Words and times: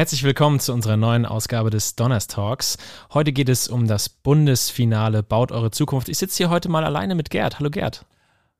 herzlich 0.00 0.22
willkommen 0.22 0.60
zu 0.60 0.72
unserer 0.72 0.96
neuen 0.96 1.26
Ausgabe 1.26 1.68
des 1.68 1.94
Donnerstalks. 1.94 2.78
Heute 3.12 3.32
geht 3.32 3.50
es 3.50 3.68
um 3.68 3.86
das 3.86 4.08
Bundesfinale 4.08 5.22
Baut 5.22 5.52
eure 5.52 5.70
Zukunft. 5.70 6.08
Ich 6.08 6.16
sitze 6.16 6.38
hier 6.38 6.48
heute 6.48 6.70
mal 6.70 6.84
alleine 6.84 7.14
mit 7.14 7.28
Gerd. 7.28 7.58
Hallo 7.58 7.68
Gerd. 7.68 8.06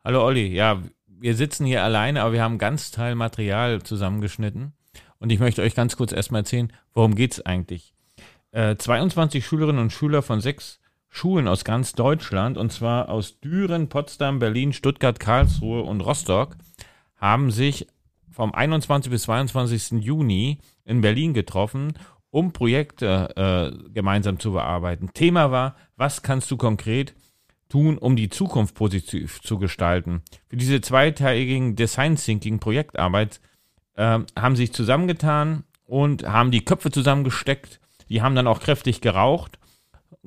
Hallo 0.04 0.22
Olli. 0.22 0.48
Ja, 0.48 0.82
wir 1.06 1.34
sitzen 1.34 1.64
hier 1.64 1.82
alleine, 1.82 2.20
aber 2.20 2.34
wir 2.34 2.42
haben 2.42 2.58
ganz 2.58 2.90
Teil 2.90 3.14
Material 3.14 3.82
zusammengeschnitten. 3.82 4.74
Und 5.18 5.32
ich 5.32 5.38
möchte 5.38 5.62
euch 5.62 5.74
ganz 5.74 5.96
kurz 5.96 6.12
erstmal 6.12 6.42
erzählen, 6.42 6.70
worum 6.92 7.14
geht 7.14 7.32
es 7.32 7.46
eigentlich. 7.46 7.94
Äh, 8.52 8.76
22 8.76 9.46
Schülerinnen 9.46 9.80
und 9.80 9.94
Schüler 9.94 10.20
von 10.20 10.42
sechs 10.42 10.78
Schulen 11.08 11.48
aus 11.48 11.64
ganz 11.64 11.94
Deutschland, 11.94 12.58
und 12.58 12.70
zwar 12.70 13.08
aus 13.08 13.40
Düren, 13.40 13.88
Potsdam, 13.88 14.40
Berlin, 14.40 14.74
Stuttgart, 14.74 15.18
Karlsruhe 15.18 15.84
und 15.84 16.02
Rostock, 16.02 16.58
haben 17.16 17.50
sich 17.50 17.86
vom 18.30 18.54
21. 18.54 19.10
bis 19.10 19.22
22. 19.22 20.02
Juni 20.02 20.58
in 20.90 21.00
Berlin 21.00 21.32
getroffen, 21.32 21.94
um 22.30 22.52
Projekte 22.52 23.34
äh, 23.36 23.90
gemeinsam 23.92 24.38
zu 24.38 24.52
bearbeiten. 24.52 25.10
Thema 25.14 25.50
war, 25.50 25.76
was 25.96 26.22
kannst 26.22 26.50
du 26.50 26.56
konkret 26.56 27.14
tun, 27.68 27.96
um 27.96 28.16
die 28.16 28.28
Zukunft 28.28 28.74
positiv 28.74 29.40
zu 29.40 29.58
gestalten. 29.58 30.22
Für 30.48 30.56
diese 30.56 30.80
zweiteiligen 30.80 31.76
Design 31.76 32.16
Thinking 32.16 32.58
Projektarbeit 32.58 33.40
äh, 33.94 34.18
haben 34.38 34.56
sich 34.56 34.72
zusammengetan 34.72 35.64
und 35.86 36.26
haben 36.26 36.50
die 36.50 36.64
Köpfe 36.64 36.90
zusammengesteckt. 36.90 37.80
Die 38.08 38.22
haben 38.22 38.34
dann 38.34 38.48
auch 38.48 38.60
kräftig 38.60 39.00
geraucht, 39.00 39.58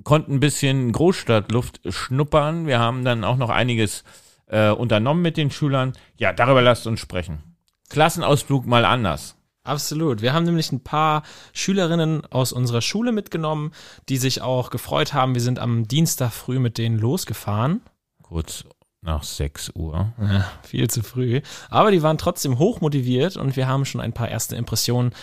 konnten 0.03 0.35
ein 0.35 0.39
bisschen 0.39 0.91
Großstadtluft 0.91 1.81
schnuppern. 1.93 2.65
Wir 2.65 2.79
haben 2.79 3.03
dann 3.03 3.23
auch 3.23 3.37
noch 3.37 3.49
einiges 3.49 4.03
äh, 4.47 4.69
unternommen 4.69 5.21
mit 5.21 5.37
den 5.37 5.51
Schülern. 5.51 5.93
Ja, 6.15 6.33
darüber 6.33 6.61
lasst 6.61 6.87
uns 6.87 6.99
sprechen. 6.99 7.43
Klassenausflug 7.89 8.65
mal 8.65 8.85
anders. 8.85 9.35
Absolut. 9.63 10.21
Wir 10.21 10.33
haben 10.33 10.43
nämlich 10.43 10.71
ein 10.71 10.83
paar 10.83 11.23
Schülerinnen 11.53 12.25
aus 12.25 12.51
unserer 12.51 12.81
Schule 12.81 13.13
mitgenommen, 13.13 13.71
die 14.09 14.17
sich 14.17 14.41
auch 14.41 14.69
gefreut 14.69 15.13
haben. 15.13 15.35
Wir 15.35 15.41
sind 15.41 15.59
am 15.59 15.87
Dienstag 15.87 16.31
früh 16.31 16.59
mit 16.59 16.77
denen 16.77 16.97
losgefahren. 16.99 17.81
Kurz 18.21 18.65
nach 19.01 19.23
6 19.23 19.71
Uhr. 19.75 20.13
Ja, 20.19 20.45
viel 20.63 20.89
zu 20.89 21.01
früh. 21.01 21.41
Aber 21.69 21.91
die 21.91 22.03
waren 22.03 22.17
trotzdem 22.17 22.59
hoch 22.59 22.81
motiviert 22.81 23.37
und 23.37 23.55
wir 23.55 23.67
haben 23.67 23.85
schon 23.85 24.01
ein 24.01 24.13
paar 24.13 24.29
erste 24.29 24.55
Impressionen, 24.55 25.13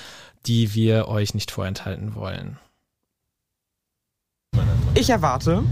die 0.47 0.75
wir 0.75 1.09
euch 1.09 1.35
nicht 1.35 1.51
vorenthalten 1.51 2.15
wollen. 2.15 2.59
Ich 4.95 5.11
erwarte, 5.11 5.65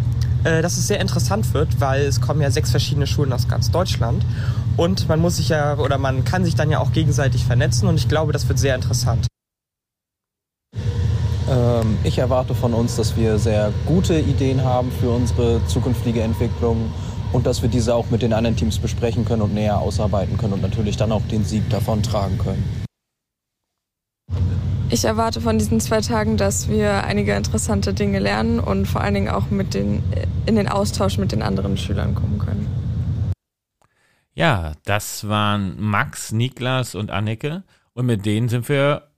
äh, 0.44 0.62
dass 0.62 0.76
es 0.76 0.86
sehr 0.86 1.00
interessant 1.00 1.52
wird, 1.54 1.80
weil 1.80 2.02
es 2.02 2.20
kommen 2.20 2.40
ja 2.40 2.50
sechs 2.50 2.70
verschiedene 2.70 3.06
Schulen 3.06 3.32
aus 3.32 3.48
ganz 3.48 3.70
Deutschland 3.70 4.24
und 4.76 5.08
man 5.08 5.20
muss 5.20 5.36
sich 5.36 5.48
ja 5.48 5.76
oder 5.78 5.98
man 5.98 6.24
kann 6.24 6.44
sich 6.44 6.54
dann 6.54 6.70
ja 6.70 6.80
auch 6.80 6.92
gegenseitig 6.92 7.44
vernetzen 7.44 7.88
und 7.88 7.96
ich 7.96 8.08
glaube, 8.08 8.32
das 8.32 8.48
wird 8.48 8.58
sehr 8.58 8.74
interessant. 8.74 9.26
Ähm, 11.50 11.98
ich 12.04 12.18
erwarte 12.18 12.54
von 12.54 12.74
uns, 12.74 12.96
dass 12.96 13.16
wir 13.16 13.38
sehr 13.38 13.72
gute 13.86 14.18
Ideen 14.18 14.62
haben 14.62 14.90
für 14.92 15.10
unsere 15.10 15.60
zukünftige 15.66 16.22
Entwicklung 16.22 16.92
und 17.32 17.46
dass 17.46 17.62
wir 17.62 17.68
diese 17.68 17.94
auch 17.94 18.10
mit 18.10 18.22
den 18.22 18.32
anderen 18.32 18.56
Teams 18.56 18.78
besprechen 18.78 19.24
können 19.24 19.42
und 19.42 19.54
näher 19.54 19.78
ausarbeiten 19.78 20.36
können 20.38 20.54
und 20.54 20.62
natürlich 20.62 20.96
dann 20.96 21.12
auch 21.12 21.22
den 21.30 21.44
Sieg 21.44 21.68
davon 21.70 22.02
tragen 22.02 22.38
können. 22.38 22.87
Ich 24.90 25.04
erwarte 25.04 25.42
von 25.42 25.58
diesen 25.58 25.80
zwei 25.80 26.00
Tagen, 26.00 26.38
dass 26.38 26.70
wir 26.70 27.04
einige 27.04 27.34
interessante 27.34 27.92
Dinge 27.92 28.20
lernen 28.20 28.58
und 28.58 28.86
vor 28.86 29.02
allen 29.02 29.12
Dingen 29.12 29.28
auch 29.28 29.50
mit 29.50 29.74
den, 29.74 30.02
in 30.46 30.56
den 30.56 30.66
Austausch 30.66 31.18
mit 31.18 31.30
den 31.30 31.42
anderen 31.42 31.76
Schülern 31.76 32.14
kommen 32.14 32.38
können. 32.38 32.66
Ja, 34.34 34.72
das 34.86 35.28
waren 35.28 35.78
Max, 35.78 36.32
Niklas 36.32 36.94
und 36.94 37.10
Anneke 37.10 37.64
und 37.92 38.06
mit 38.06 38.24
denen 38.24 38.48
sind 38.48 38.66
wir 38.70 39.08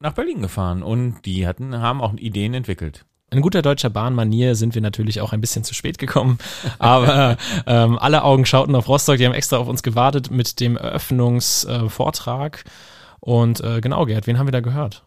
nach 0.00 0.14
Berlin 0.14 0.42
gefahren 0.42 0.82
und 0.82 1.24
die 1.24 1.46
hatten, 1.46 1.78
haben 1.78 2.00
auch 2.00 2.12
Ideen 2.14 2.54
entwickelt. 2.54 3.04
In 3.30 3.42
guter 3.42 3.62
deutscher 3.62 3.90
Bahnmanier 3.90 4.56
sind 4.56 4.74
wir 4.74 4.82
natürlich 4.82 5.20
auch 5.20 5.32
ein 5.32 5.40
bisschen 5.40 5.62
zu 5.62 5.74
spät 5.74 5.98
gekommen, 5.98 6.38
aber 6.80 7.36
ähm, 7.66 7.96
alle 7.98 8.24
Augen 8.24 8.44
schauten 8.44 8.74
auf 8.74 8.88
Rostock, 8.88 9.18
die 9.18 9.26
haben 9.26 9.34
extra 9.34 9.58
auf 9.58 9.68
uns 9.68 9.84
gewartet 9.84 10.32
mit 10.32 10.58
dem 10.58 10.76
Eröffnungsvortrag. 10.76 12.64
Äh, 12.66 12.70
und 13.20 13.60
äh, 13.60 13.80
genau, 13.80 14.04
Gerd, 14.04 14.26
wen 14.26 14.38
haben 14.38 14.46
wir 14.46 14.52
da 14.52 14.60
gehört? 14.60 15.04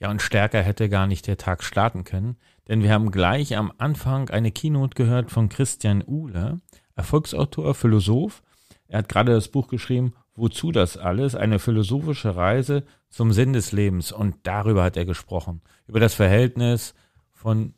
Ja, 0.00 0.10
und 0.10 0.22
stärker 0.22 0.62
hätte 0.62 0.88
gar 0.88 1.06
nicht 1.06 1.26
der 1.26 1.36
Tag 1.36 1.64
starten 1.64 2.04
können, 2.04 2.36
denn 2.68 2.82
wir 2.82 2.92
haben 2.92 3.10
gleich 3.10 3.56
am 3.56 3.72
Anfang 3.78 4.30
eine 4.30 4.52
Keynote 4.52 4.94
gehört 4.94 5.30
von 5.30 5.48
Christian 5.48 6.04
Uhle, 6.06 6.60
Erfolgsautor, 6.94 7.74
Philosoph. 7.74 8.42
Er 8.86 8.98
hat 8.98 9.08
gerade 9.08 9.32
das 9.32 9.48
Buch 9.48 9.68
geschrieben, 9.68 10.14
Wozu 10.38 10.70
das 10.70 10.96
alles? 10.96 11.34
Eine 11.34 11.58
philosophische 11.58 12.36
Reise 12.36 12.84
zum 13.10 13.32
Sinn 13.32 13.54
des 13.54 13.72
Lebens. 13.72 14.12
Und 14.12 14.36
darüber 14.44 14.84
hat 14.84 14.96
er 14.96 15.04
gesprochen. 15.04 15.62
Über 15.88 15.98
das 15.98 16.14
Verhältnis 16.14 16.94
von 17.32 17.74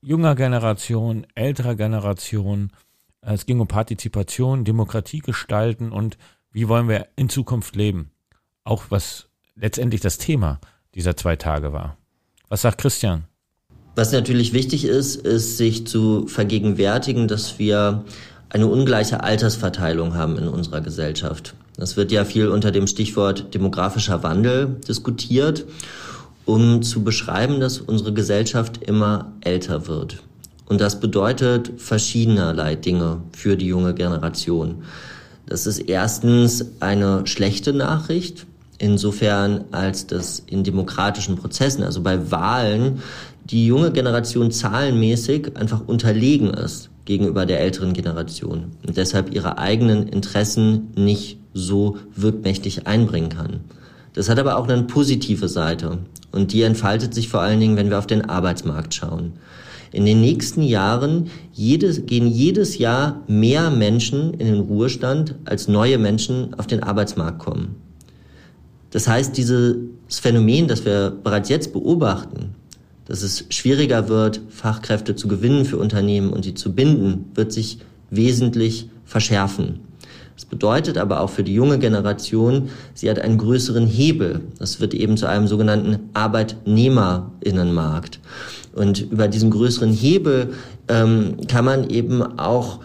junger 0.00 0.36
Generation, 0.36 1.26
älterer 1.34 1.74
Generation. 1.74 2.70
Es 3.22 3.44
ging 3.44 3.58
um 3.58 3.66
Partizipation, 3.66 4.64
Demokratie 4.64 5.18
gestalten 5.18 5.90
und 5.90 6.16
wie 6.52 6.68
wollen 6.68 6.88
wir 6.88 7.08
in 7.16 7.28
Zukunft 7.28 7.74
leben 7.74 8.12
auch 8.68 8.84
was 8.90 9.26
letztendlich 9.56 10.00
das 10.00 10.18
Thema 10.18 10.60
dieser 10.94 11.16
zwei 11.16 11.36
Tage 11.36 11.72
war. 11.72 11.96
Was 12.48 12.62
sagt 12.62 12.78
Christian? 12.78 13.24
Was 13.96 14.12
natürlich 14.12 14.52
wichtig 14.52 14.84
ist, 14.84 15.16
ist 15.16 15.56
sich 15.56 15.86
zu 15.86 16.26
vergegenwärtigen, 16.28 17.26
dass 17.26 17.58
wir 17.58 18.04
eine 18.50 18.66
ungleiche 18.66 19.22
Altersverteilung 19.22 20.14
haben 20.14 20.38
in 20.38 20.48
unserer 20.48 20.80
Gesellschaft. 20.80 21.54
Das 21.76 21.96
wird 21.96 22.12
ja 22.12 22.24
viel 22.24 22.48
unter 22.48 22.70
dem 22.70 22.86
Stichwort 22.86 23.54
demografischer 23.54 24.22
Wandel 24.22 24.76
diskutiert, 24.86 25.64
um 26.44 26.82
zu 26.82 27.04
beschreiben, 27.04 27.60
dass 27.60 27.78
unsere 27.78 28.12
Gesellschaft 28.12 28.82
immer 28.84 29.32
älter 29.40 29.86
wird. 29.86 30.22
Und 30.66 30.80
das 30.80 31.00
bedeutet 31.00 31.72
verschiedenerlei 31.78 32.74
Dinge 32.74 33.22
für 33.36 33.56
die 33.56 33.66
junge 33.66 33.94
Generation. 33.94 34.84
Das 35.46 35.66
ist 35.66 35.78
erstens 35.78 36.64
eine 36.80 37.26
schlechte 37.26 37.72
Nachricht, 37.72 38.46
insofern 38.78 39.64
als 39.72 40.06
das 40.06 40.42
in 40.46 40.64
demokratischen 40.64 41.36
Prozessen, 41.36 41.82
also 41.82 42.00
bei 42.00 42.30
Wahlen, 42.30 43.02
die 43.44 43.66
junge 43.66 43.92
Generation 43.92 44.50
zahlenmäßig 44.50 45.56
einfach 45.56 45.86
unterlegen 45.86 46.50
ist 46.50 46.90
gegenüber 47.04 47.46
der 47.46 47.60
älteren 47.60 47.94
Generation 47.94 48.72
und 48.86 48.96
deshalb 48.96 49.34
ihre 49.34 49.58
eigenen 49.58 50.06
Interessen 50.08 50.88
nicht 50.94 51.38
so 51.54 51.96
wirkmächtig 52.14 52.86
einbringen 52.86 53.30
kann. 53.30 53.60
Das 54.12 54.28
hat 54.28 54.38
aber 54.38 54.58
auch 54.58 54.68
eine 54.68 54.82
positive 54.82 55.48
Seite 55.48 55.98
und 56.32 56.52
die 56.52 56.62
entfaltet 56.62 57.14
sich 57.14 57.28
vor 57.28 57.40
allen 57.40 57.60
Dingen, 57.60 57.76
wenn 57.76 57.90
wir 57.90 57.98
auf 57.98 58.06
den 58.06 58.28
Arbeitsmarkt 58.28 58.94
schauen. 58.94 59.32
In 59.90 60.04
den 60.04 60.20
nächsten 60.20 60.62
Jahren 60.62 61.30
jedes, 61.52 62.04
gehen 62.04 62.26
jedes 62.26 62.76
Jahr 62.76 63.22
mehr 63.26 63.70
Menschen 63.70 64.34
in 64.34 64.46
den 64.46 64.60
Ruhestand, 64.60 65.34
als 65.46 65.66
neue 65.66 65.96
Menschen 65.96 66.52
auf 66.58 66.66
den 66.66 66.82
Arbeitsmarkt 66.82 67.38
kommen. 67.38 67.87
Das 68.90 69.06
heißt, 69.06 69.36
dieses 69.36 69.76
Phänomen, 70.08 70.66
das 70.68 70.84
wir 70.84 71.10
bereits 71.10 71.48
jetzt 71.48 71.72
beobachten, 71.72 72.54
dass 73.04 73.22
es 73.22 73.44
schwieriger 73.50 74.08
wird, 74.08 74.40
Fachkräfte 74.48 75.16
zu 75.16 75.28
gewinnen 75.28 75.64
für 75.64 75.78
Unternehmen 75.78 76.32
und 76.32 76.44
sie 76.44 76.54
zu 76.54 76.74
binden, 76.74 77.30
wird 77.34 77.52
sich 77.52 77.78
wesentlich 78.10 78.88
verschärfen. 79.04 79.80
Das 80.34 80.44
bedeutet 80.44 80.98
aber 80.98 81.20
auch 81.20 81.30
für 81.30 81.42
die 81.42 81.54
junge 81.54 81.80
Generation, 81.80 82.68
sie 82.94 83.10
hat 83.10 83.18
einen 83.18 83.38
größeren 83.38 83.88
Hebel. 83.88 84.42
Das 84.58 84.80
wird 84.80 84.94
eben 84.94 85.16
zu 85.16 85.26
einem 85.26 85.48
sogenannten 85.48 86.10
Arbeitnehmerinnenmarkt. 86.14 88.20
Und 88.72 89.10
über 89.10 89.26
diesen 89.26 89.50
größeren 89.50 89.92
Hebel 89.92 90.52
ähm, 90.86 91.38
kann 91.48 91.64
man 91.64 91.90
eben 91.90 92.22
auch 92.38 92.78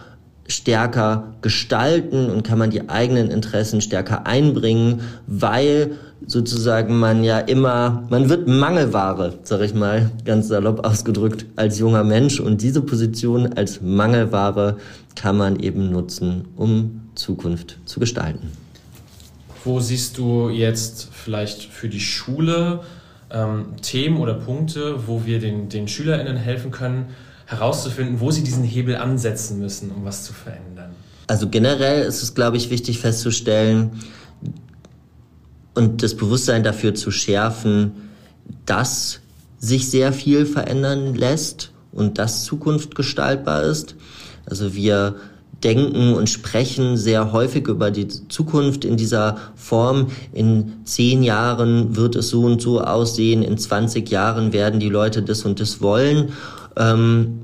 stärker 0.46 1.34
gestalten 1.40 2.30
und 2.30 2.42
kann 2.42 2.58
man 2.58 2.70
die 2.70 2.88
eigenen 2.88 3.30
Interessen 3.30 3.80
stärker 3.80 4.26
einbringen, 4.26 5.00
weil 5.26 5.92
sozusagen 6.26 6.98
man 6.98 7.24
ja 7.24 7.38
immer, 7.38 8.04
man 8.10 8.28
wird 8.28 8.46
Mangelware, 8.46 9.34
sag 9.42 9.60
ich 9.60 9.74
mal, 9.74 10.10
ganz 10.24 10.48
salopp 10.48 10.86
ausgedrückt, 10.86 11.46
als 11.56 11.78
junger 11.78 12.04
Mensch 12.04 12.40
und 12.40 12.62
diese 12.62 12.82
Position 12.82 13.54
als 13.54 13.80
Mangelware 13.80 14.76
kann 15.16 15.36
man 15.36 15.60
eben 15.60 15.90
nutzen, 15.90 16.46
um 16.56 17.02
Zukunft 17.14 17.78
zu 17.84 18.00
gestalten. 18.00 18.50
Wo 19.64 19.80
siehst 19.80 20.18
du 20.18 20.50
jetzt 20.50 21.08
vielleicht 21.12 21.62
für 21.62 21.88
die 21.88 22.00
Schule 22.00 22.80
ähm, 23.30 23.76
Themen 23.80 24.18
oder 24.18 24.34
Punkte, 24.34 25.06
wo 25.06 25.24
wir 25.24 25.40
den, 25.40 25.68
den 25.68 25.88
SchülerInnen 25.88 26.36
helfen 26.36 26.70
können, 26.70 27.06
herauszufinden, 27.46 28.20
wo 28.20 28.30
sie 28.30 28.42
diesen 28.42 28.64
Hebel 28.64 28.96
ansetzen 28.96 29.58
müssen, 29.58 29.90
um 29.90 30.04
was 30.04 30.24
zu 30.24 30.32
verändern? 30.32 30.90
Also 31.26 31.48
generell 31.48 32.02
ist 32.02 32.22
es, 32.22 32.34
glaube 32.34 32.56
ich, 32.56 32.70
wichtig 32.70 32.98
festzustellen 32.98 34.02
und 35.74 36.02
das 36.02 36.14
Bewusstsein 36.14 36.62
dafür 36.62 36.94
zu 36.94 37.10
schärfen, 37.10 37.92
dass 38.66 39.20
sich 39.58 39.90
sehr 39.90 40.12
viel 40.12 40.46
verändern 40.46 41.14
lässt 41.14 41.72
und 41.92 42.18
dass 42.18 42.44
Zukunft 42.44 42.94
gestaltbar 42.94 43.62
ist. 43.62 43.96
Also 44.46 44.74
wir 44.74 45.16
denken 45.62 46.12
und 46.12 46.28
sprechen 46.28 46.98
sehr 46.98 47.32
häufig 47.32 47.66
über 47.68 47.90
die 47.90 48.06
Zukunft 48.28 48.84
in 48.84 48.98
dieser 48.98 49.38
Form. 49.56 50.08
In 50.32 50.84
zehn 50.84 51.22
Jahren 51.22 51.96
wird 51.96 52.16
es 52.16 52.28
so 52.28 52.42
und 52.42 52.60
so 52.60 52.82
aussehen, 52.82 53.42
in 53.42 53.56
20 53.56 54.08
Jahren 54.10 54.52
werden 54.52 54.78
die 54.78 54.90
Leute 54.90 55.22
das 55.22 55.44
und 55.44 55.60
das 55.60 55.80
wollen. 55.80 56.32
Ähm, 56.76 57.40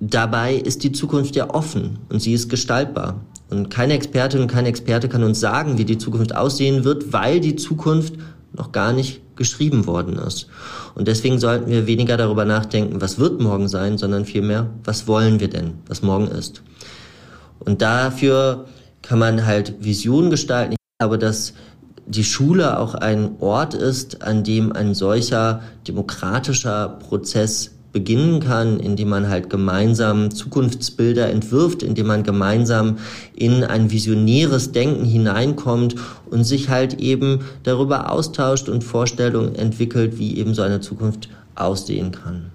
dabei 0.00 0.54
ist 0.54 0.84
die 0.84 0.92
Zukunft 0.92 1.36
ja 1.36 1.50
offen 1.50 1.98
und 2.08 2.20
sie 2.20 2.32
ist 2.32 2.48
gestaltbar. 2.48 3.20
Und 3.50 3.68
keine 3.68 3.94
Expertin 3.94 4.40
und 4.40 4.48
kein 4.48 4.66
Experte 4.66 5.08
kann 5.08 5.22
uns 5.22 5.38
sagen, 5.38 5.76
wie 5.76 5.84
die 5.84 5.98
Zukunft 5.98 6.34
aussehen 6.34 6.84
wird, 6.84 7.12
weil 7.12 7.40
die 7.40 7.56
Zukunft 7.56 8.14
noch 8.54 8.72
gar 8.72 8.92
nicht 8.92 9.20
geschrieben 9.36 9.86
worden 9.86 10.18
ist. 10.18 10.46
Und 10.94 11.08
deswegen 11.08 11.38
sollten 11.38 11.70
wir 11.70 11.86
weniger 11.86 12.16
darüber 12.16 12.44
nachdenken, 12.44 13.00
was 13.00 13.18
wird 13.18 13.40
morgen 13.40 13.68
sein, 13.68 13.98
sondern 13.98 14.24
vielmehr, 14.24 14.70
was 14.84 15.06
wollen 15.06 15.40
wir 15.40 15.48
denn, 15.48 15.74
was 15.86 16.02
morgen 16.02 16.28
ist. 16.28 16.62
Und 17.58 17.82
dafür 17.82 18.66
kann 19.02 19.18
man 19.18 19.46
halt 19.46 19.74
Visionen 19.80 20.30
gestalten. 20.30 20.72
Ich 20.72 20.98
glaube, 20.98 21.18
dass 21.18 21.54
die 22.06 22.24
Schule 22.24 22.78
auch 22.78 22.94
ein 22.94 23.36
Ort 23.40 23.74
ist, 23.74 24.22
an 24.22 24.44
dem 24.44 24.72
ein 24.72 24.94
solcher 24.94 25.62
demokratischer 25.86 26.88
Prozess 26.88 27.71
beginnen 27.92 28.40
kann, 28.40 28.80
indem 28.80 29.10
man 29.10 29.28
halt 29.28 29.50
gemeinsam 29.50 30.30
Zukunftsbilder 30.30 31.28
entwirft, 31.30 31.82
indem 31.82 32.06
man 32.06 32.22
gemeinsam 32.22 32.98
in 33.34 33.64
ein 33.64 33.90
visionäres 33.90 34.72
Denken 34.72 35.04
hineinkommt 35.04 35.94
und 36.30 36.44
sich 36.44 36.68
halt 36.68 36.94
eben 36.94 37.40
darüber 37.62 38.10
austauscht 38.10 38.68
und 38.68 38.82
Vorstellungen 38.82 39.54
entwickelt, 39.54 40.18
wie 40.18 40.38
eben 40.38 40.54
so 40.54 40.62
eine 40.62 40.80
Zukunft 40.80 41.28
aussehen 41.54 42.12
kann. 42.12 42.50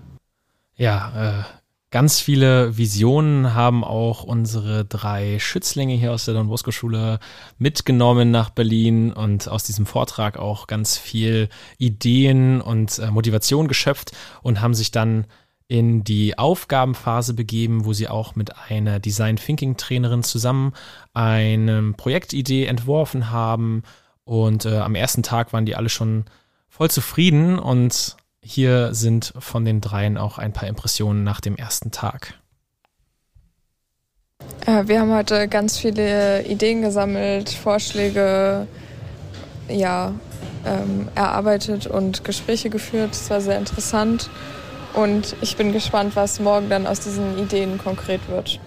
Ja, 0.75 1.11
äh, 1.15 1.56
Ganz 1.97 2.19
viele 2.19 2.77
Visionen 2.77 3.55
haben 3.55 3.83
auch 3.83 4.23
unsere 4.23 4.85
drei 4.85 5.39
Schützlinge 5.39 5.95
hier 5.95 6.13
aus 6.13 6.25
der 6.25 6.35
Don 6.35 6.47
Bosco 6.47 6.69
Schule 6.69 7.17
mitgenommen 7.57 8.29
nach 8.29 8.51
Berlin 8.51 9.11
und 9.11 9.47
aus 9.47 9.63
diesem 9.63 9.87
Vortrag 9.87 10.37
auch 10.37 10.67
ganz 10.67 10.99
viel 10.99 11.49
Ideen 11.79 12.61
und 12.61 12.99
äh, 12.99 13.09
Motivation 13.09 13.67
geschöpft 13.67 14.11
und 14.43 14.61
haben 14.61 14.75
sich 14.75 14.91
dann 14.91 15.25
in 15.69 16.03
die 16.03 16.37
Aufgabenphase 16.37 17.33
begeben, 17.33 17.83
wo 17.83 17.93
sie 17.93 18.07
auch 18.07 18.35
mit 18.35 18.55
einer 18.69 18.99
Design 18.99 19.37
Thinking 19.37 19.75
Trainerin 19.75 20.21
zusammen 20.21 20.73
eine 21.15 21.93
Projektidee 21.93 22.67
entworfen 22.67 23.31
haben. 23.31 23.81
Und 24.23 24.65
äh, 24.65 24.77
am 24.77 24.93
ersten 24.93 25.23
Tag 25.23 25.51
waren 25.51 25.65
die 25.65 25.75
alle 25.75 25.89
schon 25.89 26.25
voll 26.69 26.91
zufrieden 26.91 27.57
und 27.57 28.17
hier 28.43 28.93
sind 28.93 29.33
von 29.37 29.65
den 29.65 29.81
dreien 29.81 30.17
auch 30.17 30.37
ein 30.37 30.53
paar 30.53 30.67
Impressionen 30.67 31.23
nach 31.23 31.41
dem 31.41 31.55
ersten 31.55 31.91
Tag. 31.91 32.33
Äh, 34.65 34.87
wir 34.87 34.99
haben 34.99 35.13
heute 35.13 35.47
ganz 35.47 35.77
viele 35.77 36.43
Ideen 36.43 36.81
gesammelt, 36.81 37.49
Vorschläge, 37.49 38.67
ja, 39.69 40.13
ähm, 40.65 41.07
erarbeitet 41.15 41.87
und 41.87 42.23
Gespräche 42.23 42.69
geführt. 42.69 43.11
Es 43.13 43.29
war 43.29 43.41
sehr 43.41 43.57
interessant 43.57 44.29
und 44.93 45.35
ich 45.41 45.57
bin 45.57 45.73
gespannt, 45.73 46.15
was 46.15 46.39
morgen 46.39 46.69
dann 46.69 46.87
aus 46.87 46.99
diesen 46.99 47.37
Ideen 47.37 47.77
konkret 47.77 48.21
wird. 48.29 48.59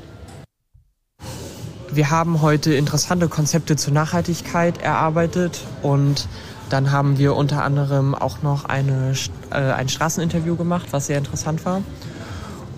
Wir 1.92 2.10
haben 2.10 2.40
heute 2.40 2.72
interessante 2.74 3.28
Konzepte 3.28 3.74
zur 3.74 3.92
Nachhaltigkeit 3.92 4.80
erarbeitet 4.80 5.60
und 5.82 6.28
dann 6.72 6.92
haben 6.92 7.18
wir 7.18 7.36
unter 7.36 7.62
anderem 7.64 8.14
auch 8.14 8.42
noch 8.42 8.64
eine, 8.64 9.14
äh, 9.50 9.54
ein 9.54 9.88
Straßeninterview 9.88 10.56
gemacht, 10.56 10.88
was 10.92 11.06
sehr 11.06 11.18
interessant 11.18 11.64
war. 11.64 11.82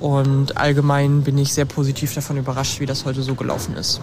Und 0.01 0.57
allgemein 0.57 1.23
bin 1.23 1.39
ich 1.39 1.55
sehr 1.55 1.65
positiv 1.65 2.13
davon 2.15 2.37
überrascht, 2.37 2.81
wie 2.81 2.87
das 2.87 3.05
heute 3.05 3.23
so 3.23 3.35
gelaufen 3.35 3.77
ist. 3.77 4.01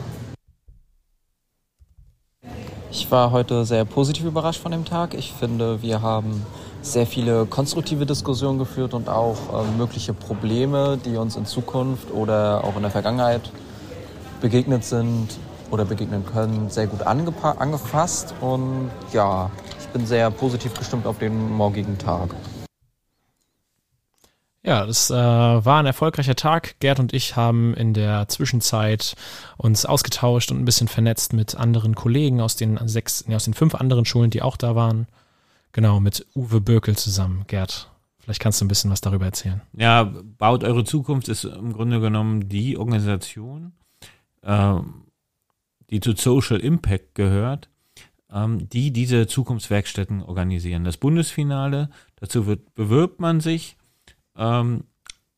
Ich 2.92 3.12
war 3.12 3.32
heute 3.32 3.66
sehr 3.66 3.86
positiv 3.86 4.26
überrascht 4.26 4.62
von 4.62 4.72
dem 4.72 4.86
Tag. 4.86 5.14
Ich 5.14 5.34
finde, 5.34 5.82
wir 5.82 6.02
haben 6.02 6.46
sehr 6.82 7.06
viele 7.06 7.46
konstruktive 7.46 8.06
Diskussionen 8.06 8.58
geführt 8.60 8.94
und 8.94 9.10
auch 9.10 9.36
äh, 9.54 9.78
mögliche 9.78 10.14
Probleme, 10.14 10.98
die 11.04 11.18
uns 11.18 11.36
in 11.36 11.46
Zukunft 11.46 12.12
oder 12.12 12.64
auch 12.64 12.76
in 12.76 12.82
der 12.82 12.92
Vergangenheit 12.92 13.52
begegnet 14.42 14.86
sind 14.86 15.28
oder 15.72 15.86
begegnen 15.86 16.26
können, 16.26 16.70
sehr 16.70 16.88
gut 16.88 17.02
angefasst. 17.04 18.34
Und 18.42 18.90
ja, 19.14 19.52
bin 19.94 20.06
sehr 20.06 20.30
positiv 20.32 20.74
gestimmt 20.74 21.06
auf 21.06 21.20
den 21.20 21.52
morgigen 21.52 21.98
Tag. 21.98 22.36
Ja, 24.62 24.86
das 24.86 25.10
äh, 25.10 25.16
war 25.16 25.80
ein 25.80 25.86
erfolgreicher 25.86 26.36
Tag. 26.36 26.80
Gerd 26.80 27.00
und 27.00 27.14
ich 27.14 27.36
haben 27.36 27.74
in 27.74 27.94
der 27.94 28.28
Zwischenzeit 28.28 29.16
uns 29.58 29.86
ausgetauscht 29.86 30.52
und 30.52 30.60
ein 30.60 30.66
bisschen 30.66 30.90
vernetzt 30.90 31.34
mit 31.34 31.56
anderen 31.56 31.96
Kollegen 31.96 32.42
aus 32.42 32.56
den 32.56 32.78
sechs, 32.88 33.26
nee, 33.28 33.36
aus 33.36 33.46
den 33.46 33.54
fünf 33.54 33.74
anderen 33.74 34.06
Schulen, 34.06 34.30
die 34.32 34.42
auch 34.42 34.58
da 34.58 34.76
waren. 34.76 35.08
Genau, 35.72 36.00
mit 36.00 36.26
Uwe 36.36 36.60
Bökel 36.60 36.98
zusammen. 36.98 37.46
Gerd, 37.48 37.90
vielleicht 38.20 38.42
kannst 38.42 38.60
du 38.60 38.66
ein 38.66 38.68
bisschen 38.68 38.92
was 38.92 39.02
darüber 39.02 39.26
erzählen. 39.26 39.62
Ja, 39.74 40.12
Baut 40.38 40.64
eure 40.64 40.84
Zukunft 40.84 41.30
ist 41.30 41.46
im 41.46 41.72
Grunde 41.72 42.02
genommen 42.02 42.50
die 42.50 42.78
Organisation, 42.78 43.72
äh, 44.42 44.76
die 45.90 46.02
zu 46.02 46.14
Social 46.16 46.60
Impact 46.60 47.16
gehört 47.16 47.70
die 48.32 48.92
diese 48.92 49.26
Zukunftswerkstätten 49.26 50.22
organisieren. 50.22 50.84
Das 50.84 50.98
Bundesfinale, 50.98 51.90
dazu 52.18 52.46
wird, 52.46 52.76
bewirbt 52.76 53.20
man 53.20 53.40
sich. 53.40 53.76
Ähm, 54.38 54.84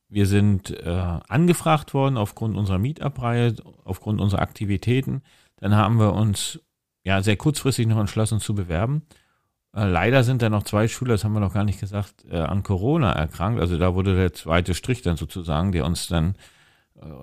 wir 0.09 0.25
sind 0.25 0.71
äh, 0.71 1.19
angefragt 1.29 1.93
worden 1.93 2.17
aufgrund 2.17 2.57
unserer 2.57 2.79
Meetup-Reihe, 2.79 3.55
aufgrund 3.85 4.19
unserer 4.19 4.41
Aktivitäten. 4.41 5.21
Dann 5.55 5.73
haben 5.73 5.99
wir 5.99 6.13
uns 6.13 6.59
ja 7.05 7.21
sehr 7.21 7.37
kurzfristig 7.37 7.87
noch 7.87 7.97
entschlossen 7.97 8.41
zu 8.41 8.53
bewerben. 8.53 9.03
Äh, 9.73 9.85
leider 9.85 10.25
sind 10.25 10.41
da 10.41 10.49
noch 10.49 10.63
zwei 10.63 10.89
Schüler, 10.89 11.13
das 11.13 11.23
haben 11.23 11.33
wir 11.33 11.39
noch 11.39 11.53
gar 11.53 11.63
nicht 11.63 11.79
gesagt, 11.79 12.25
äh, 12.29 12.39
an 12.39 12.61
Corona 12.61 13.13
erkrankt. 13.13 13.61
Also 13.61 13.77
da 13.77 13.95
wurde 13.95 14.17
der 14.17 14.33
zweite 14.33 14.73
Strich 14.73 15.01
dann 15.01 15.15
sozusagen, 15.15 15.71
der 15.71 15.85
uns 15.85 16.07
dann 16.07 16.35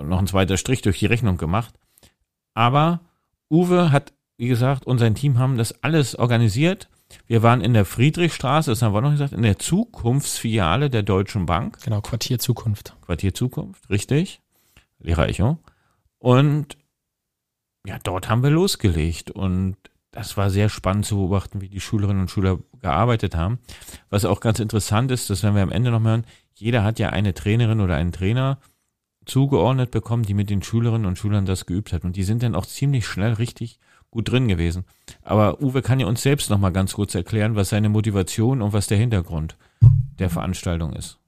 noch 0.02 0.18
ein 0.18 0.26
zweiter 0.26 0.56
Strich 0.56 0.82
durch 0.82 0.98
die 0.98 1.06
Rechnung 1.06 1.36
gemacht. 1.36 1.78
Aber 2.52 3.00
Uwe 3.48 3.92
hat 3.92 4.12
wie 4.38 4.48
gesagt, 4.48 4.86
und 4.86 4.98
sein 4.98 5.14
Team 5.14 5.38
haben 5.38 5.58
das 5.58 5.82
alles 5.82 6.14
organisiert. 6.16 6.88
Wir 7.26 7.42
waren 7.42 7.60
in 7.60 7.74
der 7.74 7.84
Friedrichstraße, 7.84 8.70
das 8.70 8.82
haben 8.82 8.94
wir 8.94 9.00
noch 9.00 9.10
gesagt, 9.10 9.32
in 9.32 9.42
der 9.42 9.58
Zukunftsfiliale 9.58 10.90
der 10.90 11.02
Deutschen 11.02 11.46
Bank. 11.46 11.78
Genau, 11.82 12.00
Quartier 12.00 12.38
Zukunft. 12.38 12.96
Quartier 13.04 13.34
Zukunft, 13.34 13.90
richtig. 13.90 14.40
Lehrer 15.00 15.28
Echo. 15.28 15.58
Und 16.18 16.78
ja, 17.86 17.98
dort 18.02 18.28
haben 18.28 18.42
wir 18.42 18.50
losgelegt 18.50 19.30
und 19.30 19.76
das 20.10 20.36
war 20.36 20.50
sehr 20.50 20.68
spannend 20.68 21.06
zu 21.06 21.16
beobachten, 21.16 21.60
wie 21.60 21.68
die 21.68 21.80
Schülerinnen 21.80 22.22
und 22.22 22.30
Schüler 22.30 22.58
gearbeitet 22.80 23.36
haben. 23.36 23.58
Was 24.10 24.24
auch 24.24 24.40
ganz 24.40 24.58
interessant 24.58 25.10
ist, 25.10 25.30
das 25.30 25.42
werden 25.42 25.56
wir 25.56 25.62
am 25.62 25.72
Ende 25.72 25.90
noch 25.90 26.02
hören, 26.02 26.24
jeder 26.54 26.82
hat 26.84 26.98
ja 26.98 27.10
eine 27.10 27.34
Trainerin 27.34 27.80
oder 27.80 27.96
einen 27.96 28.12
Trainer 28.12 28.58
zugeordnet 29.28 29.90
bekommen, 29.90 30.24
die 30.24 30.34
mit 30.34 30.50
den 30.50 30.62
Schülerinnen 30.62 31.06
und 31.06 31.18
Schülern 31.18 31.46
das 31.46 31.66
geübt 31.66 31.92
hat. 31.92 32.04
Und 32.04 32.16
die 32.16 32.24
sind 32.24 32.42
dann 32.42 32.54
auch 32.54 32.66
ziemlich 32.66 33.06
schnell 33.06 33.34
richtig 33.34 33.78
gut 34.10 34.30
drin 34.30 34.48
gewesen. 34.48 34.84
Aber 35.22 35.62
Uwe 35.62 35.82
kann 35.82 36.00
ja 36.00 36.06
uns 36.06 36.22
selbst 36.22 36.50
noch 36.50 36.58
mal 36.58 36.70
ganz 36.70 36.94
kurz 36.94 37.14
erklären, 37.14 37.54
was 37.54 37.68
seine 37.68 37.88
Motivation 37.88 38.62
und 38.62 38.72
was 38.72 38.86
der 38.86 38.98
Hintergrund 38.98 39.56
der 40.18 40.30
Veranstaltung 40.30 40.94
ist. 40.94 41.18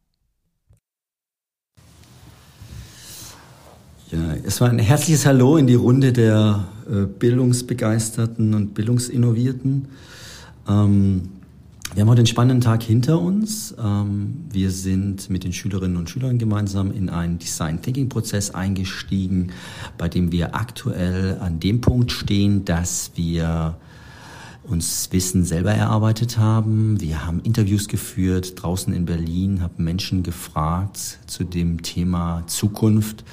Ja, 4.10 4.34
es 4.42 4.60
war 4.60 4.68
ein 4.68 4.80
herzliches 4.80 5.24
Hallo 5.24 5.56
in 5.56 5.68
die 5.68 5.74
Runde 5.74 6.12
der 6.12 6.66
äh, 6.90 7.06
Bildungsbegeisterten 7.06 8.54
und 8.54 8.74
Bildungsinnovierten. 8.74 9.86
Ähm, 10.68 11.28
wir 11.94 12.02
haben 12.02 12.08
heute 12.08 12.20
einen 12.20 12.26
spannenden 12.26 12.60
Tag 12.60 12.84
hinter 12.84 13.20
uns. 13.20 13.74
Ähm, 13.82 14.44
wir 14.50 14.70
sind 14.70 15.28
mit 15.28 15.42
den 15.42 15.52
Schülerinnen 15.52 15.96
und 15.96 16.08
Schülern 16.08 16.38
gemeinsam 16.38 16.92
in 16.92 17.08
einen 17.08 17.38
Design 17.38 17.82
Thinking 17.82 18.08
Prozess 18.08 18.54
eingestiegen, 18.54 19.50
bei 19.98 20.08
dem 20.08 20.30
wir 20.30 20.54
aktuell 20.54 21.38
an 21.40 21.58
dem 21.58 21.80
Punkt 21.80 22.12
stehen, 22.12 22.64
dass 22.64 23.10
wir 23.16 23.76
uns 24.62 25.08
Wissen 25.10 25.44
selber 25.44 25.72
erarbeitet 25.72 26.38
haben. 26.38 27.00
Wir 27.00 27.26
haben 27.26 27.40
Interviews 27.40 27.88
geführt 27.88 28.62
draußen 28.62 28.94
in 28.94 29.04
Berlin, 29.04 29.60
haben 29.60 29.82
Menschen 29.82 30.22
gefragt 30.22 31.18
zu 31.26 31.42
dem 31.42 31.82
Thema 31.82 32.44
Zukunft 32.46 33.24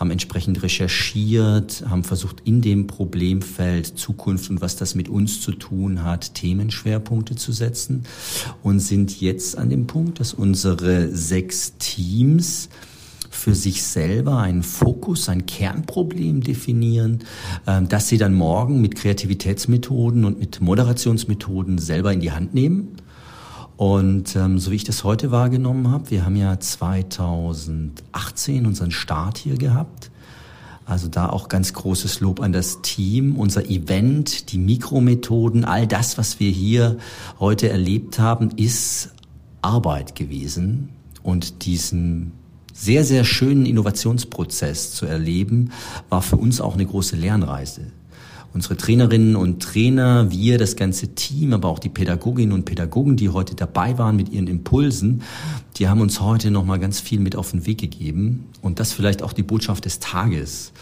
haben 0.00 0.10
entsprechend 0.10 0.62
recherchiert, 0.62 1.84
haben 1.86 2.04
versucht, 2.04 2.40
in 2.44 2.62
dem 2.62 2.86
Problemfeld 2.86 3.98
Zukunft 3.98 4.48
und 4.48 4.62
was 4.62 4.76
das 4.76 4.94
mit 4.94 5.10
uns 5.10 5.42
zu 5.42 5.52
tun 5.52 6.02
hat, 6.02 6.34
Themenschwerpunkte 6.34 7.36
zu 7.36 7.52
setzen 7.52 8.04
und 8.62 8.80
sind 8.80 9.20
jetzt 9.20 9.58
an 9.58 9.68
dem 9.68 9.86
Punkt, 9.86 10.18
dass 10.18 10.32
unsere 10.32 11.14
sechs 11.14 11.76
Teams 11.76 12.70
für 13.28 13.54
sich 13.54 13.82
selber 13.82 14.38
einen 14.38 14.62
Fokus, 14.62 15.28
ein 15.28 15.44
Kernproblem 15.44 16.42
definieren, 16.42 17.18
ähm, 17.66 17.86
das 17.86 18.08
sie 18.08 18.16
dann 18.16 18.32
morgen 18.32 18.80
mit 18.80 18.96
Kreativitätsmethoden 18.96 20.24
und 20.24 20.40
mit 20.40 20.62
Moderationsmethoden 20.62 21.76
selber 21.76 22.10
in 22.10 22.20
die 22.20 22.32
Hand 22.32 22.54
nehmen 22.54 22.96
und 23.80 24.36
ähm, 24.36 24.58
so 24.58 24.72
wie 24.72 24.76
ich 24.76 24.84
das 24.84 25.04
heute 25.04 25.30
wahrgenommen 25.30 25.90
habe, 25.90 26.10
wir 26.10 26.26
haben 26.26 26.36
ja 26.36 26.60
2018 26.60 28.66
unseren 28.66 28.90
Start 28.90 29.38
hier 29.38 29.56
gehabt. 29.56 30.10
Also 30.84 31.08
da 31.08 31.30
auch 31.30 31.48
ganz 31.48 31.72
großes 31.72 32.20
Lob 32.20 32.40
an 32.40 32.52
das 32.52 32.82
Team, 32.82 33.36
unser 33.36 33.70
Event, 33.70 34.52
die 34.52 34.58
Mikromethoden, 34.58 35.64
all 35.64 35.86
das, 35.86 36.18
was 36.18 36.40
wir 36.40 36.50
hier 36.50 36.98
heute 37.38 37.70
erlebt 37.70 38.18
haben, 38.18 38.50
ist 38.50 39.14
Arbeit 39.62 40.14
gewesen. 40.14 40.90
Und 41.22 41.64
diesen 41.64 42.32
sehr, 42.74 43.02
sehr 43.02 43.24
schönen 43.24 43.64
Innovationsprozess 43.64 44.92
zu 44.92 45.06
erleben, 45.06 45.70
war 46.10 46.20
für 46.20 46.36
uns 46.36 46.60
auch 46.60 46.74
eine 46.74 46.84
große 46.84 47.16
Lernreise 47.16 47.86
unsere 48.52 48.76
Trainerinnen 48.76 49.36
und 49.36 49.62
Trainer, 49.62 50.30
wir, 50.30 50.58
das 50.58 50.76
ganze 50.76 51.14
Team, 51.14 51.52
aber 51.52 51.68
auch 51.68 51.78
die 51.78 51.88
Pädagoginnen 51.88 52.52
und 52.52 52.64
Pädagogen, 52.64 53.16
die 53.16 53.28
heute 53.28 53.54
dabei 53.54 53.96
waren 53.98 54.16
mit 54.16 54.30
ihren 54.30 54.48
Impulsen, 54.48 55.22
die 55.76 55.88
haben 55.88 56.00
uns 56.00 56.20
heute 56.20 56.50
noch 56.50 56.64
mal 56.64 56.78
ganz 56.78 57.00
viel 57.00 57.20
mit 57.20 57.36
auf 57.36 57.52
den 57.52 57.66
Weg 57.66 57.78
gegeben 57.78 58.46
und 58.60 58.80
das 58.80 58.92
vielleicht 58.92 59.22
auch 59.22 59.32
die 59.32 59.42
Botschaft 59.42 59.84
des 59.84 60.00
Tages. 60.00 60.72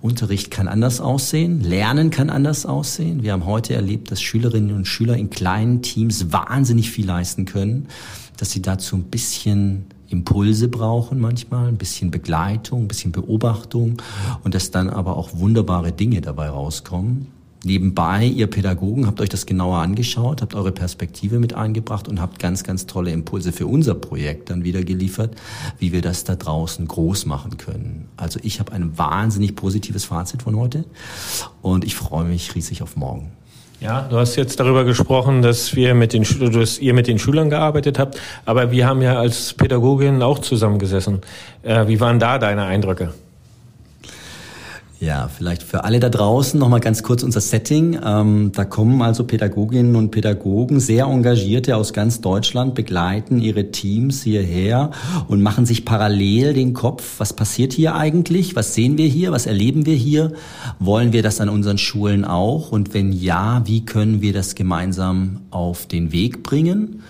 Unterricht 0.00 0.50
kann 0.50 0.68
anders 0.68 1.00
aussehen, 1.00 1.60
Lernen 1.60 2.10
kann 2.10 2.30
anders 2.30 2.64
aussehen. 2.64 3.22
Wir 3.22 3.32
haben 3.32 3.46
heute 3.46 3.74
erlebt, 3.74 4.10
dass 4.10 4.22
Schülerinnen 4.22 4.74
und 4.74 4.86
Schüler 4.86 5.16
in 5.16 5.30
kleinen 5.30 5.82
Teams 5.82 6.32
wahnsinnig 6.32 6.90
viel 6.90 7.06
leisten 7.06 7.44
können, 7.44 7.88
dass 8.36 8.52
sie 8.52 8.62
dazu 8.62 8.96
ein 8.96 9.04
bisschen 9.04 9.86
Impulse 10.08 10.68
brauchen 10.68 11.20
manchmal, 11.20 11.68
ein 11.68 11.76
bisschen 11.76 12.10
Begleitung, 12.10 12.84
ein 12.84 12.88
bisschen 12.88 13.12
Beobachtung 13.12 14.00
und 14.42 14.54
dass 14.54 14.70
dann 14.70 14.88
aber 14.88 15.16
auch 15.16 15.30
wunderbare 15.34 15.92
Dinge 15.92 16.20
dabei 16.20 16.48
rauskommen. 16.48 17.28
Nebenbei, 17.64 18.24
ihr 18.24 18.46
Pädagogen, 18.46 19.08
habt 19.08 19.20
euch 19.20 19.28
das 19.28 19.44
genauer 19.44 19.78
angeschaut, 19.78 20.42
habt 20.42 20.54
eure 20.54 20.70
Perspektive 20.70 21.40
mit 21.40 21.54
eingebracht 21.54 22.06
und 22.06 22.20
habt 22.20 22.38
ganz, 22.38 22.62
ganz 22.62 22.86
tolle 22.86 23.10
Impulse 23.10 23.50
für 23.50 23.66
unser 23.66 23.94
Projekt 23.94 24.50
dann 24.50 24.62
wieder 24.62 24.84
geliefert, 24.84 25.34
wie 25.80 25.90
wir 25.90 26.00
das 26.00 26.22
da 26.22 26.36
draußen 26.36 26.86
groß 26.86 27.26
machen 27.26 27.56
können. 27.56 28.06
Also 28.16 28.38
ich 28.44 28.60
habe 28.60 28.72
ein 28.72 28.96
wahnsinnig 28.96 29.56
positives 29.56 30.04
Fazit 30.04 30.42
von 30.42 30.56
heute 30.56 30.84
und 31.60 31.84
ich 31.84 31.96
freue 31.96 32.26
mich 32.26 32.54
riesig 32.54 32.80
auf 32.82 32.94
morgen. 32.94 33.32
Ja, 33.80 34.08
du 34.10 34.18
hast 34.18 34.34
jetzt 34.34 34.58
darüber 34.58 34.82
gesprochen, 34.84 35.40
dass 35.40 35.76
wir 35.76 35.94
mit 35.94 36.12
den 36.12 36.24
dass 36.52 36.80
ihr 36.80 36.94
mit 36.94 37.06
den 37.06 37.20
Schülern 37.20 37.48
gearbeitet 37.48 37.98
habt, 37.98 38.20
aber 38.44 38.72
wir 38.72 38.86
haben 38.86 39.02
ja 39.02 39.18
als 39.18 39.54
Pädagogin 39.54 40.20
auch 40.20 40.40
zusammengesessen. 40.40 41.20
Äh, 41.62 41.86
wie 41.86 42.00
waren 42.00 42.18
da 42.18 42.38
deine 42.38 42.64
Eindrücke? 42.64 43.12
Ja, 45.00 45.28
vielleicht 45.28 45.62
für 45.62 45.84
alle 45.84 46.00
da 46.00 46.08
draußen 46.08 46.58
nochmal 46.58 46.80
ganz 46.80 47.04
kurz 47.04 47.22
unser 47.22 47.40
Setting. 47.40 48.00
Ähm, 48.04 48.50
da 48.52 48.64
kommen 48.64 49.00
also 49.00 49.22
Pädagoginnen 49.22 49.94
und 49.94 50.10
Pädagogen, 50.10 50.80
sehr 50.80 51.04
engagierte 51.04 51.76
aus 51.76 51.92
ganz 51.92 52.20
Deutschland, 52.20 52.74
begleiten 52.74 53.38
ihre 53.38 53.70
Teams 53.70 54.24
hierher 54.24 54.90
und 55.28 55.40
machen 55.40 55.66
sich 55.66 55.84
parallel 55.84 56.52
den 56.52 56.74
Kopf, 56.74 57.20
was 57.20 57.32
passiert 57.32 57.72
hier 57.72 57.94
eigentlich, 57.94 58.56
was 58.56 58.74
sehen 58.74 58.98
wir 58.98 59.06
hier, 59.06 59.30
was 59.30 59.46
erleben 59.46 59.86
wir 59.86 59.94
hier, 59.94 60.32
wollen 60.80 61.12
wir 61.12 61.22
das 61.22 61.40
an 61.40 61.48
unseren 61.48 61.78
Schulen 61.78 62.24
auch? 62.24 62.72
Und 62.72 62.92
wenn 62.92 63.12
ja, 63.12 63.62
wie 63.66 63.84
können 63.84 64.20
wir 64.20 64.32
das 64.32 64.56
gemeinsam 64.56 65.42
auf 65.52 65.86
den 65.86 66.10
Weg 66.10 66.42
bringen? 66.42 67.04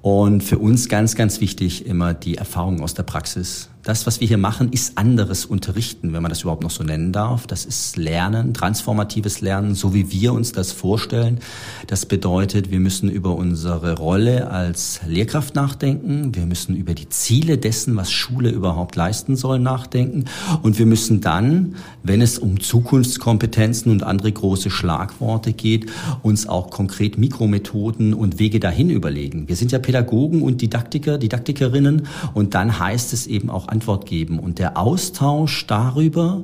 Und 0.00 0.42
für 0.42 0.58
uns 0.58 0.88
ganz, 0.88 1.14
ganz 1.14 1.42
wichtig 1.42 1.84
immer 1.84 2.14
die 2.14 2.36
Erfahrung 2.36 2.80
aus 2.80 2.94
der 2.94 3.02
Praxis 3.02 3.68
das, 3.88 4.06
was 4.06 4.20
wir 4.20 4.28
hier 4.28 4.36
machen, 4.36 4.70
ist 4.70 4.98
anderes 4.98 5.46
Unterrichten, 5.46 6.12
wenn 6.12 6.20
man 6.20 6.28
das 6.28 6.42
überhaupt 6.42 6.62
noch 6.62 6.70
so 6.70 6.84
nennen 6.84 7.10
darf. 7.10 7.46
Das 7.46 7.64
ist 7.64 7.96
Lernen, 7.96 8.52
transformatives 8.52 9.40
Lernen, 9.40 9.74
so 9.74 9.94
wie 9.94 10.12
wir 10.12 10.34
uns 10.34 10.52
das 10.52 10.72
vorstellen. 10.72 11.40
Das 11.86 12.04
bedeutet, 12.04 12.70
wir 12.70 12.80
müssen 12.80 13.08
über 13.08 13.34
unsere 13.34 13.96
Rolle 13.96 14.50
als 14.50 15.00
Lehrkraft 15.06 15.54
nachdenken. 15.54 16.34
Wir 16.34 16.44
müssen 16.44 16.76
über 16.76 16.92
die 16.92 17.08
Ziele 17.08 17.56
dessen, 17.56 17.96
was 17.96 18.12
Schule 18.12 18.50
überhaupt 18.50 18.94
leisten 18.94 19.36
soll, 19.36 19.58
nachdenken. 19.58 20.26
Und 20.60 20.78
wir 20.78 20.84
müssen 20.84 21.22
dann, 21.22 21.76
wenn 22.02 22.20
es 22.20 22.38
um 22.38 22.60
Zukunftskompetenzen 22.60 23.90
und 23.90 24.02
andere 24.02 24.30
große 24.30 24.68
Schlagworte 24.68 25.54
geht, 25.54 25.86
uns 26.22 26.46
auch 26.46 26.68
konkret 26.68 27.16
Mikromethoden 27.16 28.12
und 28.12 28.38
Wege 28.38 28.60
dahin 28.60 28.90
überlegen. 28.90 29.48
Wir 29.48 29.56
sind 29.56 29.72
ja 29.72 29.78
Pädagogen 29.78 30.42
und 30.42 30.60
Didaktiker, 30.60 31.16
Didaktikerinnen. 31.16 32.06
Und 32.34 32.52
dann 32.52 32.78
heißt 32.78 33.14
es 33.14 33.26
eben 33.26 33.48
auch 33.48 33.66
Antwort 33.78 34.06
geben. 34.06 34.40
Und 34.40 34.58
der 34.58 34.76
Austausch 34.76 35.64
darüber, 35.68 36.42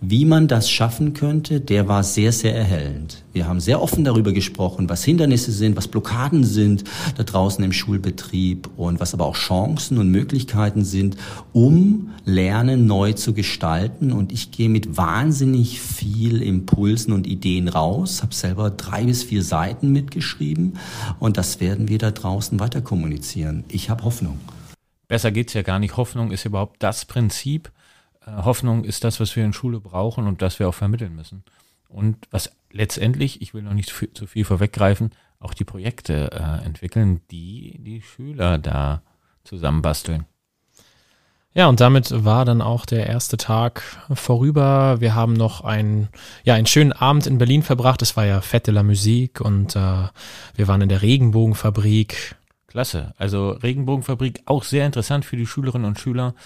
wie 0.00 0.24
man 0.24 0.46
das 0.46 0.70
schaffen 0.70 1.12
könnte, 1.12 1.60
der 1.60 1.88
war 1.88 2.04
sehr, 2.04 2.30
sehr 2.30 2.54
erhellend. 2.54 3.24
Wir 3.32 3.48
haben 3.48 3.58
sehr 3.58 3.82
offen 3.82 4.04
darüber 4.04 4.32
gesprochen, 4.32 4.88
was 4.88 5.02
Hindernisse 5.02 5.50
sind, 5.50 5.76
was 5.76 5.88
Blockaden 5.88 6.44
sind 6.44 6.84
da 7.16 7.24
draußen 7.24 7.64
im 7.64 7.72
Schulbetrieb 7.72 8.68
und 8.76 9.00
was 9.00 9.12
aber 9.12 9.26
auch 9.26 9.34
Chancen 9.34 9.98
und 9.98 10.08
Möglichkeiten 10.12 10.84
sind, 10.84 11.16
um 11.52 12.10
Lernen 12.24 12.86
neu 12.86 13.14
zu 13.14 13.34
gestalten. 13.34 14.12
Und 14.12 14.30
ich 14.30 14.52
gehe 14.52 14.68
mit 14.68 14.96
wahnsinnig 14.96 15.80
viel 15.80 16.42
Impulsen 16.42 17.12
und 17.12 17.26
Ideen 17.26 17.66
raus, 17.66 18.22
habe 18.22 18.34
selber 18.34 18.70
drei 18.70 19.02
bis 19.02 19.24
vier 19.24 19.42
Seiten 19.42 19.90
mitgeschrieben 19.90 20.74
und 21.18 21.36
das 21.38 21.58
werden 21.58 21.88
wir 21.88 21.98
da 21.98 22.12
draußen 22.12 22.60
weiter 22.60 22.82
kommunizieren. 22.82 23.64
Ich 23.68 23.90
habe 23.90 24.04
Hoffnung. 24.04 24.38
Besser 25.08 25.32
geht's 25.32 25.54
ja 25.54 25.62
gar 25.62 25.78
nicht. 25.78 25.96
Hoffnung 25.96 26.30
ist 26.30 26.44
überhaupt 26.44 26.82
das 26.82 27.06
Prinzip. 27.06 27.72
Äh, 28.24 28.42
Hoffnung 28.44 28.84
ist 28.84 29.04
das, 29.04 29.18
was 29.20 29.34
wir 29.34 29.44
in 29.44 29.52
Schule 29.52 29.80
brauchen 29.80 30.26
und 30.26 30.42
das 30.42 30.58
wir 30.58 30.68
auch 30.68 30.74
vermitteln 30.74 31.16
müssen. 31.16 31.42
Und 31.88 32.16
was 32.30 32.52
letztendlich, 32.70 33.40
ich 33.40 33.54
will 33.54 33.62
noch 33.62 33.72
nicht 33.72 33.92
zu 34.12 34.26
viel 34.26 34.44
vorweggreifen, 34.44 35.10
auch 35.40 35.54
die 35.54 35.64
Projekte 35.64 36.30
äh, 36.32 36.64
entwickeln, 36.64 37.22
die 37.30 37.78
die 37.80 38.02
Schüler 38.02 38.58
da 38.58 39.02
zusammenbasteln. 39.44 40.26
Ja, 41.54 41.66
und 41.66 41.80
damit 41.80 42.24
war 42.24 42.44
dann 42.44 42.60
auch 42.60 42.84
der 42.84 43.06
erste 43.06 43.36
Tag 43.36 43.82
vorüber. 44.12 45.00
Wir 45.00 45.14
haben 45.14 45.32
noch 45.32 45.62
einen, 45.62 46.08
ja, 46.44 46.54
einen 46.54 46.66
schönen 46.66 46.92
Abend 46.92 47.26
in 47.26 47.38
Berlin 47.38 47.62
verbracht. 47.62 48.02
Es 48.02 48.16
war 48.16 48.26
ja 48.26 48.40
Fête 48.40 48.66
de 48.66 48.74
la 48.74 48.82
Musique 48.82 49.40
und 49.40 49.74
äh, 49.74 50.08
wir 50.54 50.68
waren 50.68 50.82
in 50.82 50.88
der 50.88 51.02
Regenbogenfabrik. 51.02 52.36
Klasse. 52.78 53.12
Also 53.18 53.50
Regenbogenfabrik 53.50 54.42
auch 54.44 54.62
sehr 54.62 54.86
interessant 54.86 55.24
für 55.24 55.36
die 55.36 55.48
Schülerinnen 55.48 55.84
und 55.84 55.98
Schüler. 55.98 56.36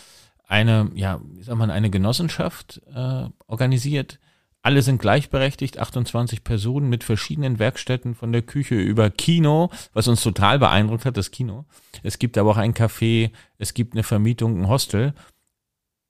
Eine, 0.49 0.91
ja, 0.95 1.21
wie 1.31 1.43
sagt 1.43 1.59
man, 1.59 1.71
eine 1.71 1.91
Genossenschaft 1.91 2.81
äh, 2.95 3.27
organisiert. 3.49 4.19
Alle 4.63 4.81
sind 4.81 4.99
gleichberechtigt, 4.99 5.79
28 5.79 6.43
Personen 6.43 6.89
mit 6.89 7.05
verschiedenen 7.05 7.59
Werkstätten 7.59 8.15
von 8.15 8.33
der 8.33 8.41
Küche 8.41 8.77
über 8.77 9.11
Kino, 9.11 9.69
was 9.93 10.09
uns 10.09 10.23
total 10.23 10.59
beeindruckt 10.59 11.05
hat, 11.05 11.19
das 11.19 11.33
Kino. 11.33 11.67
Es 12.03 12.19
gibt 12.19 12.39
aber 12.39 12.53
auch 12.53 12.57
ein 12.57 12.73
Café, 12.73 13.31
es 13.59 13.75
gibt 13.75 13.93
eine 13.93 14.03
Vermietung, 14.03 14.59
ein 14.59 14.69
Hostel. 14.69 15.13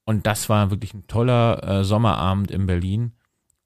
Und 0.05 0.29
das 0.29 0.49
war 0.49 0.71
wirklich 0.71 0.95
ein 0.95 1.09
toller 1.09 1.81
äh, 1.81 1.83
Sommerabend 1.83 2.53
in 2.53 2.67
Berlin 2.67 3.11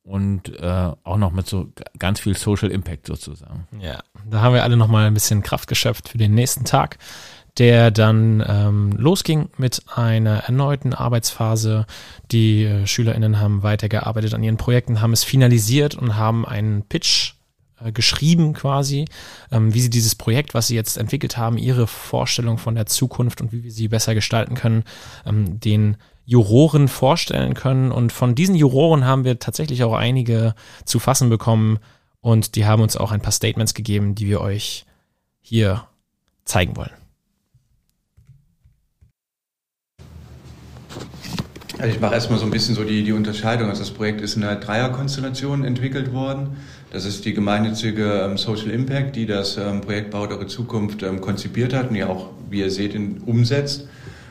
und 0.06 0.56
äh, 0.60 0.92
auch 1.02 1.18
noch 1.18 1.32
mit 1.32 1.46
so 1.46 1.68
ganz 1.98 2.20
viel 2.20 2.36
Social 2.36 2.70
Impact 2.70 3.06
sozusagen. 3.06 3.66
Ja, 3.80 4.02
da 4.24 4.40
haben 4.40 4.54
wir 4.54 4.62
alle 4.62 4.76
noch 4.76 4.88
mal 4.88 5.06
ein 5.06 5.14
bisschen 5.14 5.42
Kraft 5.42 5.68
geschöpft 5.68 6.08
für 6.08 6.18
den 6.18 6.32
nächsten 6.32 6.64
Tag, 6.64 6.98
der 7.58 7.90
dann 7.90 8.42
ähm, 8.46 8.92
losging 8.92 9.48
mit 9.58 9.82
einer 9.92 10.44
erneuten 10.44 10.94
Arbeitsphase. 10.94 11.86
Die 12.30 12.64
äh, 12.64 12.86
SchülerInnen 12.86 13.40
haben 13.40 13.64
weitergearbeitet 13.64 14.32
an 14.32 14.44
ihren 14.44 14.58
Projekten, 14.58 15.00
haben 15.00 15.12
es 15.12 15.24
finalisiert 15.24 15.96
und 15.96 16.14
haben 16.14 16.46
einen 16.46 16.82
Pitch 16.82 17.34
äh, 17.80 17.90
geschrieben 17.90 18.52
quasi, 18.52 19.06
ähm, 19.50 19.74
wie 19.74 19.80
sie 19.80 19.90
dieses 19.90 20.14
Projekt, 20.14 20.54
was 20.54 20.68
sie 20.68 20.76
jetzt 20.76 20.98
entwickelt 20.98 21.36
haben, 21.36 21.58
ihre 21.58 21.88
Vorstellung 21.88 22.58
von 22.58 22.76
der 22.76 22.86
Zukunft 22.86 23.40
und 23.40 23.50
wie 23.50 23.64
wir 23.64 23.72
sie 23.72 23.88
besser 23.88 24.14
gestalten 24.14 24.54
können, 24.54 24.84
ähm, 25.26 25.58
den 25.58 25.96
Juroren 26.26 26.88
vorstellen 26.88 27.54
können. 27.54 27.92
Und 27.92 28.12
von 28.12 28.34
diesen 28.34 28.56
Juroren 28.56 29.06
haben 29.06 29.24
wir 29.24 29.38
tatsächlich 29.38 29.84
auch 29.84 29.94
einige 29.94 30.54
zu 30.84 30.98
fassen 30.98 31.30
bekommen. 31.30 31.78
Und 32.20 32.56
die 32.56 32.66
haben 32.66 32.82
uns 32.82 32.96
auch 32.96 33.12
ein 33.12 33.22
paar 33.22 33.32
Statements 33.32 33.72
gegeben, 33.72 34.14
die 34.16 34.26
wir 34.26 34.40
euch 34.40 34.84
hier 35.40 35.84
zeigen 36.44 36.76
wollen. 36.76 36.90
Also 41.78 41.94
ich 41.94 42.00
mache 42.00 42.14
erstmal 42.14 42.38
so 42.38 42.46
ein 42.46 42.50
bisschen 42.50 42.74
so 42.74 42.84
die, 42.84 43.04
die 43.04 43.12
Unterscheidung. 43.12 43.68
Also 43.68 43.82
das 43.82 43.90
Projekt 43.90 44.20
ist 44.20 44.36
in 44.36 44.42
einer 44.42 44.56
Dreierkonstellation 44.56 45.64
entwickelt 45.64 46.12
worden. 46.12 46.56
Das 46.90 47.04
ist 47.04 47.24
die 47.24 47.34
gemeinnützige 47.34 48.22
ähm, 48.22 48.38
Social 48.38 48.70
Impact, 48.70 49.14
die 49.14 49.26
das 49.26 49.58
ähm, 49.58 49.82
Projekt 49.82 50.10
Baut 50.10 50.30
eure 50.30 50.46
Zukunft 50.46 51.02
ähm, 51.02 51.20
konzipiert 51.20 51.74
hat 51.74 51.90
und 51.90 51.96
ja 51.96 52.08
auch, 52.08 52.30
wie 52.48 52.60
ihr 52.60 52.70
seht, 52.70 52.96
umsetzt. 53.26 53.86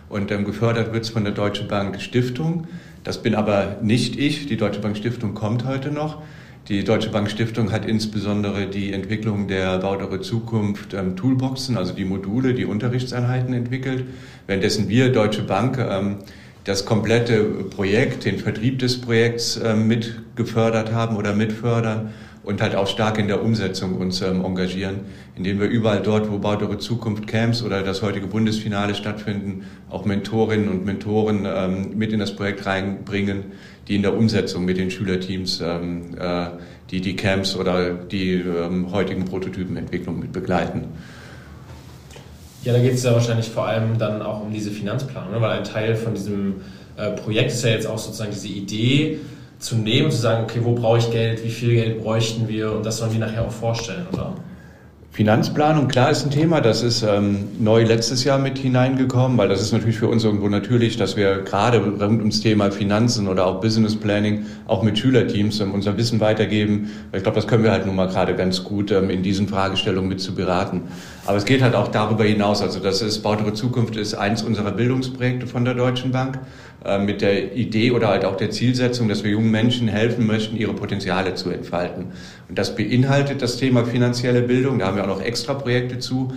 Und 0.10 0.32
ähm, 0.32 0.46
gefördert 0.46 0.94
wird 0.94 1.04
es 1.04 1.10
von 1.10 1.24
der 1.24 1.34
Deutsche 1.34 1.64
Bank 1.64 2.02
Stiftung. 2.02 2.68
Das 3.04 3.22
bin 3.22 3.36
aber 3.36 3.78
nicht 3.82 4.18
ich. 4.18 4.48
Die 4.48 4.58
Deutsche 4.58 4.82
Bank 4.82 4.98
Stiftung 4.98 5.34
kommt 5.34 5.66
heute 5.66 5.92
noch. 5.92 6.22
Die 6.68 6.84
Deutsche 6.84 7.12
Bank 7.12 7.30
Stiftung 7.30 7.72
hat 7.72 7.86
insbesondere 7.86 8.66
die 8.66 8.92
Entwicklung 8.92 9.48
der 9.48 9.78
Baudere 9.78 10.22
Zukunft 10.22 10.96
ähm, 10.96 11.16
Toolboxen, 11.16 11.78
also 11.78 11.94
die 11.94 12.06
Module, 12.06 12.56
die 12.56 12.66
Unterrichtseinheiten 12.66 13.54
entwickelt, 13.54 14.06
währenddessen 14.48 14.90
wir 14.90 15.12
Deutsche 15.12 15.44
Bank 15.44 15.78
ähm, 15.78 16.18
das 16.64 16.86
komplette 16.86 17.44
Projekt, 17.44 18.26
den 18.26 18.40
Vertrieb 18.40 18.80
des 18.80 19.00
Projekts 19.00 19.62
ähm, 19.64 19.88
mit 19.88 20.20
gefördert 20.36 20.92
haben 20.92 21.18
oder 21.18 21.34
mitfördern 21.34 22.10
und 22.46 22.62
halt 22.62 22.76
auch 22.76 22.88
stark 22.88 23.18
in 23.18 23.28
der 23.28 23.44
Umsetzung 23.44 23.96
uns 23.98 24.22
ähm, 24.22 24.46
engagieren, 24.46 25.02
indem 25.36 25.60
wir 25.60 25.68
überall 25.68 26.02
dort, 26.02 26.32
wo 26.32 26.38
Baut 26.38 26.62
eure 26.62 26.78
Zukunft 26.78 27.28
Camps 27.28 27.64
oder 27.64 27.82
das 27.82 28.02
heutige 28.02 28.28
Bundesfinale 28.28 28.96
stattfinden, 28.96 29.66
auch 29.90 30.06
Mentorinnen 30.06 30.70
und 30.70 30.86
Mentoren 30.86 31.46
ähm, 31.46 31.98
mit 31.98 32.14
in 32.14 32.20
das 32.20 32.36
Projekt 32.36 32.66
reinbringen, 32.66 33.44
die 33.88 33.96
in 33.96 34.02
der 34.02 34.16
Umsetzung 34.16 34.66
mit 34.66 34.78
den 34.78 34.92
Schülerteams 34.92 35.62
ähm, 35.62 36.16
äh, 36.18 36.48
die 36.92 37.02
die 37.02 37.16
Camps 37.16 37.56
oder 37.56 37.94
die 37.94 38.34
ähm, 38.34 38.92
heutigen 38.92 39.26
Prototypenentwicklung 39.26 40.20
mit 40.20 40.32
begleiten. 40.32 40.86
Ja, 42.64 42.74
da 42.74 42.80
geht 42.80 42.94
es 42.94 43.04
ja 43.04 43.14
wahrscheinlich 43.14 43.50
vor 43.50 43.68
allem 43.68 43.98
dann 43.98 44.22
auch 44.22 44.42
um 44.42 44.52
diese 44.52 44.72
Finanzplanung, 44.72 45.32
ne? 45.32 45.42
weil 45.42 45.58
ein 45.58 45.64
Teil 45.64 45.96
von 45.96 46.14
diesem 46.14 46.56
äh, 46.98 47.12
Projekt 47.12 47.52
ist 47.52 47.64
ja 47.64 47.70
jetzt 47.70 47.86
auch 47.86 47.98
sozusagen 47.98 48.32
diese 48.32 48.48
Idee, 48.48 49.20
zu 49.66 49.78
nehmen 49.78 50.12
zu 50.12 50.18
sagen, 50.18 50.44
okay, 50.44 50.60
wo 50.62 50.76
brauche 50.76 51.00
ich 51.00 51.10
Geld, 51.10 51.44
wie 51.44 51.50
viel 51.50 51.74
Geld 51.74 52.04
bräuchten 52.04 52.48
wir 52.48 52.72
und 52.72 52.86
das 52.86 52.98
sollen 52.98 53.12
wir 53.14 53.20
nachher 53.20 53.44
auch 53.44 53.52
vorstellen, 53.52 54.06
oder? 54.14 54.36
Finanzplanung, 55.16 55.88
klar 55.88 56.12
ist 56.12 56.26
ein 56.26 56.30
Thema, 56.30 56.60
das 56.60 56.84
ist 56.84 57.02
ähm, 57.02 57.48
neu 57.58 57.84
letztes 57.84 58.26
Jahr 58.26 58.38
mit 58.38 58.58
hineingekommen, 58.58 59.38
weil 59.38 59.48
das 59.48 59.62
ist 59.62 59.72
natürlich 59.72 59.98
für 59.98 60.10
uns 60.10 60.26
irgendwo 60.26 60.50
natürlich, 60.50 60.98
dass 60.98 61.16
wir 61.16 61.38
gerade 61.38 61.78
rund 61.78 62.20
ums 62.20 62.42
Thema 62.42 62.70
Finanzen 62.70 63.30
oder 63.30 63.46
auch 63.46 63.62
Business 63.62 63.96
Planning 63.96 64.46
auch 64.68 64.84
mit 64.84 65.00
Schülerteams 65.00 65.62
ähm, 65.62 65.72
unser 65.74 65.96
Wissen 65.96 66.20
weitergeben. 66.20 66.92
Ich 67.14 67.24
glaube, 67.24 67.38
das 67.38 67.48
können 67.48 67.64
wir 67.64 67.72
halt 67.72 67.86
nun 67.86 67.96
mal 67.96 68.10
gerade 68.10 68.36
ganz 68.36 68.66
gut 68.66 68.92
ähm, 68.92 69.10
in 69.10 69.24
diesen 69.24 69.48
Fragestellungen 69.48 70.10
mit 70.10 70.20
zu 70.20 70.36
beraten. 70.36 70.82
Aber 71.26 71.38
es 71.38 71.46
geht 71.46 71.62
halt 71.62 71.76
auch 71.76 71.88
darüber 71.88 72.26
hinaus. 72.26 72.62
Also 72.62 72.82
das 72.82 73.02
ist 73.02 73.20
Bautere 73.20 73.54
Zukunft 73.54 73.96
ist 73.96 74.16
eins 74.16 74.44
unserer 74.44 74.72
Bildungsprojekte 74.72 75.48
von 75.48 75.64
der 75.64 75.76
Deutschen 75.76 76.12
Bank. 76.12 76.40
Äh, 76.86 77.00
mit 77.00 77.22
der 77.22 77.56
Idee 77.56 77.90
oder 77.92 78.10
halt 78.10 78.26
auch 78.26 78.38
der 78.38 78.52
Zielsetzung, 78.52 79.10
dass 79.10 79.24
wir 79.24 79.32
jungen 79.32 79.50
Menschen 79.50 79.88
helfen 79.88 80.28
möchten, 80.28 80.56
ihre 80.56 80.74
Potenziale 80.74 81.34
zu 81.34 81.50
entfalten. 81.50 82.12
Und 82.48 82.60
das 82.60 82.76
beinhaltet 82.76 83.42
das 83.42 83.58
Thema 83.58 83.86
finanzielle 83.86 84.44
Bildung. 84.44 84.78
Da 84.78 84.86
haben 84.86 84.96
wir 84.96 85.04
auch 85.06 85.18
noch 85.18 85.22
extra 85.22 85.54
Projekte 85.54 86.00
zu, 86.00 86.34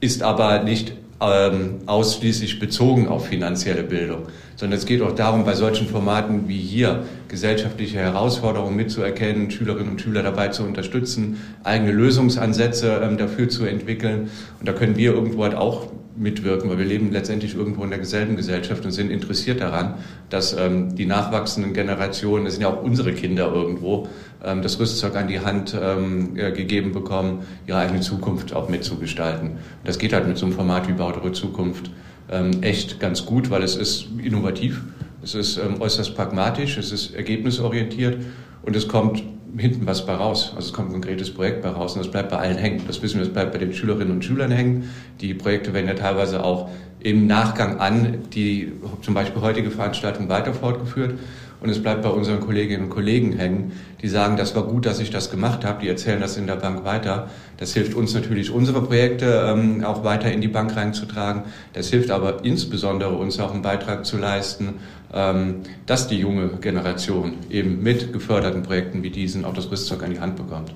ist 0.00 0.22
aber 0.22 0.62
nicht 0.62 0.92
ähm, 1.20 1.78
ausschließlich 1.86 2.60
bezogen 2.60 3.08
auf 3.08 3.26
finanzielle 3.26 3.82
Bildung, 3.82 4.26
sondern 4.56 4.78
es 4.78 4.86
geht 4.86 5.02
auch 5.02 5.14
darum, 5.14 5.44
bei 5.44 5.54
solchen 5.54 5.88
Formaten 5.88 6.46
wie 6.46 6.60
hier 6.60 7.04
gesellschaftliche 7.26 7.98
Herausforderungen 7.98 8.76
mitzuerkennen, 8.76 9.50
Schülerinnen 9.50 9.90
und 9.90 10.00
Schüler 10.00 10.22
dabei 10.22 10.48
zu 10.48 10.62
unterstützen, 10.62 11.38
eigene 11.64 11.92
Lösungsansätze 11.92 13.00
ähm, 13.02 13.18
dafür 13.18 13.48
zu 13.48 13.64
entwickeln. 13.64 14.30
Und 14.60 14.68
da 14.68 14.72
können 14.72 14.96
wir 14.96 15.12
irgendwo 15.12 15.42
halt 15.42 15.56
auch 15.56 15.88
mitwirken, 16.18 16.68
weil 16.68 16.78
wir 16.78 16.84
leben 16.84 17.12
letztendlich 17.12 17.54
irgendwo 17.54 17.84
in 17.84 17.90
derselben 17.90 18.36
Gesellschaft 18.36 18.84
und 18.84 18.90
sind 18.90 19.10
interessiert 19.10 19.60
daran, 19.60 19.94
dass 20.30 20.52
ähm, 20.52 20.94
die 20.94 21.06
nachwachsenden 21.06 21.72
Generationen, 21.72 22.44
das 22.44 22.54
sind 22.54 22.62
ja 22.62 22.68
auch 22.68 22.82
unsere 22.82 23.12
Kinder 23.12 23.52
irgendwo, 23.52 24.08
ähm, 24.44 24.62
das 24.62 24.78
Rüstzeug 24.78 25.16
an 25.16 25.28
die 25.28 25.40
Hand 25.40 25.76
ähm, 25.80 26.34
gegeben 26.34 26.92
bekommen, 26.92 27.42
ihre 27.66 27.78
eigene 27.78 28.00
Zukunft 28.00 28.52
auch 28.52 28.68
mitzugestalten. 28.68 29.52
Das 29.84 29.98
geht 29.98 30.12
halt 30.12 30.26
mit 30.26 30.36
so 30.38 30.46
einem 30.46 30.54
Format 30.54 30.88
wie 30.88 30.92
Bautere 30.92 31.32
Zukunft 31.32 31.90
ähm, 32.30 32.62
echt 32.62 33.00
ganz 33.00 33.24
gut, 33.24 33.50
weil 33.50 33.62
es 33.62 33.76
ist 33.76 34.08
innovativ, 34.22 34.82
es 35.22 35.34
ist 35.34 35.58
ähm, 35.58 35.80
äußerst 35.80 36.14
pragmatisch, 36.14 36.78
es 36.78 36.92
ist 36.92 37.14
ergebnisorientiert 37.14 38.18
und 38.62 38.76
es 38.76 38.88
kommt 38.88 39.22
hinten 39.56 39.86
was 39.86 40.04
bei 40.04 40.14
raus. 40.14 40.52
Also 40.54 40.68
es 40.68 40.72
kommt 40.72 40.90
ein 40.90 40.92
konkretes 40.92 41.32
Projekt 41.32 41.62
bei 41.62 41.70
raus 41.70 41.94
und 41.94 42.04
das 42.04 42.10
bleibt 42.10 42.30
bei 42.30 42.38
allen 42.38 42.56
hängen. 42.56 42.82
Das 42.86 43.02
wissen 43.02 43.18
wir, 43.18 43.24
das 43.24 43.32
bleibt 43.32 43.52
bei 43.52 43.58
den 43.58 43.72
Schülerinnen 43.72 44.12
und 44.12 44.24
Schülern 44.24 44.50
hängen. 44.50 44.90
Die 45.20 45.34
Projekte 45.34 45.72
werden 45.72 45.88
ja 45.88 45.94
teilweise 45.94 46.44
auch 46.44 46.68
im 47.00 47.26
Nachgang 47.26 47.78
an 47.78 48.18
die 48.34 48.72
zum 49.02 49.14
Beispiel 49.14 49.40
heutige 49.40 49.70
Veranstaltung 49.70 50.28
weiter 50.28 50.52
fortgeführt. 50.52 51.18
Und 51.60 51.70
es 51.70 51.82
bleibt 51.82 52.02
bei 52.02 52.08
unseren 52.08 52.40
Kolleginnen 52.40 52.84
und 52.84 52.90
Kollegen 52.90 53.32
hängen, 53.32 53.72
die 54.00 54.08
sagen, 54.08 54.36
das 54.36 54.54
war 54.54 54.62
gut, 54.62 54.86
dass 54.86 55.00
ich 55.00 55.10
das 55.10 55.30
gemacht 55.30 55.64
habe. 55.64 55.82
Die 55.82 55.88
erzählen 55.88 56.20
das 56.20 56.36
in 56.36 56.46
der 56.46 56.56
Bank 56.56 56.84
weiter. 56.84 57.30
Das 57.56 57.74
hilft 57.74 57.94
uns 57.94 58.14
natürlich, 58.14 58.50
unsere 58.50 58.82
Projekte 58.82 59.46
ähm, 59.48 59.84
auch 59.84 60.04
weiter 60.04 60.30
in 60.30 60.40
die 60.40 60.48
Bank 60.48 60.76
reinzutragen. 60.76 61.42
Das 61.72 61.88
hilft 61.88 62.10
aber 62.10 62.44
insbesondere 62.44 63.14
uns 63.16 63.40
auch 63.40 63.52
einen 63.52 63.62
Beitrag 63.62 64.06
zu 64.06 64.18
leisten, 64.18 64.74
ähm, 65.12 65.62
dass 65.86 66.06
die 66.06 66.18
junge 66.18 66.48
Generation 66.60 67.34
eben 67.50 67.82
mit 67.82 68.12
geförderten 68.12 68.62
Projekten 68.62 69.02
wie 69.02 69.10
diesen 69.10 69.44
auch 69.44 69.54
das 69.54 69.70
Rüstzeug 69.70 70.02
an 70.02 70.12
die 70.12 70.20
Hand 70.20 70.36
bekommt. 70.36 70.72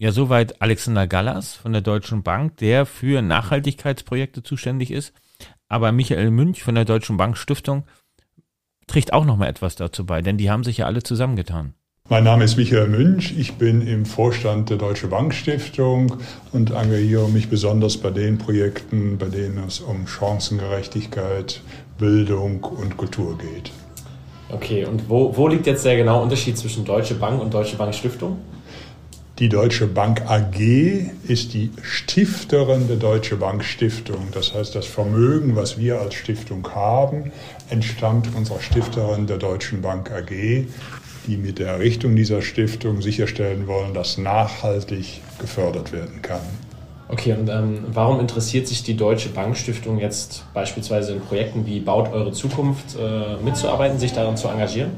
Ja, 0.00 0.12
soweit 0.12 0.62
Alexander 0.62 1.06
Gallas 1.08 1.54
von 1.54 1.72
der 1.72 1.82
Deutschen 1.82 2.22
Bank, 2.22 2.58
der 2.58 2.86
für 2.86 3.20
Nachhaltigkeitsprojekte 3.20 4.42
zuständig 4.42 4.92
ist. 4.92 5.12
Aber 5.68 5.90
Michael 5.90 6.30
Münch 6.30 6.62
von 6.62 6.74
der 6.74 6.84
Deutschen 6.84 7.16
Bank 7.16 7.36
Stiftung 7.36 7.84
trägt 8.88 9.12
auch 9.12 9.24
noch 9.24 9.36
mal 9.36 9.46
etwas 9.46 9.76
dazu 9.76 10.04
bei, 10.04 10.22
denn 10.22 10.36
die 10.36 10.50
haben 10.50 10.64
sich 10.64 10.78
ja 10.78 10.86
alle 10.86 11.02
zusammengetan. 11.02 11.74
Mein 12.10 12.24
Name 12.24 12.44
ist 12.44 12.56
Michael 12.56 12.88
Münch. 12.88 13.34
Ich 13.38 13.56
bin 13.56 13.86
im 13.86 14.06
Vorstand 14.06 14.70
der 14.70 14.78
Deutsche 14.78 15.08
Bank 15.08 15.34
Stiftung 15.34 16.16
und 16.52 16.70
engagiere 16.70 17.28
mich 17.28 17.50
besonders 17.50 17.98
bei 17.98 18.10
den 18.10 18.38
Projekten, 18.38 19.18
bei 19.18 19.26
denen 19.26 19.62
es 19.66 19.80
um 19.80 20.06
Chancengerechtigkeit, 20.06 21.60
Bildung 21.98 22.64
und 22.64 22.96
Kultur 22.96 23.36
geht. 23.36 23.70
Okay, 24.50 24.86
und 24.86 25.10
wo, 25.10 25.36
wo 25.36 25.48
liegt 25.48 25.66
jetzt 25.66 25.84
der 25.84 25.98
genaue 25.98 26.22
Unterschied 26.22 26.56
zwischen 26.56 26.82
Deutsche 26.86 27.14
Bank 27.14 27.42
und 27.42 27.52
Deutsche 27.52 27.76
Bank 27.76 27.94
Stiftung? 27.94 28.38
Die 29.38 29.48
Deutsche 29.48 29.86
Bank 29.86 30.22
AG 30.26 30.58
ist 31.28 31.54
die 31.54 31.70
Stifterin 31.80 32.88
der 32.88 32.96
Deutsche 32.96 33.36
Bank 33.36 33.62
Stiftung. 33.62 34.26
Das 34.32 34.52
heißt, 34.52 34.74
das 34.74 34.86
Vermögen, 34.86 35.54
was 35.54 35.78
wir 35.78 36.00
als 36.00 36.14
Stiftung 36.14 36.68
haben, 36.74 37.30
entstammt 37.70 38.34
unserer 38.34 38.58
Stifterin 38.58 39.28
der 39.28 39.36
Deutschen 39.36 39.80
Bank 39.80 40.10
AG, 40.10 40.66
die 41.28 41.36
mit 41.36 41.60
der 41.60 41.68
Errichtung 41.68 42.16
dieser 42.16 42.42
Stiftung 42.42 43.00
sicherstellen 43.00 43.68
wollen, 43.68 43.94
dass 43.94 44.18
nachhaltig 44.18 45.20
gefördert 45.38 45.92
werden 45.92 46.20
kann. 46.20 46.40
Okay, 47.06 47.34
und 47.34 47.48
ähm, 47.48 47.84
warum 47.92 48.18
interessiert 48.18 48.66
sich 48.66 48.82
die 48.82 48.96
Deutsche 48.96 49.28
Bankstiftung 49.28 50.00
jetzt 50.00 50.46
beispielsweise 50.52 51.12
in 51.12 51.20
Projekten 51.20 51.64
wie 51.64 51.78
Baut 51.78 52.12
eure 52.12 52.32
Zukunft 52.32 52.96
äh, 53.00 53.36
mitzuarbeiten, 53.44 54.00
sich 54.00 54.12
daran 54.12 54.36
zu 54.36 54.48
engagieren? 54.48 54.90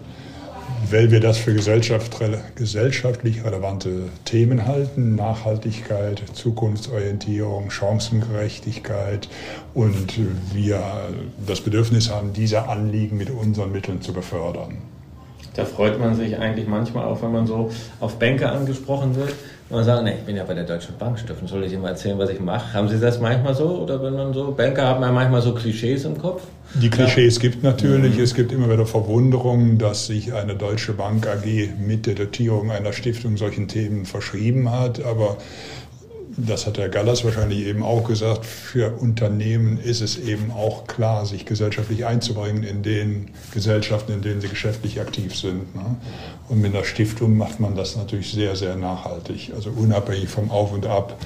Weil 0.88 1.10
wir 1.10 1.20
das 1.20 1.36
für 1.36 1.52
gesellschaft, 1.52 2.16
gesellschaftlich 2.56 3.44
relevante 3.44 4.08
Themen 4.24 4.66
halten. 4.66 5.14
Nachhaltigkeit, 5.14 6.22
Zukunftsorientierung, 6.32 7.70
Chancengerechtigkeit 7.70 9.28
und 9.74 10.14
wir 10.54 10.82
das 11.46 11.60
Bedürfnis 11.60 12.10
haben, 12.10 12.32
diese 12.32 12.68
Anliegen 12.68 13.18
mit 13.18 13.30
unseren 13.30 13.72
Mitteln 13.72 14.00
zu 14.00 14.12
befördern. 14.12 14.78
Da 15.54 15.64
freut 15.64 15.98
man 15.98 16.14
sich 16.14 16.38
eigentlich 16.38 16.66
manchmal 16.66 17.04
auch, 17.04 17.22
wenn 17.22 17.32
man 17.32 17.46
so 17.46 17.70
auf 17.98 18.18
Banker 18.18 18.52
angesprochen 18.52 19.16
wird. 19.16 19.30
Und 19.68 19.76
man 19.76 19.84
sagt, 19.84 20.04
nee, 20.04 20.14
ich 20.14 20.24
bin 20.24 20.36
ja 20.36 20.44
bei 20.44 20.54
der 20.54 20.64
Deutschen 20.64 20.96
Bank 20.96 21.18
Stiftung, 21.18 21.46
soll 21.46 21.64
ich 21.64 21.72
Ihnen 21.72 21.82
mal 21.82 21.90
erzählen, 21.90 22.18
was 22.18 22.30
ich 22.30 22.40
mache? 22.40 22.72
Haben 22.72 22.88
Sie 22.88 22.98
das 22.98 23.20
manchmal 23.20 23.54
so? 23.54 23.82
Oder 23.82 24.02
wenn 24.02 24.14
man 24.14 24.32
so, 24.32 24.52
Banker 24.52 24.86
haben 24.86 25.02
ja 25.02 25.12
manchmal 25.12 25.42
so 25.42 25.52
Klischees 25.54 26.04
im 26.04 26.16
Kopf? 26.18 26.42
Die 26.74 26.88
Klischees 26.88 27.36
ja. 27.36 27.42
gibt 27.42 27.62
natürlich. 27.62 28.16
Mhm. 28.16 28.22
Es 28.22 28.34
gibt 28.34 28.52
immer 28.52 28.70
wieder 28.70 28.86
Verwunderung, 28.86 29.78
dass 29.78 30.06
sich 30.06 30.32
eine 30.32 30.54
Deutsche 30.54 30.92
Bank 30.92 31.26
AG 31.26 31.44
mit 31.78 32.06
der 32.06 32.14
Dotierung 32.14 32.70
einer 32.70 32.92
Stiftung 32.92 33.36
solchen 33.36 33.66
Themen 33.66 34.06
verschrieben 34.06 34.70
hat. 34.70 35.02
Aber 35.02 35.38
das 36.36 36.66
hat 36.66 36.78
Herr 36.78 36.88
Gallas 36.88 37.24
wahrscheinlich 37.24 37.66
eben 37.66 37.82
auch 37.82 38.04
gesagt, 38.04 38.46
für 38.46 38.96
Unternehmen 38.98 39.78
ist 39.78 40.00
es 40.00 40.18
eben 40.18 40.52
auch 40.52 40.86
klar, 40.86 41.26
sich 41.26 41.44
gesellschaftlich 41.44 42.06
einzubringen 42.06 42.62
in 42.62 42.82
den 42.82 43.30
Gesellschaften, 43.52 44.12
in 44.12 44.22
denen 44.22 44.40
sie 44.40 44.48
geschäftlich 44.48 45.00
aktiv 45.00 45.36
sind. 45.36 45.74
Ne? 45.74 45.96
Und 46.48 46.60
mit 46.60 46.74
einer 46.74 46.84
Stiftung 46.84 47.36
macht 47.36 47.60
man 47.60 47.74
das 47.74 47.96
natürlich 47.96 48.30
sehr, 48.30 48.54
sehr 48.56 48.76
nachhaltig, 48.76 49.52
also 49.54 49.70
unabhängig 49.70 50.28
vom 50.28 50.50
Auf 50.50 50.72
und 50.72 50.86
Ab 50.86 51.18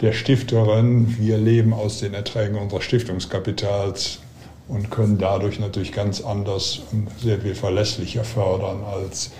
der 0.00 0.12
Stifterin. 0.12 1.16
Wir 1.18 1.38
leben 1.38 1.72
aus 1.72 1.98
den 1.98 2.14
Erträgen 2.14 2.56
unseres 2.56 2.84
Stiftungskapitals 2.84 4.20
und 4.68 4.90
können 4.90 5.18
dadurch 5.18 5.60
natürlich 5.60 5.92
ganz 5.92 6.20
anders 6.20 6.80
und 6.92 7.08
sehr 7.20 7.38
viel 7.40 7.54
verlässlicher 7.54 8.24
fördern 8.24 8.82
als 8.84 9.30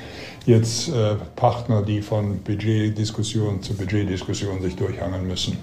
jetzt 0.46 0.88
äh, 0.88 1.14
Partner, 1.36 1.82
die 1.82 2.02
von 2.02 2.40
Budgetdiskussion 2.42 3.62
zu 3.62 3.74
Budgetdiskussion 3.74 4.60
sich 4.60 4.76
durchhangeln 4.76 5.26
müssen. 5.26 5.56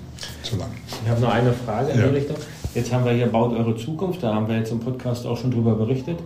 Zu 0.44 0.58
lang. 0.58 0.70
Ich 1.04 1.10
habe 1.10 1.22
noch 1.22 1.32
eine 1.32 1.54
Frage 1.54 1.92
in 1.92 2.00
ja. 2.00 2.08
die 2.08 2.16
Richtung. 2.16 2.38
Jetzt 2.74 2.92
haben 2.94 3.06
wir 3.06 3.12
hier 3.12 3.28
Baut 3.28 3.54
eure 3.54 3.76
Zukunft, 3.76 4.24
da 4.24 4.34
haben 4.34 4.48
wir 4.48 4.58
jetzt 4.58 4.72
im 4.72 4.80
Podcast 4.80 5.26
auch 5.26 5.38
schon 5.38 5.52
drüber 5.52 5.76
berichtet. 5.76 6.18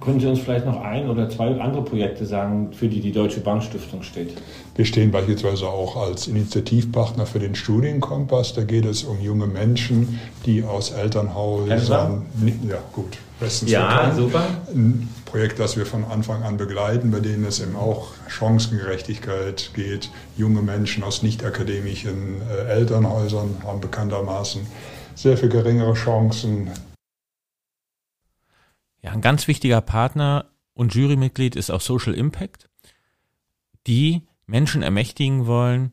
Können 0.00 0.20
Sie 0.20 0.26
uns 0.26 0.40
vielleicht 0.40 0.64
noch 0.64 0.80
ein 0.80 1.08
oder 1.08 1.28
zwei 1.28 1.60
andere 1.60 1.82
Projekte 1.82 2.24
sagen, 2.24 2.72
für 2.72 2.88
die 2.88 3.00
die 3.00 3.12
Deutsche 3.12 3.40
Bankstiftung 3.40 4.02
steht? 4.02 4.32
Wir 4.76 4.84
stehen 4.84 5.10
beispielsweise 5.10 5.66
auch 5.66 5.96
als 5.96 6.28
Initiativpartner 6.28 7.26
für 7.26 7.40
den 7.40 7.56
Studienkompass. 7.56 8.54
Da 8.54 8.62
geht 8.62 8.84
es 8.84 9.02
um 9.02 9.20
junge 9.20 9.46
Menschen, 9.46 10.20
die 10.46 10.62
aus 10.62 10.92
Elternhäusern. 10.92 12.26
Ja, 12.68 12.78
gut. 12.92 13.18
Bestens 13.40 13.70
ja, 13.70 14.12
super. 14.16 14.44
Ein 14.72 15.08
Projekt, 15.24 15.58
das 15.58 15.76
wir 15.76 15.86
von 15.86 16.04
Anfang 16.04 16.42
an 16.42 16.56
begleiten, 16.56 17.10
bei 17.10 17.20
denen 17.20 17.44
es 17.44 17.60
eben 17.60 17.76
auch 17.76 18.08
Chancengerechtigkeit 18.28 19.70
geht. 19.74 20.10
Junge 20.36 20.62
Menschen 20.62 21.04
aus 21.04 21.22
nicht 21.22 21.44
akademischen 21.44 22.40
äh, 22.50 22.70
Elternhäusern 22.70 23.56
haben 23.64 23.80
bekanntermaßen 23.80 24.62
sehr 25.14 25.36
viel 25.36 25.48
geringere 25.48 25.94
Chancen, 25.94 26.70
ja, 29.02 29.12
ein 29.12 29.20
ganz 29.20 29.48
wichtiger 29.48 29.80
Partner 29.80 30.46
und 30.74 30.94
Jurymitglied 30.94 31.56
ist 31.56 31.70
auch 31.70 31.80
Social 31.80 32.14
Impact, 32.14 32.68
die 33.86 34.26
Menschen 34.46 34.82
ermächtigen 34.82 35.46
wollen 35.46 35.92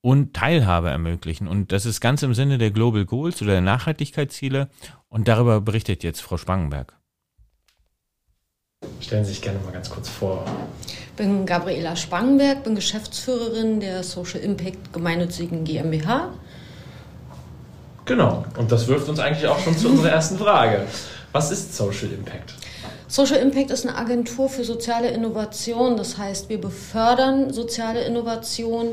und 0.00 0.34
Teilhabe 0.34 0.90
ermöglichen. 0.90 1.48
Und 1.48 1.72
das 1.72 1.86
ist 1.86 2.00
ganz 2.00 2.22
im 2.22 2.34
Sinne 2.34 2.58
der 2.58 2.70
Global 2.70 3.04
Goals 3.04 3.42
oder 3.42 3.52
der 3.52 3.60
Nachhaltigkeitsziele. 3.60 4.68
Und 5.08 5.28
darüber 5.28 5.60
berichtet 5.60 6.04
jetzt 6.04 6.20
Frau 6.20 6.36
Spangenberg. 6.36 6.94
Stellen 9.00 9.24
Sie 9.24 9.32
sich 9.32 9.42
gerne 9.42 9.58
mal 9.60 9.72
ganz 9.72 9.90
kurz 9.90 10.08
vor. 10.08 10.44
Ich 10.86 11.12
bin 11.16 11.46
Gabriela 11.46 11.96
Spangenberg, 11.96 12.62
bin 12.62 12.74
Geschäftsführerin 12.74 13.80
der 13.80 14.02
Social 14.02 14.40
Impact 14.40 14.92
gemeinnützigen 14.92 15.64
GmbH. 15.64 16.32
Genau, 18.04 18.44
und 18.56 18.70
das 18.70 18.86
wirft 18.86 19.08
uns 19.08 19.18
eigentlich 19.18 19.48
auch 19.48 19.58
schon 19.58 19.76
zu 19.76 19.88
unserer 19.88 20.10
ersten 20.10 20.38
Frage. 20.38 20.86
Was 21.36 21.50
ist 21.50 21.76
Social 21.76 22.10
Impact? 22.12 22.54
Social 23.08 23.36
Impact 23.36 23.70
ist 23.70 23.86
eine 23.86 23.94
Agentur 23.94 24.48
für 24.48 24.64
soziale 24.64 25.08
Innovation. 25.08 25.98
Das 25.98 26.16
heißt, 26.16 26.48
wir 26.48 26.58
befördern 26.58 27.52
soziale 27.52 28.04
Innovation 28.04 28.86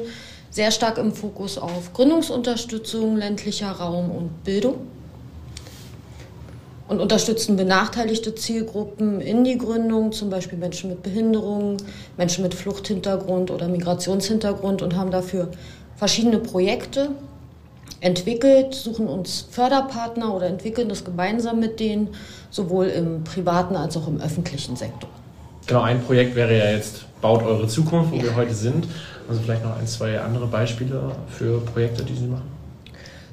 sehr 0.49 0.71
stark 0.71 0.97
im 0.97 1.13
Fokus 1.13 1.57
auf 1.57 1.93
Gründungsunterstützung, 1.93 3.15
ländlicher 3.15 3.71
Raum 3.71 4.11
und 4.11 4.43
Bildung 4.43 4.75
und 6.89 6.99
unterstützen 6.99 7.55
benachteiligte 7.55 8.35
Zielgruppen 8.35 9.21
in 9.21 9.45
die 9.45 9.57
Gründung, 9.57 10.11
zum 10.11 10.29
Beispiel 10.29 10.59
Menschen 10.59 10.89
mit 10.89 11.01
Behinderungen, 11.01 11.77
Menschen 12.17 12.43
mit 12.43 12.55
Fluchthintergrund 12.55 13.51
oder 13.51 13.69
Migrationshintergrund 13.69 14.81
und 14.81 14.97
haben 14.97 15.11
dafür 15.11 15.49
verschiedene 15.95 16.39
Projekte 16.39 17.11
entwickelt, 18.03 18.75
suchen 18.75 19.07
uns 19.07 19.47
Förderpartner 19.49 20.35
oder 20.35 20.47
entwickeln 20.47 20.89
das 20.89 21.05
gemeinsam 21.05 21.59
mit 21.59 21.79
denen, 21.79 22.09
sowohl 22.49 22.87
im 22.87 23.23
privaten 23.23 23.75
als 23.75 23.95
auch 23.95 24.07
im 24.07 24.19
öffentlichen 24.19 24.75
Sektor. 24.75 25.09
Genau, 25.65 25.81
ein 25.81 26.03
Projekt 26.03 26.35
wäre 26.35 26.57
ja 26.57 26.71
jetzt 26.71 27.05
Baut 27.21 27.41
eure 27.43 27.67
Zukunft, 27.69 28.11
wo 28.11 28.17
ja. 28.17 28.23
wir 28.23 28.35
heute 28.35 28.53
sind. 28.53 28.85
Also 29.29 29.41
vielleicht 29.41 29.63
noch 29.63 29.77
ein, 29.77 29.87
zwei 29.87 30.19
andere 30.19 30.45
Beispiele 30.47 31.15
für 31.29 31.61
Projekte, 31.61 32.03
die 32.03 32.13
Sie 32.13 32.25
machen. 32.25 32.51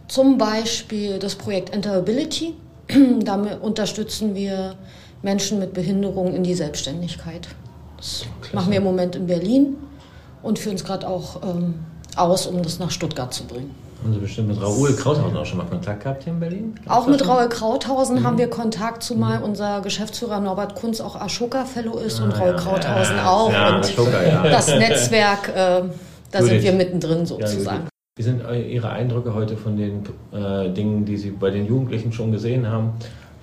Zum 0.07 0.39
Beispiel 0.39 1.19
das 1.19 1.35
Projekt 1.35 1.75
Enterability. 1.75 2.55
Damit 3.25 3.61
unterstützen 3.61 4.37
wir 4.37 4.77
Menschen 5.23 5.59
mit 5.59 5.75
Behinderung 5.75 6.33
in 6.33 6.45
die 6.45 6.55
Selbstständigkeit. 6.55 7.49
Das 7.97 8.25
Klasse. 8.41 8.55
machen 8.55 8.71
wir 8.71 8.79
im 8.79 8.85
Moment 8.85 9.17
in 9.17 9.27
Berlin 9.27 9.77
und 10.45 10.61
führen 10.61 10.77
es 10.77 10.85
gerade 10.85 11.09
auch 11.09 11.43
ähm, 11.43 11.75
aus, 12.15 12.47
um 12.47 12.63
das 12.63 12.79
nach 12.79 12.93
Stuttgart 12.93 13.35
zu 13.35 13.45
bringen. 13.45 13.75
Haben 14.03 14.15
Sie 14.15 14.21
bestimmt 14.21 14.49
mit 14.49 14.63
Raoul 14.63 14.95
Krauthausen 14.97 15.37
auch 15.37 15.45
schon 15.45 15.59
mal 15.59 15.67
Kontakt 15.67 16.03
gehabt 16.03 16.25
hier 16.25 16.33
in 16.33 16.41
Berlin? 16.41 16.75
Gibt's 16.75 16.91
auch 16.91 17.07
mit 17.07 17.27
Raoul 17.27 17.49
Krauthausen 17.49 18.21
mhm. 18.21 18.25
haben 18.25 18.39
wir 18.39 18.49
Kontakt, 18.49 19.03
zumal 19.03 19.39
mhm. 19.39 19.45
unser 19.45 19.83
Geschäftsführer 19.83 20.41
Norbert 20.41 20.75
Kunz 20.75 21.03
auch 21.03 21.21
Ashoka-Fellow 21.21 21.99
ist 21.99 22.21
ah, 22.21 22.25
und 22.25 22.33
Raoul 22.33 22.53
ja, 22.53 22.57
Krauthausen 22.57 23.17
ja, 23.17 23.31
auch. 23.31 23.53
Ja, 23.53 23.77
und 23.77 23.85
Ashoka, 23.85 24.43
das 24.45 24.69
Netzwerk, 24.69 25.49
äh, 25.49 25.83
da 26.31 26.43
sind 26.43 26.63
wir 26.63 26.73
mittendrin 26.73 27.27
sozusagen. 27.27 27.89
Wie 28.17 28.23
sind 28.23 28.43
Ihre 28.69 28.91
Eindrücke 28.91 29.35
heute 29.35 29.57
von 29.57 29.77
den 29.77 30.03
äh, 30.33 30.71
Dingen, 30.73 31.05
die 31.05 31.17
Sie 31.17 31.31
bei 31.31 31.51
den 31.51 31.67
Jugendlichen 31.67 32.13
schon 32.13 32.33
gesehen 32.33 32.67
haben, 32.67 32.93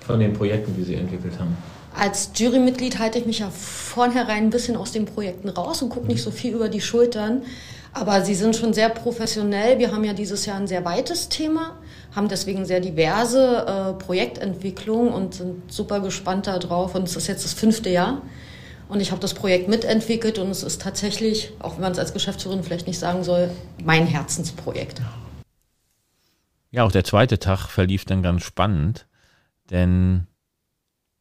von 0.00 0.18
den 0.18 0.32
Projekten, 0.32 0.74
die 0.76 0.82
Sie 0.82 0.94
entwickelt 0.94 1.38
haben? 1.38 1.56
Als 1.96 2.30
Jurymitglied 2.36 2.98
halte 2.98 3.18
ich 3.18 3.26
mich 3.26 3.40
ja 3.40 3.50
vornherein 3.50 4.44
ein 4.44 4.50
bisschen 4.50 4.76
aus 4.76 4.92
den 4.92 5.04
Projekten 5.04 5.48
raus 5.48 5.82
und 5.82 5.88
gucke 5.88 6.06
nicht 6.06 6.22
so 6.22 6.30
viel 6.30 6.54
über 6.54 6.68
die 6.68 6.80
Schultern. 6.80 7.42
Aber 7.98 8.22
sie 8.22 8.34
sind 8.34 8.54
schon 8.54 8.72
sehr 8.72 8.90
professionell. 8.90 9.78
Wir 9.78 9.92
haben 9.92 10.04
ja 10.04 10.12
dieses 10.12 10.46
Jahr 10.46 10.56
ein 10.56 10.68
sehr 10.68 10.84
weites 10.84 11.28
Thema, 11.28 11.76
haben 12.14 12.28
deswegen 12.28 12.64
sehr 12.64 12.80
diverse 12.80 13.66
äh, 13.66 13.92
Projektentwicklungen 14.04 15.12
und 15.12 15.34
sind 15.34 15.72
super 15.72 16.00
gespannt 16.00 16.46
darauf. 16.46 16.94
Und 16.94 17.04
es 17.04 17.16
ist 17.16 17.26
jetzt 17.26 17.44
das 17.44 17.54
fünfte 17.54 17.90
Jahr. 17.90 18.22
Und 18.88 19.00
ich 19.00 19.10
habe 19.10 19.20
das 19.20 19.34
Projekt 19.34 19.68
mitentwickelt 19.68 20.38
und 20.38 20.50
es 20.50 20.62
ist 20.62 20.80
tatsächlich, 20.80 21.52
auch 21.58 21.74
wenn 21.74 21.82
man 21.82 21.92
es 21.92 21.98
als 21.98 22.14
Geschäftsführerin 22.14 22.62
vielleicht 22.62 22.86
nicht 22.86 22.98
sagen 22.98 23.22
soll, 23.22 23.50
mein 23.84 24.06
Herzensprojekt. 24.06 25.02
Ja, 26.70 26.84
auch 26.84 26.92
der 26.92 27.04
zweite 27.04 27.38
Tag 27.38 27.68
verlief 27.68 28.04
dann 28.04 28.22
ganz 28.22 28.44
spannend, 28.44 29.06
denn 29.70 30.26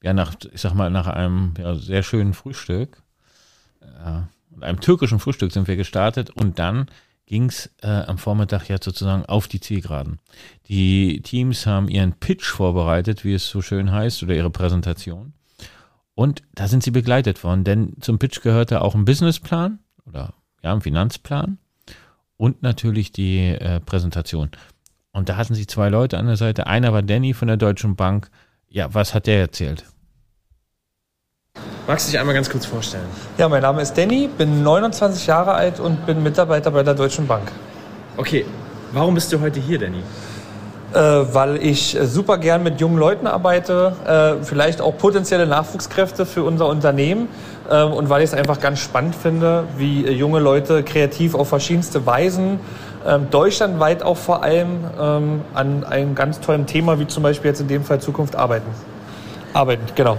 ja, 0.01 0.13
nach, 0.13 0.35
ich 0.53 0.61
sag 0.61 0.75
mal, 0.75 0.89
nach 0.89 1.07
einem 1.07 1.55
ja, 1.57 1.75
sehr 1.75 2.03
schönen 2.03 2.33
Frühstück, 2.33 3.01
äh, 3.81 4.21
einem 4.62 4.80
türkischen 4.80 5.20
Frühstück 5.20 5.52
sind 5.52 5.67
wir 5.67 5.76
gestartet 5.76 6.30
und 6.30 6.60
dann 6.60 6.88
ging 7.26 7.46
es 7.46 7.70
äh, 7.82 7.88
am 7.88 8.17
Vormittag 8.17 8.70
ja 8.70 8.78
sozusagen 8.82 9.26
auf 9.26 9.48
die 9.48 9.60
Zielgeraden. 9.60 10.20
Die 10.67 11.22
Teams 11.22 11.65
haben 11.65 11.89
ihren 11.89 12.13
Pitch 12.13 12.46
vorbereitet, 12.46 13.26
wie 13.26 13.34
es 13.34 13.48
so 13.48 13.62
schön 13.62 13.91
heißt, 13.91 14.24
oder 14.24 14.34
ihre 14.34 14.50
Präsentation. 14.50 15.34
Und 16.15 16.41
da 16.56 16.67
sind 16.67 16.84
sie 16.84 16.91
begleitet 16.91 17.43
worden, 17.43 17.63
denn 17.63 17.98
zum 18.00 18.17
Pitch 18.17 18.41
gehörte 18.41 18.82
auch 18.82 18.96
ein 18.96 19.06
Businessplan 19.06 19.80
oder 20.06 20.34
ja, 20.63 20.74
ein 20.74 20.82
Finanzplan 20.82 21.60
und 22.38 22.63
natürlich 22.63 23.12
die 23.12 23.50
äh, 23.50 23.80
Präsentation. 23.82 24.50
Und 25.12 25.30
da 25.30 25.36
hatten 25.36 25.54
sie 25.54 25.67
zwei 25.67 25.89
Leute 25.89 26.17
an 26.17 26.28
der 26.28 26.38
Seite. 26.38 26.67
Einer 26.67 26.93
war 26.93 27.02
Danny 27.02 27.34
von 27.34 27.48
der 27.48 27.58
Deutschen 27.58 27.96
Bank. 27.96 28.30
Ja, 28.70 28.93
was 28.93 29.13
hat 29.13 29.28
der 29.28 29.39
erzählt? 29.39 29.86
Magst 31.88 32.08
du 32.08 32.12
dich 32.12 32.19
einmal 32.19 32.36
ganz 32.36 32.50
kurz 32.50 32.65
vorstellen? 32.65 33.06
Ja, 33.38 33.47
mein 33.47 33.62
Name 33.62 33.82
ist 33.82 33.97
Danny, 33.97 34.28
bin 34.38 34.62
29 34.62 35.26
Jahre 35.26 35.54
alt 35.54 35.80
und 35.80 36.06
bin 36.06 36.21
Mitarbeiter 36.21 36.69
bei 36.69 36.84
der 36.84 36.93
Deutschen 36.93 37.28
Bank. 37.28 37.52
Okay, 38.17 38.45
warum 38.91 39.15
bist 39.15 39.32
du 39.32 39.39
heute 39.39 39.60
hier, 39.60 39.80
Danny? 39.80 40.04
äh, 40.93 41.00
weil 41.00 41.58
ich 41.58 41.97
super 42.04 42.38
gern 42.38 42.63
mit 42.63 42.80
jungen 42.80 42.97
Leuten 42.97 43.28
arbeite, 43.28 43.93
äh, 44.06 44.43
vielleicht 44.43 44.82
auch 44.82 44.97
potenzielle 44.97 45.45
Nachwuchskräfte 45.45 46.26
für 46.26 46.43
unser 46.43 46.67
Unternehmen 46.67 47.28
äh, 47.69 47.84
und 47.84 48.10
weil 48.10 48.21
ich 48.23 48.32
es 48.32 48.34
einfach 48.34 48.60
ganz 48.60 48.80
spannend 48.80 49.15
finde, 49.15 49.65
wie 49.78 50.06
äh, 50.06 50.12
junge 50.12 50.39
Leute 50.39 50.84
kreativ 50.84 51.36
auf 51.36 51.50
verschiedenste 51.50 52.06
Weisen 52.06 52.60
ähm, 53.06 53.28
deutschlandweit 53.30 54.04
auch 54.04 54.17
vor 54.17 54.43
allem 54.43 54.86
ähm, 55.00 55.41
an 55.54 55.84
einem 55.84 56.15
ganz 56.15 56.39
tollen 56.39 56.65
Thema 56.65 57.00
wie 57.00 57.08
zum 57.08 57.23
Beispiel 57.23 57.50
jetzt 57.50 57.62
in 57.62 57.67
dem 57.67 57.84
Fall 57.84 58.00
Zukunft 58.00 58.36
arbeiten. 58.36 58.69
Arbeiten, 59.54 59.84
genau. 59.95 60.17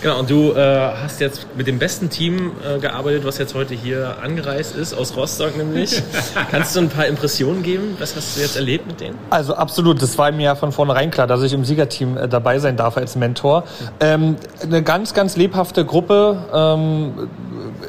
Genau, 0.00 0.20
und 0.20 0.30
du 0.30 0.52
äh, 0.52 0.92
hast 1.02 1.20
jetzt 1.20 1.48
mit 1.56 1.66
dem 1.66 1.80
besten 1.80 2.08
Team 2.08 2.52
äh, 2.64 2.78
gearbeitet, 2.78 3.24
was 3.24 3.38
jetzt 3.38 3.54
heute 3.54 3.74
hier 3.74 4.16
angereist 4.22 4.76
ist, 4.76 4.94
aus 4.94 5.16
Rostock 5.16 5.56
nämlich. 5.56 6.00
Kannst 6.52 6.76
du 6.76 6.80
ein 6.80 6.88
paar 6.88 7.06
Impressionen 7.06 7.64
geben? 7.64 7.96
Was 7.98 8.14
hast 8.14 8.36
du 8.36 8.40
jetzt 8.40 8.54
erlebt 8.54 8.86
mit 8.86 9.00
denen? 9.00 9.18
Also 9.30 9.54
absolut, 9.54 10.00
das 10.00 10.16
war 10.16 10.30
mir 10.30 10.44
ja 10.44 10.54
von 10.54 10.70
vornherein 10.70 11.10
klar, 11.10 11.26
dass 11.26 11.42
ich 11.42 11.52
im 11.52 11.64
Siegerteam 11.64 12.16
äh, 12.16 12.28
dabei 12.28 12.60
sein 12.60 12.76
darf 12.76 12.96
als 12.96 13.16
Mentor. 13.16 13.64
Ähm, 13.98 14.36
eine 14.62 14.84
ganz, 14.84 15.14
ganz 15.14 15.36
lebhafte 15.36 15.84
Gruppe. 15.84 16.44
Ähm, 16.52 17.28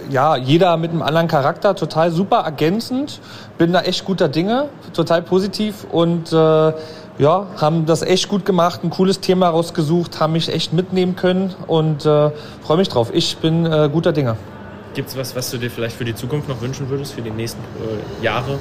ja, 0.09 0.35
jeder 0.35 0.77
mit 0.77 0.89
einem 0.89 1.03
anderen 1.03 1.27
Charakter, 1.27 1.75
total 1.75 2.11
super 2.11 2.37
ergänzend. 2.39 3.21
Bin 3.59 3.71
da 3.71 3.81
echt 3.81 4.05
guter 4.05 4.29
Dinge, 4.29 4.69
total 4.93 5.21
positiv 5.21 5.85
und 5.91 6.33
äh, 6.33 6.73
ja, 7.19 7.45
haben 7.57 7.85
das 7.85 8.01
echt 8.01 8.29
gut 8.29 8.45
gemacht, 8.45 8.83
ein 8.83 8.89
cooles 8.89 9.19
Thema 9.19 9.49
rausgesucht, 9.49 10.19
haben 10.19 10.33
mich 10.33 10.51
echt 10.51 10.73
mitnehmen 10.73 11.15
können 11.15 11.53
und 11.67 12.05
äh, 12.05 12.31
freue 12.63 12.77
mich 12.77 12.87
drauf. 12.87 13.11
Ich 13.13 13.37
bin 13.37 13.65
äh, 13.65 13.89
guter 13.91 14.13
Dinge. 14.13 14.37
Gibt 14.95 15.09
es 15.09 15.17
was, 15.17 15.35
was 15.35 15.51
du 15.51 15.57
dir 15.57 15.69
vielleicht 15.69 15.95
für 15.95 16.05
die 16.05 16.15
Zukunft 16.15 16.49
noch 16.49 16.61
wünschen 16.61 16.89
würdest, 16.89 17.13
für 17.13 17.21
die 17.21 17.29
nächsten 17.29 17.61
äh, 17.61 18.23
Jahre? 18.23 18.57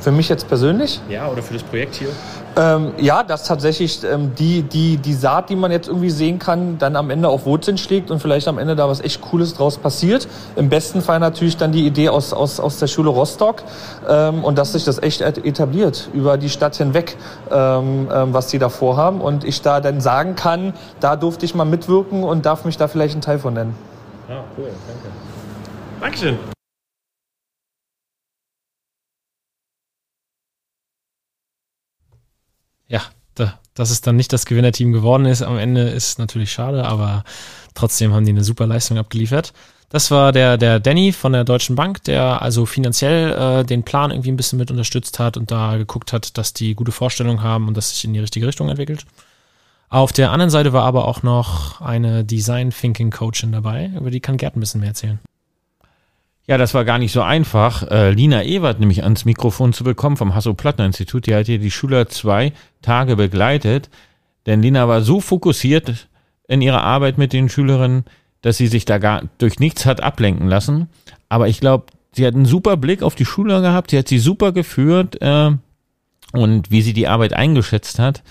Für 0.00 0.10
mich 0.10 0.28
jetzt 0.28 0.48
persönlich? 0.48 1.00
Ja, 1.08 1.28
oder 1.28 1.42
für 1.42 1.52
das 1.52 1.62
Projekt 1.62 1.94
hier? 1.94 2.08
Ähm, 2.54 2.92
ja, 2.98 3.22
dass 3.22 3.44
tatsächlich 3.44 4.04
ähm, 4.04 4.34
die, 4.38 4.62
die, 4.62 4.98
die 4.98 5.14
Saat, 5.14 5.48
die 5.48 5.56
man 5.56 5.70
jetzt 5.70 5.88
irgendwie 5.88 6.10
sehen 6.10 6.38
kann, 6.38 6.76
dann 6.78 6.96
am 6.96 7.08
Ende 7.08 7.28
auf 7.28 7.46
Wurzeln 7.46 7.78
schlägt 7.78 8.10
und 8.10 8.20
vielleicht 8.20 8.46
am 8.46 8.58
Ende 8.58 8.76
da 8.76 8.88
was 8.88 9.00
echt 9.00 9.22
Cooles 9.22 9.54
draus 9.54 9.78
passiert. 9.78 10.28
Im 10.56 10.68
besten 10.68 11.00
Fall 11.00 11.18
natürlich 11.18 11.56
dann 11.56 11.72
die 11.72 11.86
Idee 11.86 12.10
aus, 12.10 12.34
aus, 12.34 12.60
aus 12.60 12.78
der 12.78 12.88
Schule 12.88 13.08
Rostock 13.08 13.62
ähm, 14.06 14.44
und 14.44 14.58
dass 14.58 14.72
sich 14.72 14.84
das 14.84 15.02
echt 15.02 15.22
etabliert 15.22 16.10
über 16.12 16.36
die 16.36 16.50
Stadt 16.50 16.76
hinweg, 16.76 17.16
ähm, 17.50 18.08
ähm, 18.12 18.34
was 18.34 18.48
die 18.48 18.58
da 18.58 18.68
vorhaben 18.68 19.22
und 19.22 19.44
ich 19.44 19.62
da 19.62 19.80
dann 19.80 20.02
sagen 20.02 20.36
kann, 20.36 20.74
da 21.00 21.16
durfte 21.16 21.46
ich 21.46 21.54
mal 21.54 21.64
mitwirken 21.64 22.22
und 22.22 22.44
darf 22.44 22.66
mich 22.66 22.76
da 22.76 22.86
vielleicht 22.86 23.14
einen 23.14 23.22
Teil 23.22 23.38
von 23.38 23.54
nennen. 23.54 23.74
Ja, 24.28 24.44
cool, 24.58 24.68
danke. 24.86 25.08
Dankeschön. 26.00 26.61
Ja, 32.92 33.00
da, 33.34 33.58
dass 33.74 33.90
es 33.90 34.02
dann 34.02 34.16
nicht 34.16 34.32
das 34.32 34.46
Gewinnerteam 34.46 34.92
geworden 34.92 35.24
ist 35.24 35.42
am 35.42 35.58
Ende, 35.58 35.88
ist 35.88 36.18
natürlich 36.18 36.52
schade, 36.52 36.84
aber 36.84 37.24
trotzdem 37.74 38.12
haben 38.12 38.26
die 38.26 38.32
eine 38.32 38.44
super 38.44 38.66
Leistung 38.66 38.98
abgeliefert. 38.98 39.54
Das 39.88 40.10
war 40.10 40.32
der, 40.32 40.56
der 40.58 40.78
Danny 40.78 41.12
von 41.12 41.32
der 41.32 41.44
Deutschen 41.44 41.74
Bank, 41.74 42.04
der 42.04 42.40
also 42.40 42.64
finanziell 42.66 43.32
äh, 43.32 43.64
den 43.64 43.82
Plan 43.82 44.10
irgendwie 44.10 44.30
ein 44.30 44.36
bisschen 44.36 44.58
mit 44.58 44.70
unterstützt 44.70 45.18
hat 45.18 45.36
und 45.36 45.50
da 45.50 45.76
geguckt 45.76 46.12
hat, 46.12 46.36
dass 46.38 46.52
die 46.52 46.74
gute 46.74 46.92
Vorstellung 46.92 47.42
haben 47.42 47.66
und 47.66 47.76
das 47.76 47.90
sich 47.90 48.04
in 48.04 48.12
die 48.12 48.20
richtige 48.20 48.46
Richtung 48.46 48.68
entwickelt. 48.68 49.04
Auf 49.88 50.12
der 50.12 50.30
anderen 50.30 50.50
Seite 50.50 50.72
war 50.72 50.84
aber 50.84 51.06
auch 51.06 51.22
noch 51.22 51.80
eine 51.80 52.24
Design 52.24 52.70
Thinking 52.70 53.10
Coachin 53.10 53.52
dabei, 53.52 53.90
über 53.96 54.10
die 54.10 54.20
kann 54.20 54.38
Gerd 54.38 54.56
ein 54.56 54.60
bisschen 54.60 54.80
mehr 54.80 54.90
erzählen. 54.90 55.18
Ja, 56.46 56.58
das 56.58 56.74
war 56.74 56.84
gar 56.84 56.98
nicht 56.98 57.12
so 57.12 57.22
einfach, 57.22 57.88
äh, 57.88 58.10
Lina 58.10 58.42
Ewert 58.42 58.80
nämlich 58.80 59.04
ans 59.04 59.24
Mikrofon 59.24 59.72
zu 59.72 59.84
bekommen 59.84 60.16
vom 60.16 60.34
Hasso-Plattner-Institut. 60.34 61.26
Die 61.26 61.34
hat 61.34 61.46
hier 61.46 61.60
die 61.60 61.70
Schüler 61.70 62.08
zwei 62.08 62.52
Tage 62.82 63.14
begleitet, 63.14 63.90
denn 64.46 64.60
Lina 64.60 64.88
war 64.88 65.02
so 65.02 65.20
fokussiert 65.20 66.08
in 66.48 66.60
ihrer 66.60 66.82
Arbeit 66.82 67.16
mit 67.16 67.32
den 67.32 67.48
Schülerinnen, 67.48 68.04
dass 68.40 68.56
sie 68.56 68.66
sich 68.66 68.84
da 68.84 68.98
gar 68.98 69.22
durch 69.38 69.60
nichts 69.60 69.86
hat 69.86 70.02
ablenken 70.02 70.48
lassen. 70.48 70.88
Aber 71.28 71.46
ich 71.46 71.60
glaube, 71.60 71.86
sie 72.10 72.26
hat 72.26 72.34
einen 72.34 72.44
super 72.44 72.76
Blick 72.76 73.02
auf 73.02 73.14
die 73.14 73.24
Schule 73.24 73.60
gehabt, 73.62 73.92
sie 73.92 73.98
hat 73.98 74.08
sie 74.08 74.18
super 74.18 74.50
geführt 74.50 75.22
äh, 75.22 75.52
und 76.32 76.70
wie 76.72 76.82
sie 76.82 76.92
die 76.92 77.06
Arbeit 77.06 77.34
eingeschätzt 77.34 78.00
hat 78.00 78.24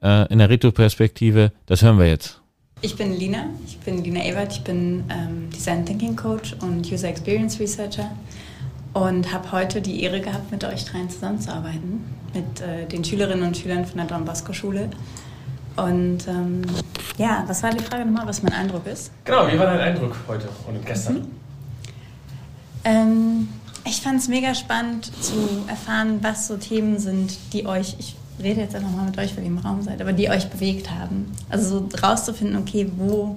äh, 0.00 0.32
in 0.32 0.38
der 0.38 0.48
Retroperspektive, 0.48 1.52
das 1.66 1.82
hören 1.82 1.98
wir 1.98 2.06
jetzt. 2.06 2.40
Ich 2.80 2.94
bin 2.94 3.18
Lina, 3.18 3.46
ich 3.66 3.76
bin 3.80 4.04
Lina 4.04 4.24
Ebert, 4.24 4.52
ich 4.52 4.62
bin 4.62 5.02
ähm, 5.10 5.50
Design 5.50 5.84
Thinking 5.84 6.14
Coach 6.14 6.54
und 6.60 6.90
User 6.90 7.08
Experience 7.08 7.58
Researcher 7.58 8.08
und 8.92 9.32
habe 9.32 9.50
heute 9.50 9.82
die 9.82 10.04
Ehre 10.04 10.20
gehabt, 10.20 10.52
mit 10.52 10.62
euch 10.62 10.84
dreien 10.84 11.10
zusammenzuarbeiten, 11.10 12.04
mit 12.32 12.60
äh, 12.60 12.86
den 12.86 13.04
Schülerinnen 13.04 13.44
und 13.44 13.56
Schülern 13.56 13.84
von 13.84 13.96
der 13.96 14.06
Don 14.06 14.24
Bosco 14.24 14.52
Schule. 14.52 14.90
Und 15.74 16.28
ähm, 16.28 16.62
ja, 17.16 17.42
was 17.48 17.64
war 17.64 17.70
die 17.70 17.82
Frage 17.82 18.04
nochmal, 18.04 18.28
was 18.28 18.44
mein 18.44 18.52
Eindruck 18.52 18.86
ist? 18.86 19.10
Genau, 19.24 19.48
wie 19.48 19.58
war 19.58 19.66
dein 19.66 19.80
Eindruck 19.80 20.14
heute 20.28 20.48
und 20.68 20.86
gestern? 20.86 21.14
Mhm. 21.14 21.26
Ähm, 22.84 23.48
ich 23.84 24.00
fand 24.02 24.20
es 24.20 24.28
mega 24.28 24.54
spannend 24.54 25.10
zu 25.20 25.64
erfahren, 25.66 26.18
was 26.22 26.46
so 26.46 26.56
Themen 26.56 27.00
sind, 27.00 27.38
die 27.52 27.66
euch, 27.66 27.96
ich 27.98 28.14
rede 28.42 28.60
jetzt 28.60 28.74
einfach 28.74 28.90
mal 28.90 29.06
mit 29.06 29.18
euch, 29.18 29.36
weil 29.36 29.44
ihr 29.44 29.50
im 29.50 29.58
Raum 29.58 29.82
seid, 29.82 30.00
aber 30.00 30.12
die 30.12 30.28
euch 30.30 30.48
bewegt 30.48 30.90
haben. 30.90 31.32
Also 31.48 31.80
so 31.80 31.88
rauszufinden, 32.02 32.56
okay, 32.56 32.90
wo, 32.96 33.36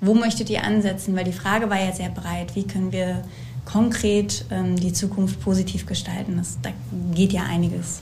wo 0.00 0.14
möchtet 0.14 0.50
ihr 0.50 0.64
ansetzen? 0.64 1.14
Weil 1.16 1.24
die 1.24 1.32
Frage 1.32 1.70
war 1.70 1.80
ja 1.80 1.92
sehr 1.92 2.10
breit. 2.10 2.54
Wie 2.54 2.64
können 2.64 2.92
wir 2.92 3.22
konkret 3.64 4.44
ähm, 4.50 4.76
die 4.76 4.92
Zukunft 4.92 5.40
positiv 5.40 5.86
gestalten? 5.86 6.36
Das, 6.36 6.58
da 6.62 6.70
geht 7.14 7.32
ja 7.32 7.42
einiges. 7.42 8.00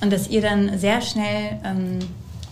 Und 0.00 0.12
dass 0.12 0.28
ihr 0.28 0.40
dann 0.40 0.78
sehr 0.78 1.00
schnell 1.02 1.58
ähm, 1.64 1.98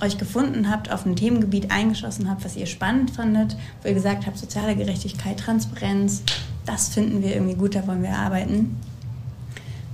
euch 0.01 0.19
gefunden 0.19 0.71
habt, 0.71 0.91
auf 0.93 1.07
ein 1.07 1.17
Themengebiet 1.17 1.71
eingeschossen 1.71 2.31
habt, 2.31 2.45
was 2.45 2.57
ihr 2.57 2.67
spannend 2.67 3.11
fandet, 3.11 3.57
wo 3.83 3.89
ihr 3.89 3.95
gesagt 3.95 4.27
habt, 4.27 4.39
soziale 4.39 4.77
Gerechtigkeit, 4.77 5.39
Transparenz, 5.39 6.23
das 6.67 6.89
finden 6.89 7.23
wir 7.23 7.35
irgendwie 7.35 7.57
gut, 7.57 7.75
da 7.75 7.87
wollen 7.87 8.03
wir 8.03 8.17
arbeiten. 8.17 8.79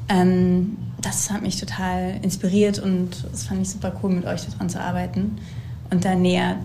Ähm, 0.09 0.77
das 1.05 1.31
hat 1.31 1.43
mich 1.43 1.59
total 1.59 2.19
inspiriert 2.23 2.79
und 2.79 3.25
das 3.31 3.45
fand 3.45 3.63
ich 3.63 3.71
super 3.71 3.93
cool, 4.03 4.11
mit 4.11 4.25
euch 4.27 4.47
daran 4.47 4.69
zu 4.69 4.81
arbeiten 4.81 5.39
und 5.91 6.05
da 6.05 6.15
näher 6.15 6.57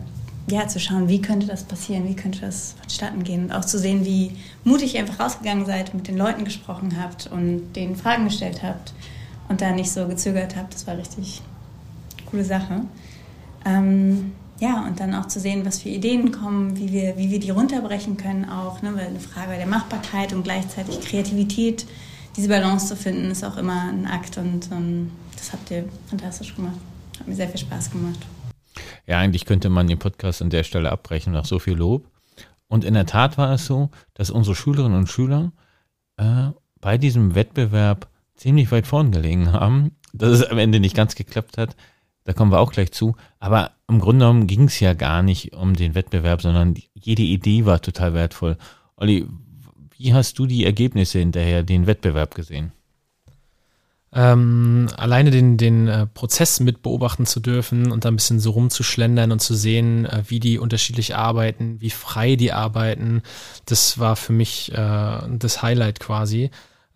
ja, 0.49 0.67
zu 0.67 0.79
schauen, 0.79 1.07
wie 1.07 1.21
könnte 1.21 1.45
das 1.45 1.63
passieren, 1.63 2.07
wie 2.07 2.15
könnte 2.15 2.41
das 2.41 2.75
vonstatten 2.79 3.23
gehen 3.23 3.45
und 3.45 3.51
auch 3.51 3.65
zu 3.65 3.77
sehen, 3.77 4.05
wie 4.05 4.31
mutig 4.63 4.95
ihr 4.95 5.01
einfach 5.01 5.19
rausgegangen 5.19 5.65
seid, 5.65 5.93
mit 5.93 6.07
den 6.07 6.17
Leuten 6.17 6.43
gesprochen 6.43 6.99
habt 6.99 7.27
und 7.27 7.73
denen 7.73 7.95
Fragen 7.95 8.25
gestellt 8.25 8.63
habt 8.63 8.93
und 9.47 9.61
da 9.61 9.71
nicht 9.71 9.91
so 9.91 10.07
gezögert 10.07 10.55
habt. 10.55 10.73
Das 10.73 10.87
war 10.87 10.97
richtig 10.97 11.41
coole 12.29 12.43
Sache. 12.43 12.81
Ähm, 13.65 14.31
ja, 14.59 14.85
und 14.85 14.99
dann 14.99 15.15
auch 15.15 15.27
zu 15.27 15.39
sehen, 15.39 15.65
was 15.65 15.81
für 15.81 15.89
Ideen 15.89 16.31
kommen, 16.31 16.77
wie 16.77 16.91
wir, 16.91 17.17
wie 17.17 17.29
wir 17.29 17.39
die 17.39 17.49
runterbrechen 17.49 18.17
können 18.17 18.49
auch, 18.49 18.81
ne? 18.81 18.93
weil 18.95 19.07
eine 19.07 19.19
Frage 19.19 19.55
der 19.55 19.67
Machbarkeit 19.67 20.33
und 20.33 20.43
gleichzeitig 20.43 20.99
Kreativität, 21.01 21.85
diese 22.35 22.49
Balance 22.49 22.87
zu 22.87 22.95
finden, 22.95 23.31
ist 23.31 23.43
auch 23.43 23.57
immer 23.57 23.89
ein 23.89 24.05
Akt 24.05 24.37
und 24.37 24.69
ähm, 24.71 25.11
das 25.35 25.53
habt 25.53 25.71
ihr 25.71 25.85
fantastisch 26.07 26.55
gemacht. 26.55 26.77
Hat 27.19 27.27
mir 27.27 27.35
sehr 27.35 27.49
viel 27.49 27.59
Spaß 27.59 27.91
gemacht. 27.91 28.19
Ja, 29.05 29.17
eigentlich 29.17 29.45
könnte 29.45 29.69
man 29.69 29.87
den 29.87 29.99
Podcast 29.99 30.41
an 30.41 30.49
der 30.49 30.63
Stelle 30.63 30.91
abbrechen 30.91 31.33
nach 31.33 31.45
so 31.45 31.59
viel 31.59 31.73
Lob. 31.73 32.05
Und 32.67 32.85
in 32.85 32.93
der 32.93 33.05
Tat 33.05 33.37
war 33.37 33.51
es 33.53 33.65
so, 33.65 33.89
dass 34.13 34.29
unsere 34.29 34.55
Schülerinnen 34.55 34.97
und 34.97 35.09
Schüler 35.09 35.51
äh, 36.17 36.49
bei 36.79 36.97
diesem 36.97 37.35
Wettbewerb 37.35 38.07
ziemlich 38.35 38.71
weit 38.71 38.87
vorn 38.87 39.11
gelegen 39.11 39.51
haben, 39.51 39.95
dass 40.13 40.31
es 40.31 40.43
am 40.45 40.57
Ende 40.57 40.79
nicht 40.79 40.95
ganz 40.95 41.15
geklappt 41.15 41.57
hat. 41.57 41.75
Da 42.23 42.33
kommen 42.33 42.51
wir 42.51 42.59
auch 42.59 42.71
gleich 42.71 42.91
zu. 42.91 43.15
Aber 43.39 43.71
im 43.87 43.99
Grunde 43.99 44.25
genommen 44.25 44.47
ging 44.47 44.65
es 44.65 44.79
ja 44.79 44.93
gar 44.93 45.23
nicht 45.23 45.53
um 45.55 45.73
den 45.73 45.95
Wettbewerb, 45.95 46.41
sondern 46.41 46.75
jede 46.93 47.23
Idee 47.23 47.65
war 47.65 47.81
total 47.81 48.13
wertvoll. 48.13 48.57
Olli, 48.95 49.27
wie 49.99 50.13
hast 50.13 50.39
du 50.39 50.47
die 50.47 50.65
Ergebnisse 50.65 51.19
hinterher, 51.19 51.61
den 51.61 51.85
Wettbewerb 51.85 52.33
gesehen? 52.33 52.71
Ähm, 54.11 54.87
alleine 54.97 55.29
den, 55.29 55.57
den 55.57 55.87
äh, 55.87 56.07
Prozess 56.07 56.59
mit 56.61 56.81
beobachten 56.81 57.27
zu 57.27 57.39
dürfen 57.39 57.91
und 57.91 58.05
da 58.05 58.09
ein 58.09 58.15
bisschen 58.15 58.39
so 58.39 58.51
rumzuschlendern 58.51 59.31
und 59.31 59.39
zu 59.39 59.53
sehen, 59.53 60.05
äh, 60.05 60.23
wie 60.27 60.39
die 60.39 60.57
unterschiedlich 60.57 61.15
arbeiten, 61.15 61.79
wie 61.79 61.91
frei 61.91 62.35
die 62.35 62.51
arbeiten, 62.51 63.21
das 63.65 63.99
war 63.99 64.15
für 64.15 64.33
mich 64.33 64.71
äh, 64.71 65.19
das 65.29 65.61
Highlight 65.61 65.99
quasi. 65.99 66.49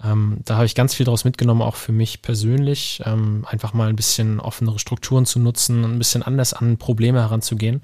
Ähm, 0.04 0.39
da 0.46 0.56
habe 0.56 0.66
ich 0.66 0.74
ganz 0.74 0.96
viel 0.96 1.06
daraus 1.06 1.24
mitgenommen, 1.24 1.62
auch 1.62 1.76
für 1.76 1.92
mich 1.92 2.24
persönlich, 2.24 3.02
ähm, 3.06 3.46
einfach 3.48 3.74
mal 3.74 3.89
ein 3.89 3.96
bisschen 3.96 4.39
offenere 4.39 4.80
Strukturen 4.80 5.26
zu 5.26 5.39
nutzen 5.39 5.84
und 5.84 5.92
ein 5.92 6.00
bisschen 6.00 6.24
anders 6.24 6.54
an 6.54 6.78
Probleme 6.78 7.20
heranzugehen. 7.20 7.84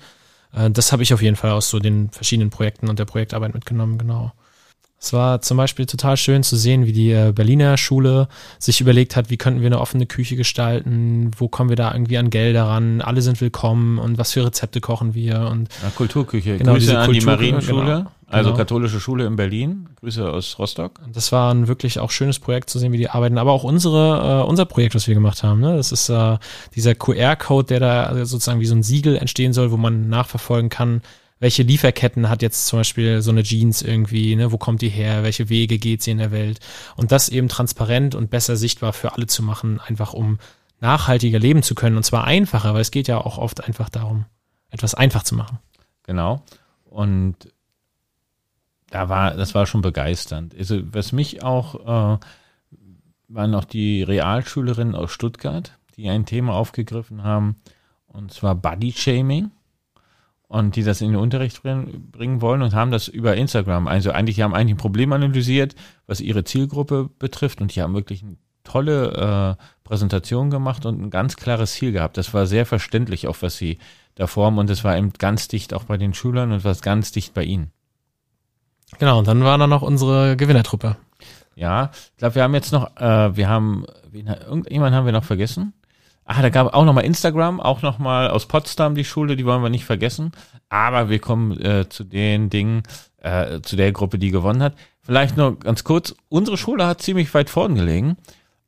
Äh, 0.54 0.72
das 0.72 0.92
habe 0.92 1.04
ich 1.04 1.14
auf 1.14 1.22
jeden 1.22 1.36
Fall 1.36 1.52
aus 1.52 1.70
so 1.70 1.80
den 1.80 2.10
verschiedenen 2.10 2.50
Projekten 2.50 2.90
und 2.90 2.98
der 2.98 3.06
Projektarbeit 3.06 3.54
mitgenommen, 3.54 4.00
genau. 4.00 4.32
Es 5.02 5.14
war 5.14 5.42
zum 5.42 5.56
Beispiel 5.56 5.86
total 5.86 6.18
schön 6.18 6.44
zu 6.44 6.58
sehen, 6.58 6.86
wie 6.86 6.92
die 6.92 7.12
äh, 7.12 7.32
Berliner 7.34 7.78
Schule 7.78 8.28
sich 8.60 8.82
überlegt 8.82 9.16
hat, 9.16 9.30
wie 9.30 9.38
könnten 9.38 9.62
wir 9.62 9.68
eine 9.68 9.80
offene 9.80 10.06
Küche 10.06 10.36
gestalten, 10.36 11.32
wo 11.38 11.48
kommen 11.48 11.70
wir 11.70 11.78
da 11.78 11.94
irgendwie 11.94 12.18
an 12.18 12.30
Gelder 12.30 12.66
ran, 12.66 13.00
alle 13.00 13.22
sind 13.22 13.40
willkommen 13.40 13.98
und 13.98 14.18
was 14.18 14.34
für 14.34 14.46
Rezepte 14.46 14.82
kochen 14.82 15.14
wir 15.14 15.48
und 15.52 15.70
ja, 15.82 15.90
Kulturküche. 15.96 16.58
Genau, 16.58 16.74
Grüße 16.74 17.00
an 17.00 17.06
Kultur 17.06 17.20
die 17.20 17.26
Marienschule, 17.26 17.86
genau, 17.86 18.12
also 18.28 18.50
genau. 18.50 18.58
katholische 18.58 19.00
Schule 19.00 19.26
in 19.26 19.38
Berlin. 19.38 19.88
Grüße 20.02 20.30
aus 20.30 20.60
Rostock. 20.60 21.00
Das 21.14 21.32
war 21.32 21.54
ein 21.54 21.70
wirklich 21.70 22.00
auch 22.00 22.12
schönes 22.12 22.40
Projekt 22.40 22.70
zu 22.70 22.78
sehen, 22.78 22.92
wie 22.92 22.98
die 22.98 23.10
arbeiten, 23.10 23.38
aber 23.38 23.54
auch 23.54 23.64
unsere 23.64 24.42
äh, 24.42 24.50
unser 24.50 24.66
Projekt, 24.66 24.96
was 24.96 25.08
wir 25.08 25.16
gemacht 25.16 25.44
haben. 25.44 25.62
Ne? 25.62 25.78
Das 25.78 25.94
ist 25.94 26.10
äh, 26.10 26.38
dieser 26.76 26.94
QR-Code, 26.94 27.68
der 27.68 27.80
da 27.80 28.26
sozusagen 28.26 28.60
wie 28.60 28.66
so 28.66 28.76
ein 28.76 28.84
Siegel 28.84 29.16
entstehen 29.16 29.54
soll, 29.54 29.72
wo 29.72 29.78
man 29.78 30.10
nachverfolgen 30.10 30.70
kann, 30.70 31.02
welche 31.40 31.64
Lieferketten 31.64 32.30
hat 32.30 32.42
jetzt 32.42 32.68
zum 32.68 32.80
Beispiel 32.80 33.22
so 33.22 33.32
eine 33.32 33.44
Jeans 33.44 33.82
irgendwie, 33.82 34.36
ne, 34.36 34.52
wo 34.52 34.58
kommt 34.58 34.82
die 34.82 34.90
her, 34.90 35.24
welche 35.24 35.50
Wege 35.50 35.78
geht 35.78 36.04
sie 36.04 36.12
in 36.12 36.18
der 36.18 36.32
Welt 36.32 36.60
und 36.96 37.12
das 37.12 37.30
eben 37.30 37.48
transparent 37.48 38.14
und 38.14 38.30
besser 38.30 38.58
sichtbar 38.58 38.94
für 38.94 39.14
alle 39.14 39.28
zu 39.28 39.42
machen, 39.42 39.80
einfach 39.80 40.14
um 40.14 40.38
nachhaltiger 40.82 41.40
leben 41.40 41.64
zu 41.64 41.76
können 41.76 41.98
und 41.98 42.04
zwar 42.04 42.26
einfacher, 42.26 42.74
weil 42.74 42.82
es 42.82 42.92
geht 42.92 43.08
ja 43.08 43.20
auch 43.20 43.38
oft 43.38 43.64
einfach 43.64 43.90
darum, 43.90 44.26
etwas 44.70 44.96
einfach 44.96 45.24
zu 45.24 45.36
machen. 45.36 45.60
Genau. 46.04 46.44
Und 46.86 47.36
da 48.90 49.08
war, 49.08 49.36
das 49.36 49.56
war 49.56 49.66
schon 49.66 49.82
begeisternd. 49.82 50.56
Also, 50.58 50.82
was 50.92 51.12
mich 51.12 51.44
auch, 51.44 51.76
äh, 52.16 52.20
waren 53.28 53.56
auch 53.56 53.66
die 53.66 54.02
Realschülerinnen 54.02 54.96
aus 54.96 55.12
Stuttgart, 55.12 55.78
die 55.96 56.10
ein 56.10 56.26
Thema 56.26 56.54
aufgegriffen 56.54 57.24
haben, 57.24 57.58
und 58.08 58.34
zwar 58.34 58.56
Body 58.56 58.92
Shaming 58.92 59.52
und 60.50 60.76
die 60.76 60.84
das 60.84 61.00
in 61.00 61.12
den 61.12 61.22
Unterricht 61.22 61.62
bringen 61.62 62.42
wollen 62.42 62.64
und 62.64 62.74
haben 62.74 62.90
das 62.90 63.08
über 63.08 63.38
Instagram. 63.38 63.88
Also 63.88 64.12
eigentlich, 64.12 64.36
die 64.36 64.44
haben 64.44 64.56
eigentlich 64.56 64.74
ein 64.74 64.78
Problem 64.78 65.14
analysiert, 65.14 65.76
was 66.08 66.22
ihre 66.22 66.44
Zielgruppe 66.44 67.10
betrifft 67.20 67.62
und 67.62 67.74
die 67.74 67.82
haben 67.84 67.94
wirklich 67.94 68.24
eine 68.24 68.36
tolle 68.64 69.58
äh, 69.60 69.64
Präsentation 69.84 70.50
gemacht 70.50 70.88
und 70.88 71.00
ein 71.00 71.12
ganz 71.12 71.36
klares 71.38 71.74
Ziel 71.74 71.92
gehabt. 71.92 72.18
Das 72.18 72.34
war 72.34 72.48
sehr 72.48 72.66
verständlich, 72.66 73.28
auch 73.28 73.38
was 73.42 73.58
sie 73.58 73.78
da 74.16 74.26
formen 74.26 74.58
und 74.58 74.72
es 74.72 74.84
war 74.84 74.98
eben 74.98 75.14
ganz 75.14 75.48
dicht 75.48 75.74
auch 75.74 75.84
bei 75.84 75.98
den 75.98 76.16
Schülern 76.16 76.52
und 76.52 76.64
was 76.66 76.82
ganz 76.82 77.12
dicht 77.12 77.36
bei 77.36 77.44
ihnen. 77.44 77.72
Genau, 78.98 79.20
und 79.20 79.28
dann 79.28 79.44
war 79.44 79.60
da 79.60 79.68
noch 79.68 79.84
unsere 79.84 80.36
Gewinnertruppe. 80.36 80.98
Ja, 81.56 81.92
ich 81.94 82.18
glaube, 82.18 82.36
wir 82.36 82.44
haben 82.44 82.56
jetzt 82.56 82.72
noch, 82.72 82.98
äh, 82.98 83.36
wir 83.36 83.50
haben, 83.50 83.86
wen, 84.10 84.26
irgendjemanden 84.26 84.96
haben 84.98 85.06
wir 85.06 85.14
noch 85.14 85.24
vergessen. 85.24 85.74
Ah, 86.32 86.44
da 86.44 86.50
gab 86.50 86.76
auch 86.76 86.86
nochmal 86.86 87.06
Instagram, 87.06 87.60
auch 87.60 87.82
nochmal 87.82 88.30
aus 88.30 88.46
Potsdam 88.46 88.94
die 88.94 89.04
Schule, 89.04 89.36
die 89.36 89.48
wollen 89.48 89.64
wir 89.64 89.72
nicht 89.72 89.86
vergessen. 89.86 90.32
Aber 90.70 91.10
wir 91.10 91.18
kommen 91.18 91.60
äh, 91.60 91.90
zu 91.90 92.04
den 92.04 92.52
Dingen, 92.52 92.84
äh, 93.18 93.62
zu 93.62 93.76
der 93.76 93.92
Gruppe, 93.92 94.20
die 94.20 94.30
gewonnen 94.30 94.62
hat. 94.62 94.76
Vielleicht 95.02 95.38
nur 95.38 95.58
ganz 95.58 95.84
kurz, 95.84 96.14
unsere 96.30 96.56
Schule 96.56 96.86
hat 96.86 97.02
ziemlich 97.02 97.34
weit 97.34 97.50
vorn 97.50 97.74
gelegen, 97.74 98.16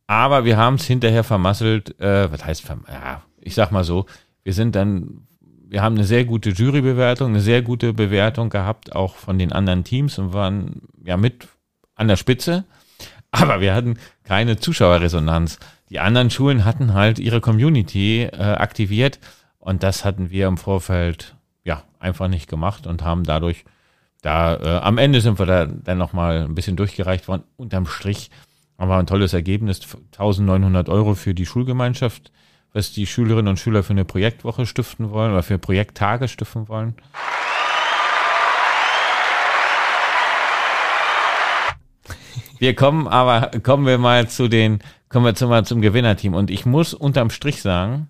aber 0.08 0.44
wir 0.44 0.58
haben 0.58 0.78
es 0.78 0.86
hinterher 0.86 1.24
vermasselt, 1.24 2.00
äh, 2.00 2.32
was 2.32 2.44
heißt, 2.44 2.68
ja, 2.68 3.22
ich 3.40 3.54
sag 3.54 3.72
mal 3.72 3.84
so, 3.84 4.08
wir 4.44 4.54
sind 4.54 4.76
dann, 4.76 5.28
wir 5.40 5.84
haben 5.84 5.94
eine 5.94 6.06
sehr 6.06 6.26
gute 6.26 6.50
Jurybewertung, 6.50 7.30
eine 7.30 7.42
sehr 7.42 7.62
gute 7.62 7.94
Bewertung 7.94 8.50
gehabt, 8.50 8.96
auch 8.96 9.18
von 9.18 9.38
den 9.38 9.52
anderen 9.52 9.84
Teams 9.84 10.18
und 10.18 10.34
waren 10.34 10.82
ja 11.06 11.16
mit 11.16 11.48
an 11.94 12.08
der 12.08 12.18
Spitze, 12.18 12.64
aber 13.30 13.62
wir 13.62 13.76
hatten 13.76 14.00
keine 14.24 14.58
Zuschauerresonanz. 14.58 15.60
Die 15.92 16.00
anderen 16.00 16.30
Schulen 16.30 16.64
hatten 16.64 16.94
halt 16.94 17.20
ihre 17.20 17.42
Community 17.42 18.22
äh, 18.24 18.38
aktiviert 18.38 19.20
und 19.60 19.84
das 19.84 20.06
hatten 20.06 20.30
wir 20.30 20.48
im 20.48 20.56
Vorfeld 20.58 21.36
ja 21.66 21.84
einfach 22.00 22.30
nicht 22.30 22.50
gemacht 22.50 22.88
und 22.88 23.04
haben 23.04 23.26
dadurch 23.26 23.66
da 24.22 24.56
äh, 24.56 24.80
am 24.80 24.98
Ende 24.98 25.20
sind 25.20 25.38
wir 25.38 25.46
da 25.46 25.66
dann 25.66 25.98
nochmal 25.98 26.46
ein 26.46 26.56
bisschen 26.56 26.78
durchgereicht 26.78 27.28
worden. 27.28 27.44
Unterm 27.58 27.88
Strich 27.88 28.32
haben 28.80 28.88
wir 28.88 28.96
ein 28.96 29.06
tolles 29.06 29.34
Ergebnis, 29.34 29.82
1900 30.14 30.88
Euro 30.88 31.14
für 31.14 31.34
die 31.34 31.46
Schulgemeinschaft, 31.46 32.32
was 32.72 32.94
die 32.94 33.06
Schülerinnen 33.06 33.50
und 33.50 33.60
Schüler 33.60 33.84
für 33.84 33.92
eine 33.92 34.06
Projektwoche 34.06 34.66
stiften 34.66 35.12
wollen 35.12 35.34
oder 35.34 35.44
für 35.44 35.58
Projekttage 35.58 36.30
stiften 36.30 36.70
wollen. 36.70 36.96
Wir 42.60 42.76
kommen 42.76 43.10
aber, 43.10 43.52
kommen 43.60 43.86
wir 43.86 43.98
mal 43.98 44.30
zu 44.30 44.48
den 44.48 44.80
kommen 45.12 45.26
wir 45.26 45.30
jetzt 45.30 45.42
mal 45.42 45.66
zum 45.66 45.82
Gewinnerteam. 45.82 46.34
Und 46.34 46.50
ich 46.50 46.66
muss 46.66 46.94
unterm 46.94 47.30
Strich 47.30 47.62
sagen, 47.62 48.10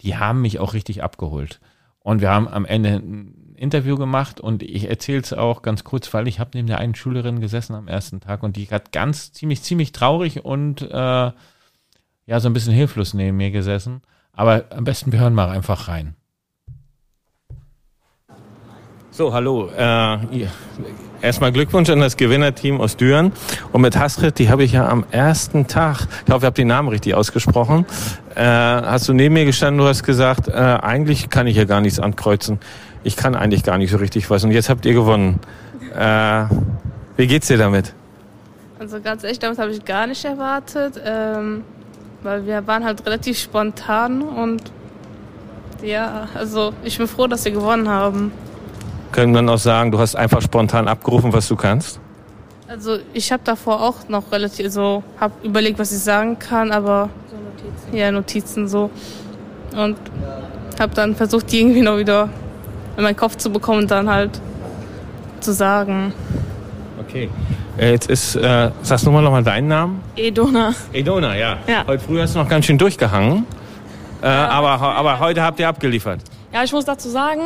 die 0.00 0.16
haben 0.16 0.42
mich 0.42 0.58
auch 0.58 0.74
richtig 0.74 1.02
abgeholt. 1.02 1.60
Und 2.00 2.20
wir 2.20 2.30
haben 2.30 2.48
am 2.48 2.64
Ende 2.64 2.94
ein 2.94 3.54
Interview 3.56 3.96
gemacht 3.96 4.40
und 4.40 4.62
ich 4.62 4.88
erzähle 4.88 5.20
es 5.20 5.34
auch 5.34 5.60
ganz 5.60 5.84
kurz, 5.84 6.12
weil 6.14 6.26
ich 6.26 6.40
habe 6.40 6.50
neben 6.54 6.66
der 6.66 6.78
einen 6.78 6.94
Schülerin 6.94 7.40
gesessen 7.40 7.74
am 7.74 7.88
ersten 7.88 8.20
Tag 8.20 8.42
und 8.42 8.56
die 8.56 8.66
hat 8.68 8.90
ganz 8.90 9.32
ziemlich, 9.32 9.62
ziemlich 9.62 9.92
traurig 9.92 10.44
und 10.44 10.80
äh, 10.80 10.94
ja, 10.94 12.40
so 12.40 12.48
ein 12.48 12.54
bisschen 12.54 12.72
hilflos 12.72 13.12
neben 13.12 13.36
mir 13.36 13.50
gesessen. 13.50 14.00
Aber 14.32 14.64
am 14.70 14.84
besten 14.84 15.12
wir 15.12 15.20
hören 15.20 15.34
mal 15.34 15.50
einfach 15.50 15.88
rein. 15.88 16.16
So, 19.20 19.34
hallo. 19.34 19.68
Äh, 19.76 20.46
erstmal 21.20 21.52
Glückwunsch 21.52 21.90
an 21.90 22.00
das 22.00 22.16
Gewinnerteam 22.16 22.80
aus 22.80 22.96
Düren. 22.96 23.32
Und 23.70 23.82
mit 23.82 23.94
Hasrit, 23.98 24.38
die 24.38 24.48
habe 24.48 24.64
ich 24.64 24.72
ja 24.72 24.88
am 24.88 25.04
ersten 25.10 25.66
Tag, 25.66 26.08
ich 26.24 26.32
hoffe, 26.32 26.38
ich 26.38 26.46
habe 26.46 26.54
den 26.54 26.68
Namen 26.68 26.88
richtig 26.88 27.14
ausgesprochen, 27.14 27.84
äh, 28.34 28.42
hast 28.42 29.10
du 29.10 29.12
neben 29.12 29.34
mir 29.34 29.44
gestanden, 29.44 29.76
du 29.76 29.86
hast 29.86 30.04
gesagt, 30.04 30.48
äh, 30.48 30.52
eigentlich 30.52 31.28
kann 31.28 31.46
ich 31.46 31.58
ja 31.58 31.66
gar 31.66 31.82
nichts 31.82 32.00
ankreuzen. 32.00 32.60
Ich 33.04 33.14
kann 33.14 33.34
eigentlich 33.34 33.62
gar 33.62 33.76
nicht 33.76 33.90
so 33.90 33.98
richtig 33.98 34.30
was. 34.30 34.42
Und 34.42 34.52
jetzt 34.52 34.70
habt 34.70 34.86
ihr 34.86 34.94
gewonnen. 34.94 35.38
Äh, 35.94 36.44
wie 37.18 37.26
geht's 37.26 37.48
dir 37.48 37.58
damit? 37.58 37.92
Also 38.78 39.02
ganz 39.02 39.22
ehrlich, 39.22 39.38
damit 39.38 39.58
habe 39.58 39.70
ich 39.70 39.84
gar 39.84 40.06
nicht 40.06 40.24
erwartet, 40.24 40.98
ähm, 41.04 41.62
weil 42.22 42.46
wir 42.46 42.66
waren 42.66 42.86
halt 42.86 43.04
relativ 43.04 43.38
spontan 43.38 44.22
und 44.22 44.62
ja, 45.82 46.26
also 46.34 46.72
ich 46.84 46.96
bin 46.96 47.06
froh, 47.06 47.26
dass 47.26 47.44
wir 47.44 47.52
gewonnen 47.52 47.86
haben. 47.86 48.32
Können 49.12 49.34
wir 49.34 49.42
noch 49.42 49.58
sagen, 49.58 49.90
du 49.90 49.98
hast 49.98 50.14
einfach 50.14 50.40
spontan 50.40 50.86
abgerufen, 50.88 51.32
was 51.32 51.48
du 51.48 51.56
kannst? 51.56 51.98
Also 52.68 52.98
ich 53.12 53.32
habe 53.32 53.42
davor 53.44 53.82
auch 53.82 54.08
noch 54.08 54.30
relativ 54.30 54.70
so, 54.70 55.02
habe 55.18 55.34
überlegt, 55.42 55.78
was 55.80 55.90
ich 55.90 55.98
sagen 55.98 56.38
kann, 56.38 56.70
aber 56.70 57.08
so 57.28 57.36
Notizen. 57.36 57.96
ja 57.96 58.12
Notizen 58.12 58.68
so 58.68 58.90
und 59.76 59.96
habe 60.78 60.94
dann 60.94 61.16
versucht, 61.16 61.50
die 61.50 61.60
irgendwie 61.60 61.82
noch 61.82 61.98
wieder 61.98 62.28
in 62.96 63.02
meinen 63.02 63.16
Kopf 63.16 63.36
zu 63.36 63.50
bekommen 63.50 63.80
und 63.80 63.90
dann 63.90 64.08
halt 64.08 64.40
zu 65.40 65.52
sagen. 65.52 66.12
Okay. 67.00 67.28
Äh, 67.76 67.90
Jetzt 67.92 68.08
ist, 68.08 68.36
äh, 68.36 68.70
sagst 68.82 69.04
du 69.06 69.10
mal 69.10 69.22
nochmal 69.22 69.42
deinen 69.42 69.66
Namen? 69.66 70.00
Edona. 70.16 70.72
Edona, 70.92 71.36
ja. 71.36 71.56
Ja. 71.66 71.84
Heute 71.86 72.04
früh 72.04 72.20
hast 72.20 72.36
du 72.36 72.38
noch 72.38 72.48
ganz 72.48 72.66
schön 72.66 72.78
durchgehangen. 72.78 73.46
Äh, 74.22 74.26
aber, 74.26 74.80
aber 74.80 75.18
heute 75.18 75.42
habt 75.42 75.58
ihr 75.58 75.68
abgeliefert. 75.68 76.20
Ja, 76.52 76.62
ich 76.62 76.72
muss 76.72 76.84
dazu 76.84 77.08
sagen, 77.08 77.40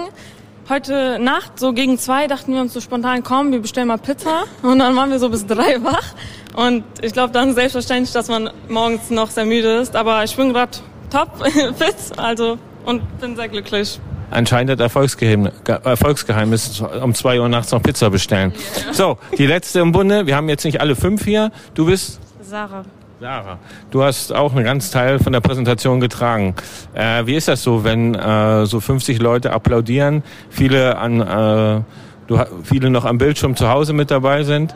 heute 0.69 1.19
Nacht, 1.19 1.59
so 1.59 1.73
gegen 1.73 1.99
zwei, 1.99 2.27
dachten 2.27 2.53
wir 2.53 2.61
uns 2.61 2.73
so 2.73 2.81
spontan, 2.81 3.23
komm, 3.23 3.53
wir 3.53 3.61
bestellen 3.61 3.89
mal 3.89 3.99
Pizza. 3.99 4.45
Und 4.63 4.79
dann 4.79 4.97
waren 4.97 5.11
wir 5.11 5.19
so 5.19 5.29
bis 5.29 5.47
drei 5.47 5.83
wach. 5.83 6.15
Und 6.55 6.85
ich 7.03 7.13
glaube, 7.13 7.33
dann 7.33 7.55
selbstverständlich, 7.55 8.13
dass 8.13 8.29
man 8.29 8.51
morgens 8.69 9.11
noch 9.11 9.31
sehr 9.31 9.45
müde 9.45 9.77
ist. 9.77 9.97
Aber 9.97 10.25
ich 10.25 10.37
bin 10.37 10.53
gerade 10.53 10.73
top 11.11 11.45
fit, 11.77 11.97
also, 12.17 12.59
und 12.85 13.21
bin 13.21 13.37
sehr 13.37 13.49
glücklich. 13.49 14.01
Anscheinend 14.31 14.71
das 14.71 14.81
Erfolgsgeheimnis, 14.81 15.53
Erfolgsgeheimnis 15.65 16.81
um 16.81 17.15
zwei 17.15 17.41
Uhr 17.41 17.49
nachts 17.49 17.71
noch 17.73 17.83
Pizza 17.83 18.11
bestellen. 18.11 18.53
So, 18.91 19.19
die 19.39 19.47
letzte 19.47 19.81
im 19.81 19.93
Bunde. 19.93 20.27
Wir 20.27 20.35
haben 20.35 20.49
jetzt 20.49 20.65
nicht 20.65 20.81
alle 20.81 20.97
fünf 20.97 21.25
hier. 21.25 21.53
Du 21.75 21.87
bist 21.87 22.21
Sarah. 22.43 22.85
Sarah. 23.25 23.59
Du 23.91 24.03
hast 24.03 24.35
auch 24.35 24.55
einen 24.55 24.67
ganz 24.67 24.91
Teil 24.91 25.19
von 25.19 25.33
der 25.33 25.41
Präsentation 25.41 25.99
getragen. 25.99 26.55
Äh, 26.93 27.25
wie 27.25 27.37
ist 27.37 27.49
das 27.49 27.63
so, 27.63 27.83
wenn 27.83 28.15
äh, 28.15 28.67
so 28.67 28.81
50 28.81 29.19
Leute 29.19 29.55
applaudieren, 29.55 30.23
viele 30.51 30.99
an 30.99 31.23
äh, 31.23 31.81
du, 32.27 32.39
viele 32.65 32.91
noch 32.91 33.07
am 33.07 33.17
Bildschirm 33.17 33.57
zu 33.57 33.71
Hause 33.71 33.95
mit 33.95 34.11
dabei 34.11 34.43
sind? 34.43 34.75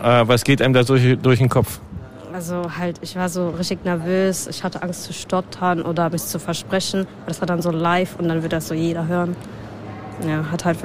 Äh, 0.00 0.22
was 0.28 0.44
geht 0.44 0.62
einem 0.62 0.72
da 0.72 0.84
durch, 0.84 1.18
durch 1.20 1.40
den 1.40 1.48
Kopf? 1.48 1.80
Also 2.32 2.62
halt, 2.78 3.00
ich 3.02 3.16
war 3.16 3.28
so 3.28 3.48
richtig 3.48 3.84
nervös. 3.84 4.46
Ich 4.46 4.62
hatte 4.62 4.84
Angst 4.84 5.02
zu 5.02 5.12
stottern 5.12 5.82
oder 5.82 6.10
mich 6.10 6.22
zu 6.22 6.38
versprechen. 6.38 7.08
Das 7.26 7.40
war 7.40 7.46
dann 7.46 7.60
so 7.60 7.72
live 7.72 8.14
und 8.20 8.28
dann 8.28 8.44
wird 8.44 8.52
das 8.52 8.68
so 8.68 8.74
jeder 8.74 9.08
hören. 9.08 9.34
Ja, 10.28 10.44
hat 10.48 10.64
halt 10.64 10.78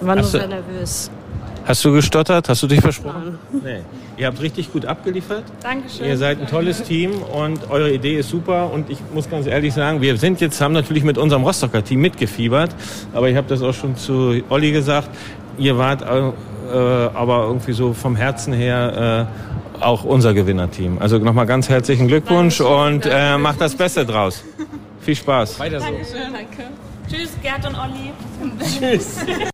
war 0.00 0.14
nur 0.14 0.24
sehr 0.24 0.48
nervös. 0.48 1.10
Hast 1.64 1.84
du 1.84 1.92
gestottert? 1.92 2.48
Hast 2.48 2.62
du 2.62 2.66
dich 2.66 2.80
versprochen? 2.80 3.38
Nee. 3.52 3.80
Ihr 4.16 4.26
habt 4.26 4.40
richtig 4.40 4.72
gut 4.72 4.86
abgeliefert. 4.86 5.44
Dankeschön. 5.62 6.06
Ihr 6.06 6.16
seid 6.16 6.40
ein 6.40 6.46
tolles 6.46 6.82
Team 6.82 7.22
und 7.22 7.70
eure 7.70 7.92
Idee 7.92 8.16
ist 8.16 8.30
super. 8.30 8.72
Und 8.72 8.90
ich 8.90 8.98
muss 9.14 9.30
ganz 9.30 9.46
ehrlich 9.46 9.74
sagen, 9.74 10.00
wir 10.00 10.16
sind 10.16 10.40
jetzt, 10.40 10.60
haben 10.60 10.72
natürlich 10.72 11.04
mit 11.04 11.18
unserem 11.18 11.44
Rostocker 11.44 11.84
Team 11.84 12.00
mitgefiebert. 12.00 12.74
Aber 13.12 13.28
ich 13.28 13.36
habe 13.36 13.46
das 13.48 13.62
auch 13.62 13.74
schon 13.74 13.96
zu 13.96 14.40
Olli 14.48 14.72
gesagt. 14.72 15.10
Ihr 15.58 15.76
wart 15.76 16.02
äh, 16.02 16.32
äh, 16.70 16.76
aber 17.14 17.44
irgendwie 17.44 17.72
so 17.72 17.92
vom 17.92 18.16
Herzen 18.16 18.52
her 18.52 19.28
äh, 19.80 19.82
auch 19.82 20.04
unser 20.04 20.34
Gewinnerteam. 20.34 20.98
Also 20.98 21.18
nochmal 21.18 21.46
ganz 21.46 21.68
herzlichen 21.68 22.08
Glückwunsch 22.08 22.60
und 22.60 23.06
äh, 23.06 23.38
macht 23.38 23.60
das 23.60 23.74
Beste 23.74 24.04
draus. 24.06 24.44
Viel 25.00 25.16
Spaß. 25.16 25.58
Weiter 25.58 25.80
so. 25.80 25.86
Dankeschön, 25.86 26.32
danke. 26.32 26.70
Tschüss, 27.08 27.30
Gerd 27.42 27.66
und 27.66 27.74
Olli. 27.74 28.12
Tschüss. 28.62 29.24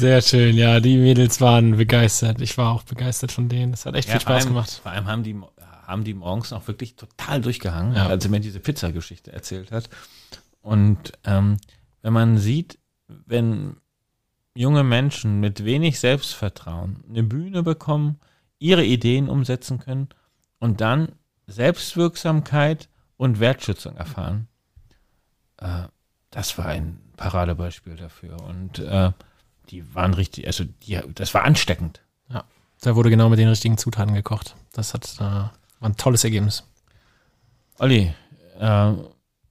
Sehr 0.00 0.22
schön, 0.22 0.56
ja, 0.56 0.80
die 0.80 0.96
Mädels 0.96 1.42
waren 1.42 1.76
begeistert. 1.76 2.40
Ich 2.40 2.56
war 2.56 2.72
auch 2.72 2.84
begeistert 2.84 3.32
von 3.32 3.50
denen. 3.50 3.72
Das 3.72 3.84
hat 3.84 3.94
echt 3.94 4.08
Ja, 4.08 4.14
viel 4.14 4.22
Spaß 4.22 4.44
allem, 4.44 4.54
gemacht. 4.54 4.80
Vor 4.82 4.90
allem 4.92 5.06
haben 5.06 5.22
die, 5.22 5.38
haben 5.86 6.04
die 6.04 6.14
morgens 6.14 6.54
auch 6.54 6.66
wirklich 6.68 6.96
total 6.96 7.42
durchgehangen, 7.42 7.94
Ja. 7.94 8.06
als 8.06 8.24
er 8.24 8.30
mir 8.30 8.40
diese 8.40 8.60
Pizza-Geschichte 8.60 9.30
erzählt 9.30 9.70
hat. 9.72 9.90
Und 10.62 11.12
ähm, 11.24 11.58
wenn 12.00 12.14
man 12.14 12.38
sieht, 12.38 12.78
wenn 13.08 13.76
junge 14.54 14.84
Menschen 14.84 15.38
mit 15.38 15.66
wenig 15.66 16.00
Selbstvertrauen 16.00 17.04
eine 17.08 17.22
Bühne 17.22 17.62
bekommen, 17.62 18.18
ihre 18.58 18.84
Ideen 18.84 19.28
umsetzen 19.28 19.80
können 19.80 20.08
und 20.58 20.80
dann 20.80 21.12
Selbstwirksamkeit 21.46 22.88
und 23.18 23.38
Wertschätzung 23.38 23.96
erfahren, 23.98 24.48
äh, 25.58 25.82
das 26.30 26.56
war 26.56 26.66
ein 26.66 27.00
Paradebeispiel 27.16 27.96
dafür. 27.96 28.40
Und 28.42 28.78
äh, 28.78 29.12
die 29.70 29.94
waren 29.94 30.14
richtig, 30.14 30.46
also 30.46 30.64
die, 30.86 30.98
das 31.14 31.32
war 31.34 31.44
ansteckend. 31.44 32.00
Ja, 32.32 32.44
da 32.80 32.96
wurde 32.96 33.10
genau 33.10 33.28
mit 33.28 33.38
den 33.38 33.48
richtigen 33.48 33.78
Zutaten 33.78 34.14
gekocht. 34.14 34.56
Das 34.72 34.94
hat, 34.94 35.16
äh, 35.18 35.22
war 35.22 35.52
ein 35.82 35.96
tolles 35.96 36.24
Ergebnis. 36.24 36.64
Olli, 37.78 38.12
äh, 38.58 38.92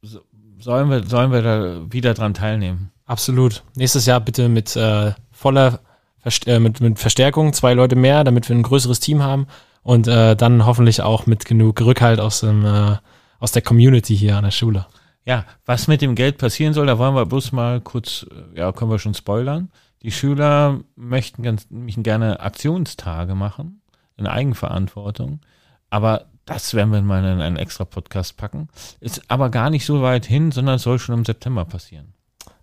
so- 0.02 0.22
sollen, 0.60 0.90
wir, 0.90 1.04
sollen 1.06 1.32
wir 1.32 1.42
da 1.42 1.92
wieder 1.92 2.14
dran 2.14 2.34
teilnehmen? 2.34 2.92
Absolut. 3.06 3.64
Nächstes 3.76 4.06
Jahr 4.06 4.20
bitte 4.20 4.50
mit 4.50 4.76
äh, 4.76 5.14
voller 5.32 5.80
Verst 6.20 6.48
äh, 6.48 6.60
mit, 6.60 6.82
mit 6.82 7.00
Verstärkung, 7.00 7.54
zwei 7.54 7.74
Leute 7.74 7.96
mehr, 7.96 8.24
damit 8.26 8.50
wir 8.50 8.56
ein 8.56 8.62
größeres 8.64 9.00
Team 9.00 9.24
haben 9.24 9.48
und 9.84 10.06
äh, 10.08 10.36
dann 10.36 10.66
hoffentlich 10.66 11.02
auch 11.02 11.26
mit 11.26 11.46
genug 11.46 11.80
Rückhalt 11.82 12.20
aus, 12.20 12.42
dem, 12.42 12.66
äh, 12.66 12.98
aus 13.40 13.54
der 13.54 13.62
Community 13.62 14.18
hier 14.18 14.36
an 14.36 14.44
der 14.44 14.52
Schule. 14.52 14.86
Ja, 15.26 15.46
was 15.66 15.88
mit 15.88 16.02
dem 16.02 16.16
Geld 16.16 16.38
passieren 16.38 16.74
soll, 16.74 16.88
da 16.88 16.98
wollen 16.98 17.16
wir 17.16 17.26
bloß 17.26 17.54
mal 17.54 17.80
kurz, 17.80 18.26
äh, 18.54 18.60
ja, 18.60 18.72
können 18.74 18.92
wir 18.92 19.00
schon 19.00 19.14
spoilern. 19.14 19.72
Die 20.02 20.12
Schüler 20.12 20.80
möchten 20.96 21.44
ganz, 21.44 21.68
möchten 21.70 22.04
gerne 22.04 22.40
Aktionstage 22.40 23.36
machen, 23.36 23.82
in 24.18 24.28
Eigenverantwortung. 24.28 25.42
Aber 25.90 26.26
das 26.46 26.74
werden 26.74 26.92
wir 26.92 27.02
mal 27.02 27.24
in 27.24 27.42
einen 27.42 27.58
extra 27.58 27.86
Podcast 27.86 28.38
packen. 28.38 28.70
Ist 29.00 29.30
aber 29.30 29.50
gar 29.50 29.70
nicht 29.70 29.86
so 29.86 30.02
weit 30.02 30.26
hin, 30.26 30.52
sondern 30.52 30.76
es 30.76 30.84
soll 30.84 31.00
schon 31.00 31.16
im 31.16 31.26
September 31.26 31.66
passieren. 31.66 32.14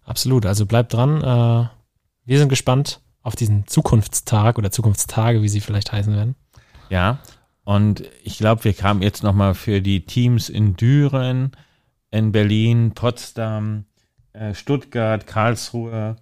Absolut. 0.04 0.46
Also 0.46 0.66
bleibt 0.66 0.92
dran. 0.92 1.22
Äh, 1.22 1.68
wir 2.24 2.38
sind 2.38 2.48
gespannt 2.48 3.00
auf 3.22 3.36
diesen 3.36 3.66
Zukunftstag 3.66 4.56
oder 4.58 4.70
Zukunftstage, 4.70 5.42
wie 5.42 5.48
sie 5.48 5.60
vielleicht 5.60 5.92
heißen 5.92 6.14
werden. 6.14 6.36
Ja, 6.88 7.18
und 7.64 8.04
ich 8.22 8.38
glaube, 8.38 8.64
wir 8.64 8.72
kamen 8.72 9.02
jetzt 9.02 9.24
nochmal 9.24 9.54
für 9.54 9.82
die 9.82 10.06
Teams 10.06 10.48
in 10.48 10.76
Düren, 10.76 11.50
in 12.12 12.30
Berlin, 12.30 12.92
Potsdam, 12.92 13.86
äh, 14.32 14.54
Stuttgart, 14.54 15.26
Karlsruhe 15.26 16.16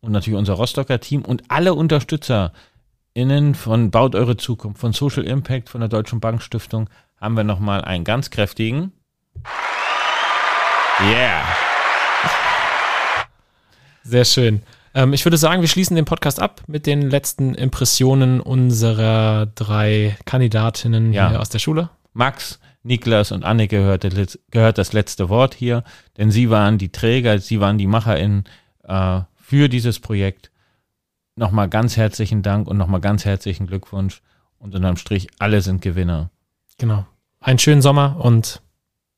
und 0.00 0.12
natürlich 0.12 0.38
unser 0.38 0.54
Rostocker 0.54 1.00
Team 1.00 1.22
und 1.24 1.44
alle 1.48 1.74
UnterstützerInnen 1.74 3.54
von 3.54 3.90
Baut 3.90 4.14
Eure 4.14 4.36
Zukunft, 4.36 4.80
von 4.80 4.92
Social 4.92 5.24
Impact, 5.24 5.68
von 5.68 5.80
der 5.80 5.88
Deutschen 5.88 6.20
Bankstiftung 6.20 6.88
haben 7.20 7.36
wir 7.36 7.44
nochmal 7.44 7.82
einen 7.82 8.04
ganz 8.04 8.30
kräftigen 8.30 8.92
Yeah. 11.00 11.42
Sehr 14.02 14.24
schön. 14.24 14.62
Ähm, 14.94 15.12
ich 15.12 15.24
würde 15.26 15.36
sagen, 15.36 15.60
wir 15.60 15.68
schließen 15.68 15.96
den 15.96 16.04
Podcast 16.04 16.40
ab 16.40 16.62
mit 16.68 16.86
den 16.86 17.10
letzten 17.10 17.54
Impressionen 17.54 18.40
unserer 18.40 19.46
drei 19.54 20.16
Kandidatinnen 20.24 21.12
Ja. 21.12 21.28
hier 21.28 21.40
aus 21.40 21.50
der 21.50 21.58
Schule. 21.58 21.90
Max, 22.14 22.60
Niklas 22.82 23.30
und 23.32 23.44
Anne 23.44 23.68
gehört, 23.68 24.06
gehört 24.50 24.78
das 24.78 24.92
letzte 24.94 25.28
Wort 25.28 25.54
hier, 25.54 25.84
denn 26.16 26.30
sie 26.30 26.48
waren 26.50 26.78
die 26.78 26.90
Träger, 26.90 27.38
sie 27.40 27.60
waren 27.60 27.76
die 27.76 27.86
MacherInnen 27.86 28.44
äh, 28.84 29.20
für 29.46 29.68
dieses 29.68 30.00
Projekt. 30.00 30.50
Nochmal 31.36 31.68
ganz 31.68 31.96
herzlichen 31.96 32.42
Dank 32.42 32.66
und 32.66 32.76
nochmal 32.76 33.00
ganz 33.00 33.24
herzlichen 33.24 33.68
Glückwunsch. 33.68 34.20
Und 34.58 34.74
unterm 34.74 34.96
Strich, 34.96 35.28
alle 35.38 35.60
sind 35.60 35.82
Gewinner. 35.82 36.30
Genau. 36.78 37.06
Einen 37.38 37.60
schönen 37.60 37.80
Sommer 37.80 38.16
und 38.18 38.60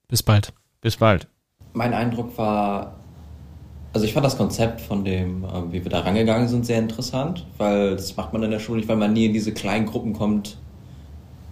bis 0.07 0.23
bald. 0.23 0.53
Bis 0.83 0.99
bald. 0.99 1.29
Mein 1.73 1.95
Eindruck 1.95 2.37
war, 2.37 2.97
also 3.95 4.05
ich 4.05 4.13
fand 4.13 4.27
das 4.27 4.37
Konzept 4.37 4.83
von 4.83 5.03
dem, 5.03 5.45
ähm, 5.45 5.73
wie 5.73 5.83
wir 5.83 5.91
da 5.91 6.01
rangegangen 6.01 6.49
sind, 6.49 6.67
sehr 6.67 6.79
interessant, 6.79 7.47
weil 7.57 7.97
das 7.97 8.15
macht 8.15 8.35
man 8.35 8.43
in 8.43 8.51
der 8.51 8.59
Schule 8.59 8.81
nicht, 8.81 8.89
weil 8.89 8.97
man 8.97 9.15
nie 9.15 9.27
in 9.27 9.33
diese 9.33 9.55
kleinen 9.55 9.87
Gruppen 9.87 10.13
kommt, 10.13 10.59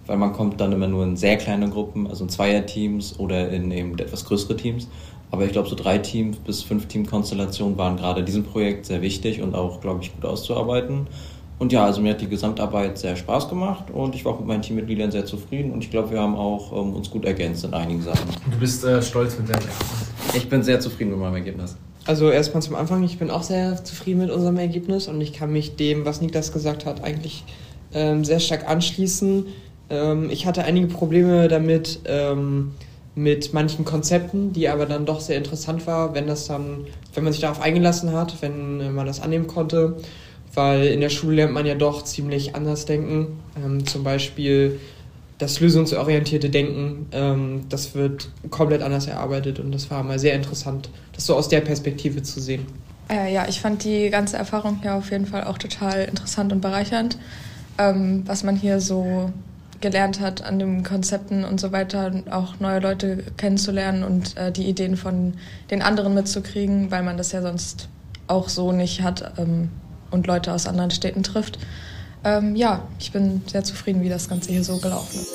weil 0.05 0.17
man 0.17 0.33
kommt 0.33 0.61
dann 0.61 0.71
immer 0.71 0.87
nur 0.87 1.03
in 1.03 1.17
sehr 1.17 1.37
kleine 1.37 1.67
Gruppen, 1.69 2.05
also 2.05 2.25
in 2.25 2.29
Zweierteams 2.29 3.17
oder 3.17 3.49
in 3.49 3.71
eben 3.71 3.97
etwas 3.97 4.25
größere 4.25 4.55
Teams. 4.55 4.87
Aber 5.29 5.45
ich 5.45 5.51
glaube, 5.51 5.67
so 5.67 5.75
drei 5.75 5.97
Teams 5.97 6.37
bis 6.37 6.63
fünf 6.63 6.87
Teamkonstellationen 6.87 7.77
waren 7.77 7.97
gerade 7.97 8.21
in 8.21 8.25
diesem 8.25 8.43
Projekt 8.43 8.85
sehr 8.85 9.01
wichtig 9.01 9.41
und 9.41 9.55
auch, 9.55 9.81
glaube 9.81 10.01
ich, 10.01 10.13
gut 10.13 10.25
auszuarbeiten. 10.25 11.07
Und 11.59 11.73
ja, 11.73 11.83
also 11.85 12.01
mir 12.01 12.11
hat 12.11 12.21
die 12.21 12.27
Gesamtarbeit 12.27 12.99
sehr 12.99 13.15
Spaß 13.15 13.49
gemacht 13.49 13.85
und 13.91 14.13
ich 14.13 14.23
war 14.23 14.33
auch 14.33 14.39
mit 14.39 14.47
meinen 14.47 14.61
Teammitgliedern 14.61 15.11
sehr 15.11 15.25
zufrieden 15.25 15.71
und 15.71 15.83
ich 15.83 15.89
glaube, 15.89 16.11
wir 16.11 16.21
haben 16.21 16.35
auch 16.35 16.71
ähm, 16.71 16.93
uns 16.93 17.09
gut 17.09 17.25
ergänzt 17.25 17.65
in 17.65 17.73
einigen 17.73 18.01
Sachen. 18.03 18.29
Du 18.51 18.59
bist 18.59 18.83
äh, 18.83 19.01
stolz 19.01 19.37
mit 19.39 19.49
deinem 19.49 19.61
Ergebnis? 19.61 20.07
Ich 20.35 20.49
bin 20.49 20.61
sehr 20.61 20.79
zufrieden 20.79 21.11
mit 21.11 21.19
meinem 21.19 21.35
Ergebnis. 21.35 21.75
Also 22.05 22.29
erstmal 22.29 22.61
zum 22.61 22.75
Anfang, 22.75 23.03
ich 23.03 23.17
bin 23.17 23.31
auch 23.31 23.43
sehr 23.43 23.83
zufrieden 23.83 24.19
mit 24.19 24.29
unserem 24.29 24.57
Ergebnis 24.57 25.07
und 25.07 25.19
ich 25.19 25.33
kann 25.33 25.51
mich 25.51 25.75
dem, 25.75 26.05
was 26.05 26.21
Niklas 26.21 26.53
gesagt 26.53 26.85
hat, 26.85 27.03
eigentlich 27.03 27.43
ähm, 27.93 28.23
sehr 28.23 28.39
stark 28.39 28.69
anschließen. 28.69 29.47
Ähm, 29.89 30.29
ich 30.29 30.45
hatte 30.45 30.63
einige 30.63 30.87
Probleme 30.87 31.47
damit, 31.47 31.99
ähm, 32.05 32.71
mit 33.17 33.53
manchen 33.53 33.83
Konzepten, 33.83 34.53
die 34.53 34.69
aber 34.69 34.85
dann 34.85 35.05
doch 35.05 35.19
sehr 35.19 35.37
interessant 35.37 35.85
war, 35.87 36.13
wenn 36.13 36.27
das 36.27 36.47
dann, 36.47 36.85
wenn 37.13 37.23
man 37.25 37.33
sich 37.33 37.41
darauf 37.41 37.59
eingelassen 37.59 38.13
hat, 38.13 38.41
wenn 38.41 38.93
man 38.93 39.05
das 39.05 39.19
annehmen 39.19 39.47
konnte 39.47 39.97
weil 40.57 40.87
in 40.87 41.01
der 41.01 41.09
Schule 41.09 41.35
lernt 41.35 41.53
man 41.53 41.67
ja 41.67 41.75
doch 41.75 42.03
ziemlich 42.03 42.55
anders 42.55 42.85
denken. 42.85 43.39
Ähm, 43.63 43.85
zum 43.85 44.03
Beispiel 44.03 44.79
das 45.37 45.59
lösungsorientierte 45.59 46.49
Denken, 46.49 47.05
ähm, 47.11 47.65
das 47.69 47.93
wird 47.93 48.29
komplett 48.49 48.81
anders 48.81 49.05
erarbeitet 49.05 49.59
und 49.59 49.71
das 49.71 49.91
war 49.91 50.01
mal 50.01 50.17
sehr 50.17 50.33
interessant, 50.33 50.89
das 51.13 51.27
so 51.27 51.35
aus 51.35 51.47
der 51.47 51.61
Perspektive 51.61 52.23
zu 52.23 52.41
sehen. 52.41 52.65
Äh, 53.07 53.31
ja, 53.31 53.45
ich 53.47 53.61
fand 53.61 53.83
die 53.83 54.09
ganze 54.09 54.35
Erfahrung 54.35 54.79
hier 54.81 54.95
auf 54.95 55.11
jeden 55.11 55.27
Fall 55.27 55.43
auch 55.43 55.59
total 55.59 56.05
interessant 56.05 56.51
und 56.51 56.59
bereichernd, 56.59 57.19
ähm, 57.77 58.23
was 58.25 58.43
man 58.43 58.55
hier 58.55 58.79
so 58.79 59.31
gelernt 59.81 60.19
hat 60.19 60.43
an 60.43 60.59
den 60.59 60.83
Konzepten 60.83 61.43
und 61.43 61.59
so 61.59 61.71
weiter, 61.71 62.11
auch 62.29 62.59
neue 62.59 62.79
Leute 62.79 63.23
kennenzulernen 63.37 64.03
und 64.03 64.35
äh, 64.37 64.51
die 64.51 64.67
Ideen 64.67 64.97
von 64.97 65.35
den 65.71 65.81
anderen 65.81 66.13
mitzukriegen, 66.13 66.91
weil 66.91 67.03
man 67.03 67.17
das 67.17 67.31
ja 67.31 67.41
sonst 67.41 67.89
auch 68.27 68.49
so 68.49 68.71
nicht 68.71 69.01
hat. 69.01 69.33
Ähm, 69.37 69.69
und 70.11 70.27
Leute 70.27 70.53
aus 70.53 70.67
anderen 70.67 70.91
Städten 70.91 71.23
trifft. 71.23 71.59
Ähm, 72.23 72.55
ja, 72.55 72.83
ich 72.99 73.11
bin 73.11 73.41
sehr 73.47 73.63
zufrieden, 73.63 74.01
wie 74.01 74.09
das 74.09 74.29
Ganze 74.29 74.51
hier 74.51 74.63
so 74.63 74.77
gelaufen 74.77 75.19
ist. 75.19 75.33